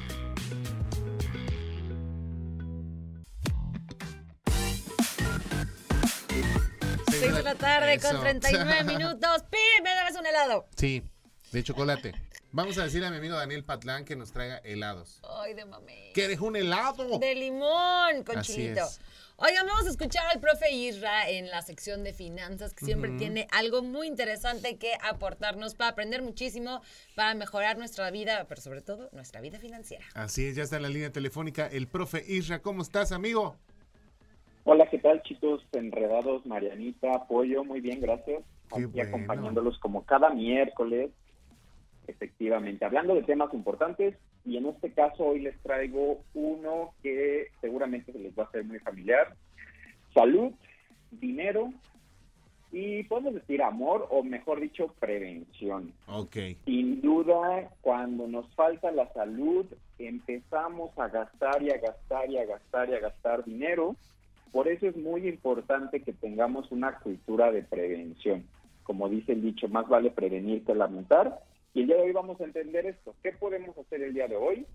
Seis 7.10 7.34
de 7.34 7.44
la 7.44 7.56
tarde 7.56 8.00
con 8.00 8.12
Eso. 8.12 8.20
39 8.22 8.84
minutos. 8.98 9.44
¡Pi! 9.50 9.58
¿Me 9.84 9.90
debes 9.96 10.16
un 10.20 10.26
helado? 10.26 10.68
Sí, 10.76 11.04
de 11.52 11.64
chocolate. 11.64 12.14
Vamos 12.56 12.78
a 12.78 12.86
decirle 12.86 13.08
a 13.08 13.12
mi 13.12 13.18
amigo 13.18 13.36
Daniel 13.36 13.66
Patlán 13.66 14.06
que 14.06 14.16
nos 14.16 14.32
traiga 14.32 14.60
helados. 14.64 15.20
Ay, 15.42 15.54
de 15.56 15.66
mami. 15.66 16.12
¿Quieres 16.14 16.40
un 16.40 16.56
helado? 16.56 17.20
De 17.20 17.36
limón 17.36 18.24
con 18.26 18.38
Así 18.38 18.54
chilito. 18.54 18.80
es. 18.80 19.02
Oigan, 19.36 19.68
vamos 19.68 19.86
a 19.88 19.90
escuchar 19.90 20.24
al 20.34 20.40
profe 20.40 20.72
Isra 20.72 21.30
en 21.30 21.50
la 21.50 21.62
sección 21.62 22.06
de 22.06 22.14
finanzas, 22.14 22.74
que 22.74 22.86
siempre 22.86 23.12
tiene 23.18 23.46
algo 23.52 23.84
muy 23.84 24.08
interesante 24.08 24.78
que 24.78 24.94
aportarnos 25.04 25.76
para 25.76 25.90
aprender 25.90 26.22
muchísimo, 26.22 26.82
para 27.14 27.36
mejorar 27.36 27.78
nuestra 27.78 28.10
vida, 28.10 28.46
pero 28.48 28.62
sobre 28.62 28.80
todo 28.82 29.10
nuestra 29.12 29.42
vida 29.42 29.60
financiera. 29.60 30.06
Así 30.14 30.46
es, 30.46 30.56
ya 30.56 30.64
está 30.64 30.78
en 30.78 30.84
la 30.84 30.90
línea 30.90 31.12
telefónica 31.12 31.68
el 31.68 31.90
profe 31.90 32.24
Isra. 32.26 32.62
¿Cómo 32.62 32.84
estás, 32.84 33.12
amigo? 33.12 33.58
Hola, 34.64 34.88
¿qué 34.90 35.00
tal 35.00 35.22
chicos? 35.24 35.62
Enredados, 35.74 36.46
Marianita, 36.46 37.16
Apoyo, 37.16 37.66
muy 37.66 37.82
bien, 37.82 38.00
gracias. 38.00 38.44
Qué 38.70 38.76
Aquí 38.76 38.86
bueno. 38.86 39.10
acompañándolos 39.10 39.78
como 39.80 40.06
cada 40.06 40.30
miércoles, 40.30 41.12
efectivamente, 42.08 42.86
hablando 42.86 43.16
de 43.16 43.24
temas 43.24 43.54
importantes 43.54 44.16
y 44.46 44.58
en 44.58 44.68
este 44.68 44.92
caso 44.92 45.26
hoy 45.26 45.40
les 45.40 45.60
traigo 45.62 46.22
uno 46.34 46.94
que 47.02 47.48
seguramente 47.62 48.12
se 48.12 48.20
les 48.20 48.38
va 48.38 48.44
a 48.44 48.48
hacer 48.48 48.64
muy 48.64 48.80
familiar. 48.80 49.36
Salud, 50.14 50.54
dinero 51.12 51.72
y 52.72 53.04
podemos 53.04 53.36
decir 53.36 53.62
amor 53.62 54.08
o 54.10 54.22
mejor 54.22 54.60
dicho 54.60 54.94
prevención. 55.00 55.94
Ok. 56.08 56.36
Sin 56.66 57.02
duda, 57.02 57.70
cuando 57.82 58.28
nos 58.28 58.54
falta 58.54 58.92
la 58.92 59.12
salud, 59.14 59.66
empezamos 59.98 60.98
a 61.00 61.08
gastar 61.08 61.64
y 61.64 61.72
a 61.72 61.78
gastar 61.78 62.30
y 62.30 62.38
a 62.38 62.46
gastar 62.46 62.90
y 62.90 62.96
a 62.96 63.00
gastar 63.00 63.46
dinero. 63.46 63.96
Por 64.52 64.68
eso 64.68 64.88
es 64.88 64.98
muy 64.98 65.28
importante 65.28 66.02
que 66.02 66.14
tengamos 66.14 66.70
una 66.72 67.00
cultura 67.00 67.52
de 67.52 67.64
prevención. 67.64 68.44
Como 68.84 69.10
dice 69.10 69.32
el 69.32 69.42
dicho, 69.42 69.68
más 69.70 69.88
vale 69.88 70.12
prevenir 70.12 70.64
que 70.66 70.76
lamentar. 70.76 71.40
Y 71.76 71.82
el 71.82 71.88
día 71.88 71.98
de 71.98 72.04
hoy 72.04 72.12
vamos 72.14 72.40
a 72.40 72.46
entender 72.46 72.86
esto. 72.86 73.14
¿Qué 73.22 73.34
podemos 73.34 73.78
hacer 73.78 74.02
el 74.02 74.14
día 74.14 74.30
de 74.30 74.38
hoy 74.38 74.66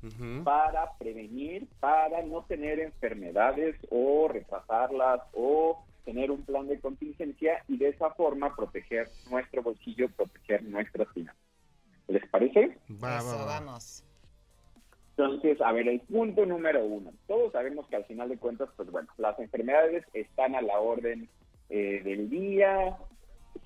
para 0.45 0.99
prevenir, 0.99 1.67
para 1.81 2.23
no 2.23 2.45
tener 2.45 2.79
enfermedades 2.79 3.75
o 3.89 4.29
retrasarlas 4.29 5.23
o 5.33 5.83
tener 6.05 6.31
un 6.31 6.45
plan 6.45 6.69
de 6.69 6.79
contingencia 6.79 7.65
y 7.69 7.79
de 7.79 7.89
esa 7.89 8.11
forma 8.11 8.55
proteger 8.55 9.09
nuestro 9.31 9.63
bolsillo, 9.63 10.11
proteger 10.11 10.63
nuestras 10.65 11.09
finanzas? 11.15 11.43
¿Les 12.07 12.29
parece? 12.29 12.77
Va, 13.03 13.17
Eso, 13.17 13.47
vamos. 13.47 14.05
Entonces, 15.17 15.59
a 15.63 15.73
ver, 15.73 15.89
el 15.89 16.01
punto 16.01 16.45
número 16.45 16.85
uno. 16.85 17.15
Todos 17.27 17.53
sabemos 17.53 17.87
que 17.89 17.97
al 17.97 18.05
final 18.05 18.29
de 18.29 18.37
cuentas, 18.37 18.69
pues 18.77 18.91
bueno, 18.91 19.09
las 19.17 19.39
enfermedades 19.39 20.05
están 20.13 20.55
a 20.55 20.61
la 20.61 20.79
orden 20.79 21.31
eh, 21.71 22.03
del 22.05 22.29
día. 22.29 22.99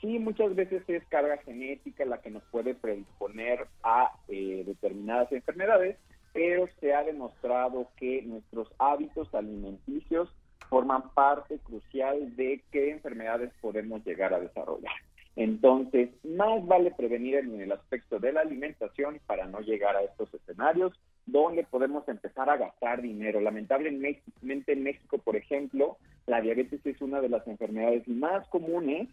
Sí, 0.00 0.18
muchas 0.18 0.54
veces 0.54 0.82
es 0.88 1.04
carga 1.06 1.38
genética 1.38 2.04
la 2.04 2.20
que 2.20 2.30
nos 2.30 2.42
puede 2.44 2.74
predisponer 2.74 3.66
a 3.82 4.10
eh, 4.28 4.62
determinadas 4.66 5.30
enfermedades, 5.32 5.96
pero 6.32 6.68
se 6.80 6.94
ha 6.94 7.04
demostrado 7.04 7.88
que 7.96 8.22
nuestros 8.22 8.68
hábitos 8.78 9.32
alimenticios 9.34 10.28
forman 10.68 11.10
parte 11.14 11.58
crucial 11.58 12.34
de 12.36 12.62
qué 12.72 12.90
enfermedades 12.90 13.52
podemos 13.60 14.04
llegar 14.04 14.34
a 14.34 14.40
desarrollar. 14.40 14.92
Entonces, 15.36 16.10
más 16.22 16.64
vale 16.66 16.92
prevenir 16.92 17.36
en 17.36 17.60
el 17.60 17.72
aspecto 17.72 18.18
de 18.18 18.32
la 18.32 18.42
alimentación 18.42 19.20
para 19.26 19.46
no 19.46 19.60
llegar 19.60 19.96
a 19.96 20.02
estos 20.02 20.32
escenarios 20.32 20.92
donde 21.26 21.64
podemos 21.64 22.06
empezar 22.08 22.48
a 22.48 22.56
gastar 22.56 23.02
dinero. 23.02 23.40
Lamentablemente 23.40 24.72
en 24.72 24.82
México, 24.82 25.18
por 25.18 25.34
ejemplo, 25.34 25.96
la 26.26 26.40
diabetes 26.40 26.84
es 26.86 27.00
una 27.02 27.20
de 27.20 27.28
las 27.28 27.46
enfermedades 27.48 28.06
más 28.06 28.46
comunes 28.48 29.08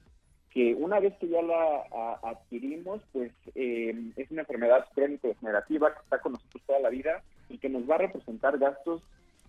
que 0.54 0.76
una 0.76 1.00
vez 1.00 1.14
que 1.18 1.30
ya 1.30 1.42
la 1.42 2.18
adquirimos, 2.24 3.02
pues 3.14 3.32
eh, 3.56 3.96
es 4.18 4.30
una 4.32 4.42
enfermedad 4.42 4.86
crónico-degenerativa 4.94 5.94
que 5.94 6.02
está 6.02 6.20
con 6.20 6.34
nosotros 6.34 6.62
toda 6.68 6.80
la 6.80 6.90
vida 6.90 7.24
y 7.50 7.58
que 7.58 7.70
nos 7.70 7.90
va 7.90 7.96
a 7.96 8.00
representar 8.00 8.58
gastos 8.58 9.02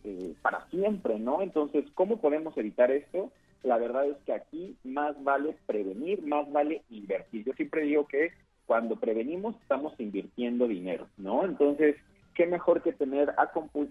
eh, 0.04 0.34
para 0.42 0.66
siempre, 0.70 1.18
¿no? 1.18 1.42
Entonces, 1.42 1.84
¿cómo 1.94 2.20
podemos 2.20 2.56
evitar 2.56 2.90
esto? 2.90 3.30
La 3.62 3.78
verdad 3.78 4.06
es 4.06 4.16
que 4.26 4.32
aquí 4.32 4.76
más 4.84 5.22
vale 5.22 5.56
prevenir, 5.66 6.22
más 6.26 6.50
vale 6.50 6.82
invertir. 6.90 7.44
Yo 7.44 7.52
siempre 7.54 7.82
digo 7.82 8.06
que 8.06 8.30
cuando 8.66 8.96
prevenimos 8.96 9.56
estamos 9.60 9.94
invirtiendo 9.98 10.68
dinero, 10.68 11.08
¿no? 11.16 11.44
Entonces, 11.44 11.96
¿qué 12.34 12.46
mejor 12.46 12.82
que 12.82 12.92
tener 12.92 13.34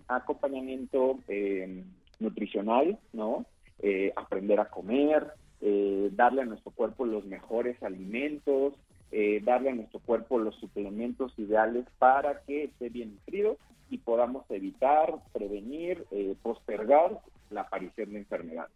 acompañamiento 0.07 1.20
eh, 1.28 1.84
nutricional, 2.20 2.97
¿no? 3.14 3.45
Eh, 3.80 4.14
aprender 4.16 4.59
a 4.59 4.66
comer, 4.66 5.28
eh, 5.62 6.09
darle 6.14 6.41
a 6.41 6.45
nuestro 6.45 6.72
cuerpo 6.72 7.05
los 7.05 7.26
mejores 7.26 7.82
alimentos, 7.84 8.74
eh, 9.12 9.41
darle 9.43 9.70
a 9.70 9.76
nuestro 9.76 9.99
cuerpo 9.99 10.39
los 10.39 10.55
suplementos 10.55 11.34
ideales 11.38 11.86
para 11.99 12.41
que 12.41 12.66
esté 12.66 12.89
bien 12.89 13.14
nutrido 13.14 13.57
y 13.89 13.99
podamos 13.99 14.49
evitar, 14.49 15.14
prevenir, 15.34 16.05
eh, 16.12 16.36
postergar 16.41 17.20
la 17.49 17.62
aparición 17.62 18.14
de 18.14 18.20
enfermedades. 18.20 18.72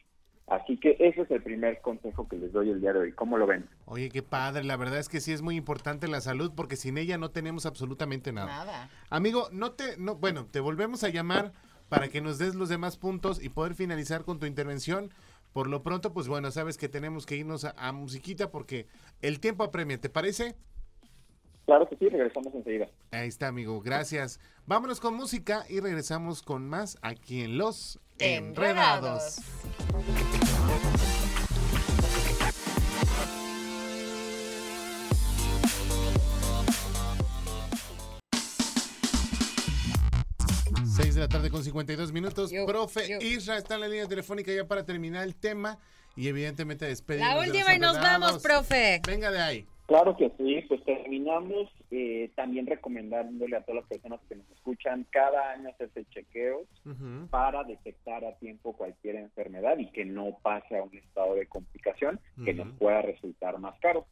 Así 0.47 0.77
que 0.77 0.95
ese 0.99 1.21
es 1.21 1.31
el 1.31 1.41
primer 1.41 1.81
consejo 1.81 2.27
que 2.27 2.37
les 2.37 2.51
doy 2.51 2.69
el 2.69 2.79
día 2.79 2.93
de 2.93 2.99
hoy. 2.99 3.11
¿Cómo 3.13 3.37
lo 3.37 3.47
ven? 3.47 3.65
Oye, 3.85 4.09
qué 4.09 4.21
padre. 4.21 4.63
La 4.63 4.77
verdad 4.77 4.99
es 4.99 5.09
que 5.09 5.19
sí 5.19 5.31
es 5.31 5.41
muy 5.41 5.55
importante 5.55 6.07
la 6.07 6.21
salud 6.21 6.51
porque 6.55 6.75
sin 6.75 6.99
ella 6.99 7.17
no 7.17 7.31
tenemos 7.31 7.65
absolutamente 7.65 8.31
nada. 8.31 8.47
Nada. 8.47 8.89
Amigo, 9.09 9.47
no 9.51 9.71
te, 9.71 9.97
no, 9.97 10.15
bueno, 10.15 10.45
te 10.45 10.59
volvemos 10.59 11.03
a 11.03 11.09
llamar 11.09 11.53
para 11.89 12.09
que 12.09 12.21
nos 12.21 12.37
des 12.37 12.53
los 12.53 12.69
demás 12.69 12.97
puntos 12.97 13.43
y 13.43 13.49
poder 13.49 13.73
finalizar 13.73 14.23
con 14.23 14.39
tu 14.39 14.45
intervención. 14.45 15.09
Por 15.55 15.69
lo 15.69 15.83
pronto, 15.83 16.11
pues 16.11 16.27
bueno, 16.27 16.51
sabes 16.51 16.77
que 16.77 16.89
tenemos 16.89 17.25
que 17.25 17.37
irnos 17.37 17.63
a, 17.63 17.73
a 17.77 17.93
musiquita 17.93 18.51
porque 18.51 18.87
el 19.21 19.39
tiempo 19.39 19.63
apremia. 19.63 19.97
¿Te 19.97 20.09
parece? 20.09 20.53
Claro 21.65 21.87
que 21.87 21.95
sí, 21.95 22.09
regresamos 22.09 22.53
enseguida. 22.53 22.89
Ahí 23.11 23.29
está, 23.29 23.47
amigo. 23.47 23.79
Gracias. 23.79 24.41
Vámonos 24.65 24.99
con 24.99 25.15
música 25.15 25.63
y 25.69 25.79
regresamos 25.79 26.41
con 26.41 26.67
más 26.67 26.97
aquí 27.01 27.41
en 27.41 27.57
Los 27.57 28.01
Enredados. 28.19 29.39
La 41.25 41.29
tarde 41.29 41.49
con 41.49 41.63
52 41.63 42.11
minutos. 42.11 42.53
Profe 42.67 43.17
Isra 43.19 43.57
está 43.57 43.75
en 43.75 43.81
la 43.81 43.87
línea 43.87 44.07
telefónica 44.07 44.53
ya 44.53 44.67
para 44.67 44.85
terminar 44.85 45.23
el 45.23 45.35
tema 45.35 45.79
y 46.15 46.27
evidentemente 46.27 46.85
despedirnos. 46.85 47.33
La 47.33 47.41
de 47.41 47.49
última 47.49 47.75
y 47.75 47.79
nos 47.79 47.99
vamos, 47.99 48.43
profe. 48.43 49.01
Venga 49.07 49.31
de 49.31 49.39
ahí. 49.39 49.65
Claro 49.87 50.15
que 50.17 50.31
sí, 50.37 50.63
pues 50.67 50.83
terminamos 50.83 51.69
eh, 51.89 52.29
también 52.35 52.67
recomendándole 52.67 53.55
a 53.55 53.61
todas 53.61 53.81
las 53.81 53.89
personas 53.89 54.19
que 54.29 54.35
nos 54.35 54.47
escuchan 54.51 55.05
cada 55.09 55.51
año 55.53 55.69
hacerse 55.69 56.05
chequeos 56.11 56.67
para 57.31 57.63
detectar 57.63 58.23
a 58.23 58.35
tiempo 58.37 58.73
cualquier 58.73 59.15
enfermedad 59.15 59.79
y 59.79 59.87
que 59.91 60.05
no 60.05 60.37
pase 60.43 60.77
a 60.77 60.83
un 60.83 60.95
estado 60.95 61.35
de 61.35 61.47
complicación 61.47 62.19
que 62.43 62.53
nos 62.53 62.71
pueda 62.77 63.01
resultar 63.01 63.57
más 63.57 63.79
caro. 63.79 64.05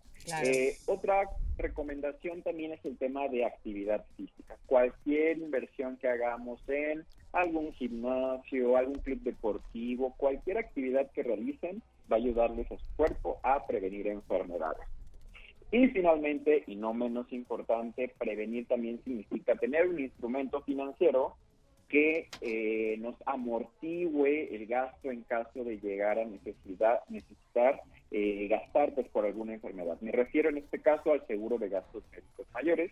Eh, 0.43 0.77
otra 0.85 1.29
recomendación 1.57 2.41
también 2.41 2.71
es 2.71 2.83
el 2.85 2.97
tema 2.97 3.27
de 3.27 3.45
actividad 3.45 4.05
física. 4.15 4.57
Cualquier 4.65 5.37
inversión 5.37 5.97
que 5.97 6.07
hagamos 6.07 6.61
en 6.67 7.05
algún 7.33 7.73
gimnasio, 7.73 8.77
algún 8.77 8.99
club 8.99 9.19
deportivo, 9.21 10.13
cualquier 10.17 10.57
actividad 10.59 11.11
que 11.11 11.23
realicen 11.23 11.81
va 12.11 12.17
a 12.17 12.19
ayudarles 12.19 12.71
a 12.71 12.77
su 12.77 12.85
cuerpo 12.95 13.39
a 13.43 13.65
prevenir 13.65 14.07
enfermedades. 14.07 14.87
Y 15.71 15.87
finalmente, 15.87 16.63
y 16.67 16.75
no 16.75 16.93
menos 16.93 17.31
importante, 17.33 18.13
prevenir 18.19 18.67
también 18.67 19.03
significa 19.03 19.55
tener 19.55 19.87
un 19.87 19.99
instrumento 19.99 20.61
financiero 20.61 21.35
que 21.89 22.29
eh, 22.41 22.97
nos 22.99 23.15
amortigüe 23.25 24.55
el 24.55 24.67
gasto 24.67 25.11
en 25.11 25.21
caso 25.23 25.63
de 25.63 25.79
llegar 25.79 26.19
a 26.19 26.25
necesidad, 26.25 27.01
necesitar 27.09 27.81
eh, 28.15 28.47
gastar 28.47 28.93
pues, 28.93 29.07
por 29.09 29.25
alguna 29.25 29.55
enfermedad. 29.55 29.97
Me 30.01 30.11
refiero 30.11 30.49
en 30.49 30.57
este 30.59 30.79
caso 30.79 31.11
al 31.11 31.25
seguro 31.25 31.57
de 31.57 31.69
gastos 31.69 32.03
médicos 32.11 32.45
mayores, 32.53 32.91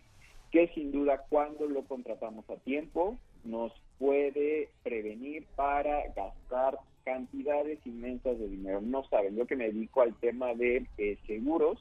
que 0.50 0.66
sin 0.74 0.90
duda 0.90 1.24
cuando 1.28 1.66
lo 1.66 1.84
contratamos 1.84 2.48
a 2.50 2.56
tiempo 2.56 3.16
nos 3.44 3.72
puede 3.98 4.68
prevenir 4.82 5.46
para 5.54 6.08
gastar 6.08 6.76
cantidades 7.04 7.78
inmensas 7.86 8.36
de 8.38 8.48
dinero. 8.48 8.80
No 8.80 9.04
saben, 9.04 9.36
yo 9.36 9.46
que 9.46 9.54
me 9.54 9.66
dedico 9.66 10.02
al 10.02 10.14
tema 10.18 10.54
de 10.54 10.86
eh, 10.98 11.16
seguros, 11.26 11.78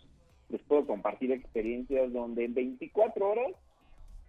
les 0.50 0.62
puedo 0.62 0.86
compartir 0.86 1.32
experiencias 1.32 2.14
donde 2.14 2.46
en 2.46 2.54
24 2.54 3.28
horas 3.28 3.52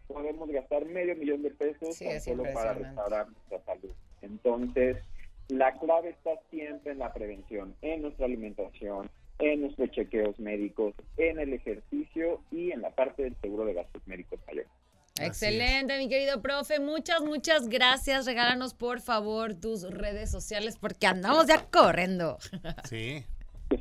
podemos 0.08 0.48
gastar 0.50 0.86
medio 0.86 1.16
millón 1.16 1.42
de 1.42 1.50
pesos 1.50 1.96
Sí, 1.96 2.06
solo 2.20 2.44
para 2.54 2.74
restaurar 2.74 3.26
nuestra 3.26 3.60
salud. 3.64 3.92
Entonces, 4.22 4.96
la 5.48 5.72
clave 5.78 6.10
está 6.10 6.30
siempre 6.50 6.92
en 6.92 6.98
la 6.98 7.12
prevención, 7.12 7.74
en 7.82 8.02
nuestra 8.02 8.26
alimentación, 8.26 9.10
en 9.38 9.62
nuestros 9.62 9.90
chequeos 9.90 10.38
médicos, 10.38 10.94
en 11.16 11.38
el 11.38 11.52
ejercicio 11.52 12.40
y 12.50 12.70
en 12.70 12.82
la 12.82 12.90
parte 12.90 13.22
del 13.24 13.36
seguro 13.40 13.64
de 13.64 13.74
gastos 13.74 14.06
médicos 14.06 14.40
mayores. 14.46 14.70
Excelente, 15.20 15.98
mi 15.98 16.08
querido 16.08 16.40
profe. 16.40 16.80
Muchas, 16.80 17.20
muchas 17.22 17.68
gracias. 17.68 18.24
Regálanos, 18.26 18.74
por 18.74 19.00
favor, 19.00 19.54
tus 19.54 19.82
redes 19.90 20.30
sociales 20.30 20.78
porque 20.80 21.06
andamos 21.06 21.46
ya 21.46 21.66
corriendo. 21.66 22.38
Sí. 22.88 23.24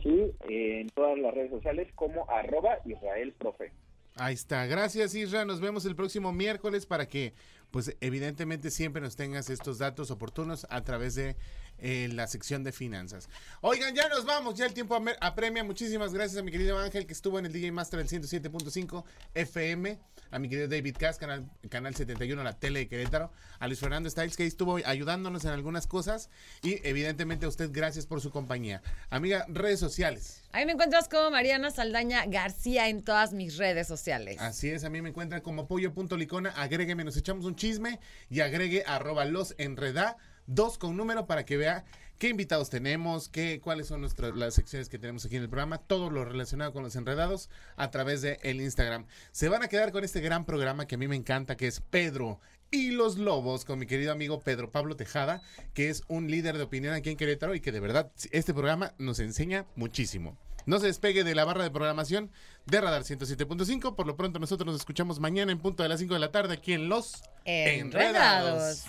Sí, 0.03 0.31
en 0.47 0.87
todas 0.91 1.19
las 1.19 1.33
redes 1.33 1.51
sociales 1.51 1.89
como 1.95 2.29
arroba 2.29 2.77
Israel 2.85 3.33
Profe. 3.37 3.73
Ahí 4.15 4.33
está. 4.33 4.65
Gracias, 4.65 5.15
Isra. 5.15 5.43
Nos 5.43 5.59
vemos 5.59 5.85
el 5.85 5.95
próximo 5.95 6.31
miércoles 6.31 6.85
para 6.85 7.07
que, 7.07 7.33
pues, 7.71 7.95
evidentemente 8.01 8.69
siempre 8.69 9.01
nos 9.01 9.15
tengas 9.15 9.49
estos 9.49 9.77
datos 9.77 10.11
oportunos 10.11 10.67
a 10.69 10.83
través 10.83 11.15
de 11.15 11.35
eh, 11.83 12.09
la 12.13 12.27
sección 12.27 12.63
de 12.63 12.71
finanzas. 12.71 13.27
Oigan, 13.61 13.95
ya 13.95 14.07
nos 14.07 14.23
vamos. 14.23 14.55
Ya 14.55 14.67
el 14.67 14.73
tiempo 14.73 15.03
apremia. 15.19 15.63
Muchísimas 15.63 16.13
gracias 16.13 16.39
a 16.39 16.43
mi 16.43 16.51
querido 16.51 16.77
Ángel 16.77 17.07
que 17.07 17.13
estuvo 17.13 17.39
en 17.39 17.47
el 17.47 17.51
DJ 17.51 17.71
Master 17.71 17.97
del 18.05 18.21
107.5 18.21 19.03
FM. 19.33 19.97
A 20.29 20.39
mi 20.39 20.47
querido 20.47 20.67
David 20.67 20.95
Cass, 20.99 21.17
canal, 21.17 21.49
canal 21.69 21.95
71, 21.95 22.43
la 22.43 22.53
tele 22.53 22.81
de 22.81 22.87
Querétaro. 22.87 23.31
A 23.57 23.67
Luis 23.67 23.79
Fernando 23.79 24.09
Styles 24.09 24.37
que 24.37 24.43
ahí 24.43 24.49
estuvo 24.49 24.77
ayudándonos 24.85 25.43
en 25.45 25.51
algunas 25.51 25.87
cosas. 25.87 26.29
Y 26.61 26.87
evidentemente 26.87 27.47
a 27.47 27.49
usted, 27.49 27.71
gracias 27.71 28.05
por 28.05 28.21
su 28.21 28.29
compañía. 28.29 28.83
Amiga, 29.09 29.45
redes 29.49 29.79
sociales. 29.79 30.43
Ahí 30.53 30.65
me 30.65 30.73
encuentras 30.73 31.07
como 31.07 31.31
Mariana 31.31 31.71
Saldaña 31.71 32.25
García 32.27 32.89
en 32.89 33.03
todas 33.03 33.33
mis 33.33 33.57
redes 33.57 33.87
sociales. 33.87 34.37
Así 34.39 34.69
es, 34.69 34.83
a 34.83 34.89
mí 34.89 35.01
me 35.01 35.09
encuentran 35.09 35.41
como 35.41 35.65
pollo.licona, 35.65 36.49
agrégueme, 36.51 37.05
nos 37.05 37.15
echamos 37.15 37.45
un 37.45 37.55
chisme 37.61 37.99
y 38.27 38.39
agregue 38.39 38.83
arroba 38.87 39.23
los 39.25 39.53
enreda, 39.59 40.17
dos 40.47 40.79
con 40.79 40.97
número 40.97 41.27
para 41.27 41.45
que 41.45 41.57
vea 41.57 41.85
qué 42.17 42.29
invitados 42.29 42.71
tenemos, 42.71 43.29
qué, 43.29 43.59
cuáles 43.61 43.85
son 43.85 44.01
nuestras 44.01 44.35
las 44.35 44.55
secciones 44.55 44.89
que 44.89 44.97
tenemos 44.97 45.25
aquí 45.25 45.35
en 45.35 45.43
el 45.43 45.49
programa, 45.49 45.77
todo 45.77 46.09
lo 46.09 46.25
relacionado 46.25 46.73
con 46.73 46.81
los 46.81 46.95
enredados 46.95 47.51
a 47.75 47.91
través 47.91 48.23
de 48.23 48.39
el 48.41 48.61
Instagram. 48.61 49.05
Se 49.31 49.47
van 49.47 49.61
a 49.61 49.67
quedar 49.67 49.91
con 49.91 50.03
este 50.03 50.21
gran 50.21 50.43
programa 50.43 50.87
que 50.87 50.95
a 50.95 50.97
mí 50.97 51.07
me 51.07 51.15
encanta, 51.15 51.55
que 51.55 51.67
es 51.67 51.81
Pedro 51.81 52.39
y 52.71 52.89
los 52.89 53.19
Lobos, 53.19 53.63
con 53.63 53.77
mi 53.77 53.85
querido 53.85 54.11
amigo 54.11 54.39
Pedro 54.39 54.71
Pablo 54.71 54.95
Tejada, 54.95 55.43
que 55.75 55.89
es 55.89 56.01
un 56.07 56.31
líder 56.31 56.57
de 56.57 56.63
opinión 56.63 56.95
aquí 56.95 57.11
en 57.11 57.17
Querétaro 57.17 57.53
y 57.53 57.61
que 57.61 57.71
de 57.71 57.79
verdad 57.79 58.11
este 58.31 58.55
programa 58.55 58.95
nos 58.97 59.19
enseña 59.19 59.67
muchísimo. 59.75 60.35
No 60.65 60.79
se 60.79 60.87
despegue 60.87 61.23
de 61.23 61.35
la 61.35 61.45
barra 61.45 61.63
de 61.63 61.71
programación 61.71 62.31
de 62.65 62.81
Radar 62.81 63.03
107.5. 63.03 63.95
Por 63.95 64.07
lo 64.07 64.15
pronto 64.15 64.39
nosotros 64.39 64.65
nos 64.65 64.75
escuchamos 64.75 65.19
mañana 65.19 65.51
en 65.51 65.59
punto 65.59 65.83
de 65.83 65.89
las 65.89 65.99
5 65.99 66.13
de 66.13 66.19
la 66.19 66.31
tarde 66.31 66.53
aquí 66.53 66.73
en 66.73 66.89
Los 66.89 67.23
Enredados. 67.45 68.85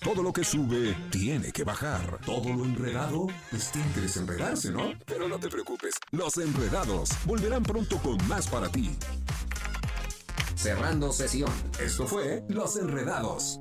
Todo 0.00 0.22
lo 0.22 0.32
que 0.32 0.42
sube 0.42 0.96
tiene 1.10 1.52
que 1.52 1.64
bajar. 1.64 2.18
Todo 2.24 2.48
lo 2.48 2.64
enredado, 2.64 3.26
pues 3.50 3.70
tiene 3.70 3.92
que 3.92 4.00
desenredarse, 4.00 4.70
¿no? 4.70 4.94
Pero 5.04 5.28
no 5.28 5.38
te 5.38 5.48
preocupes, 5.48 5.96
los 6.12 6.38
enredados 6.38 7.10
volverán 7.26 7.62
pronto 7.62 7.98
con 7.98 8.16
más 8.26 8.46
para 8.48 8.70
ti. 8.70 8.96
Cerrando 10.58 11.12
sesión. 11.12 11.52
Esto 11.78 12.06
fue 12.06 12.42
Los 12.48 12.76
Enredados. 12.76 13.60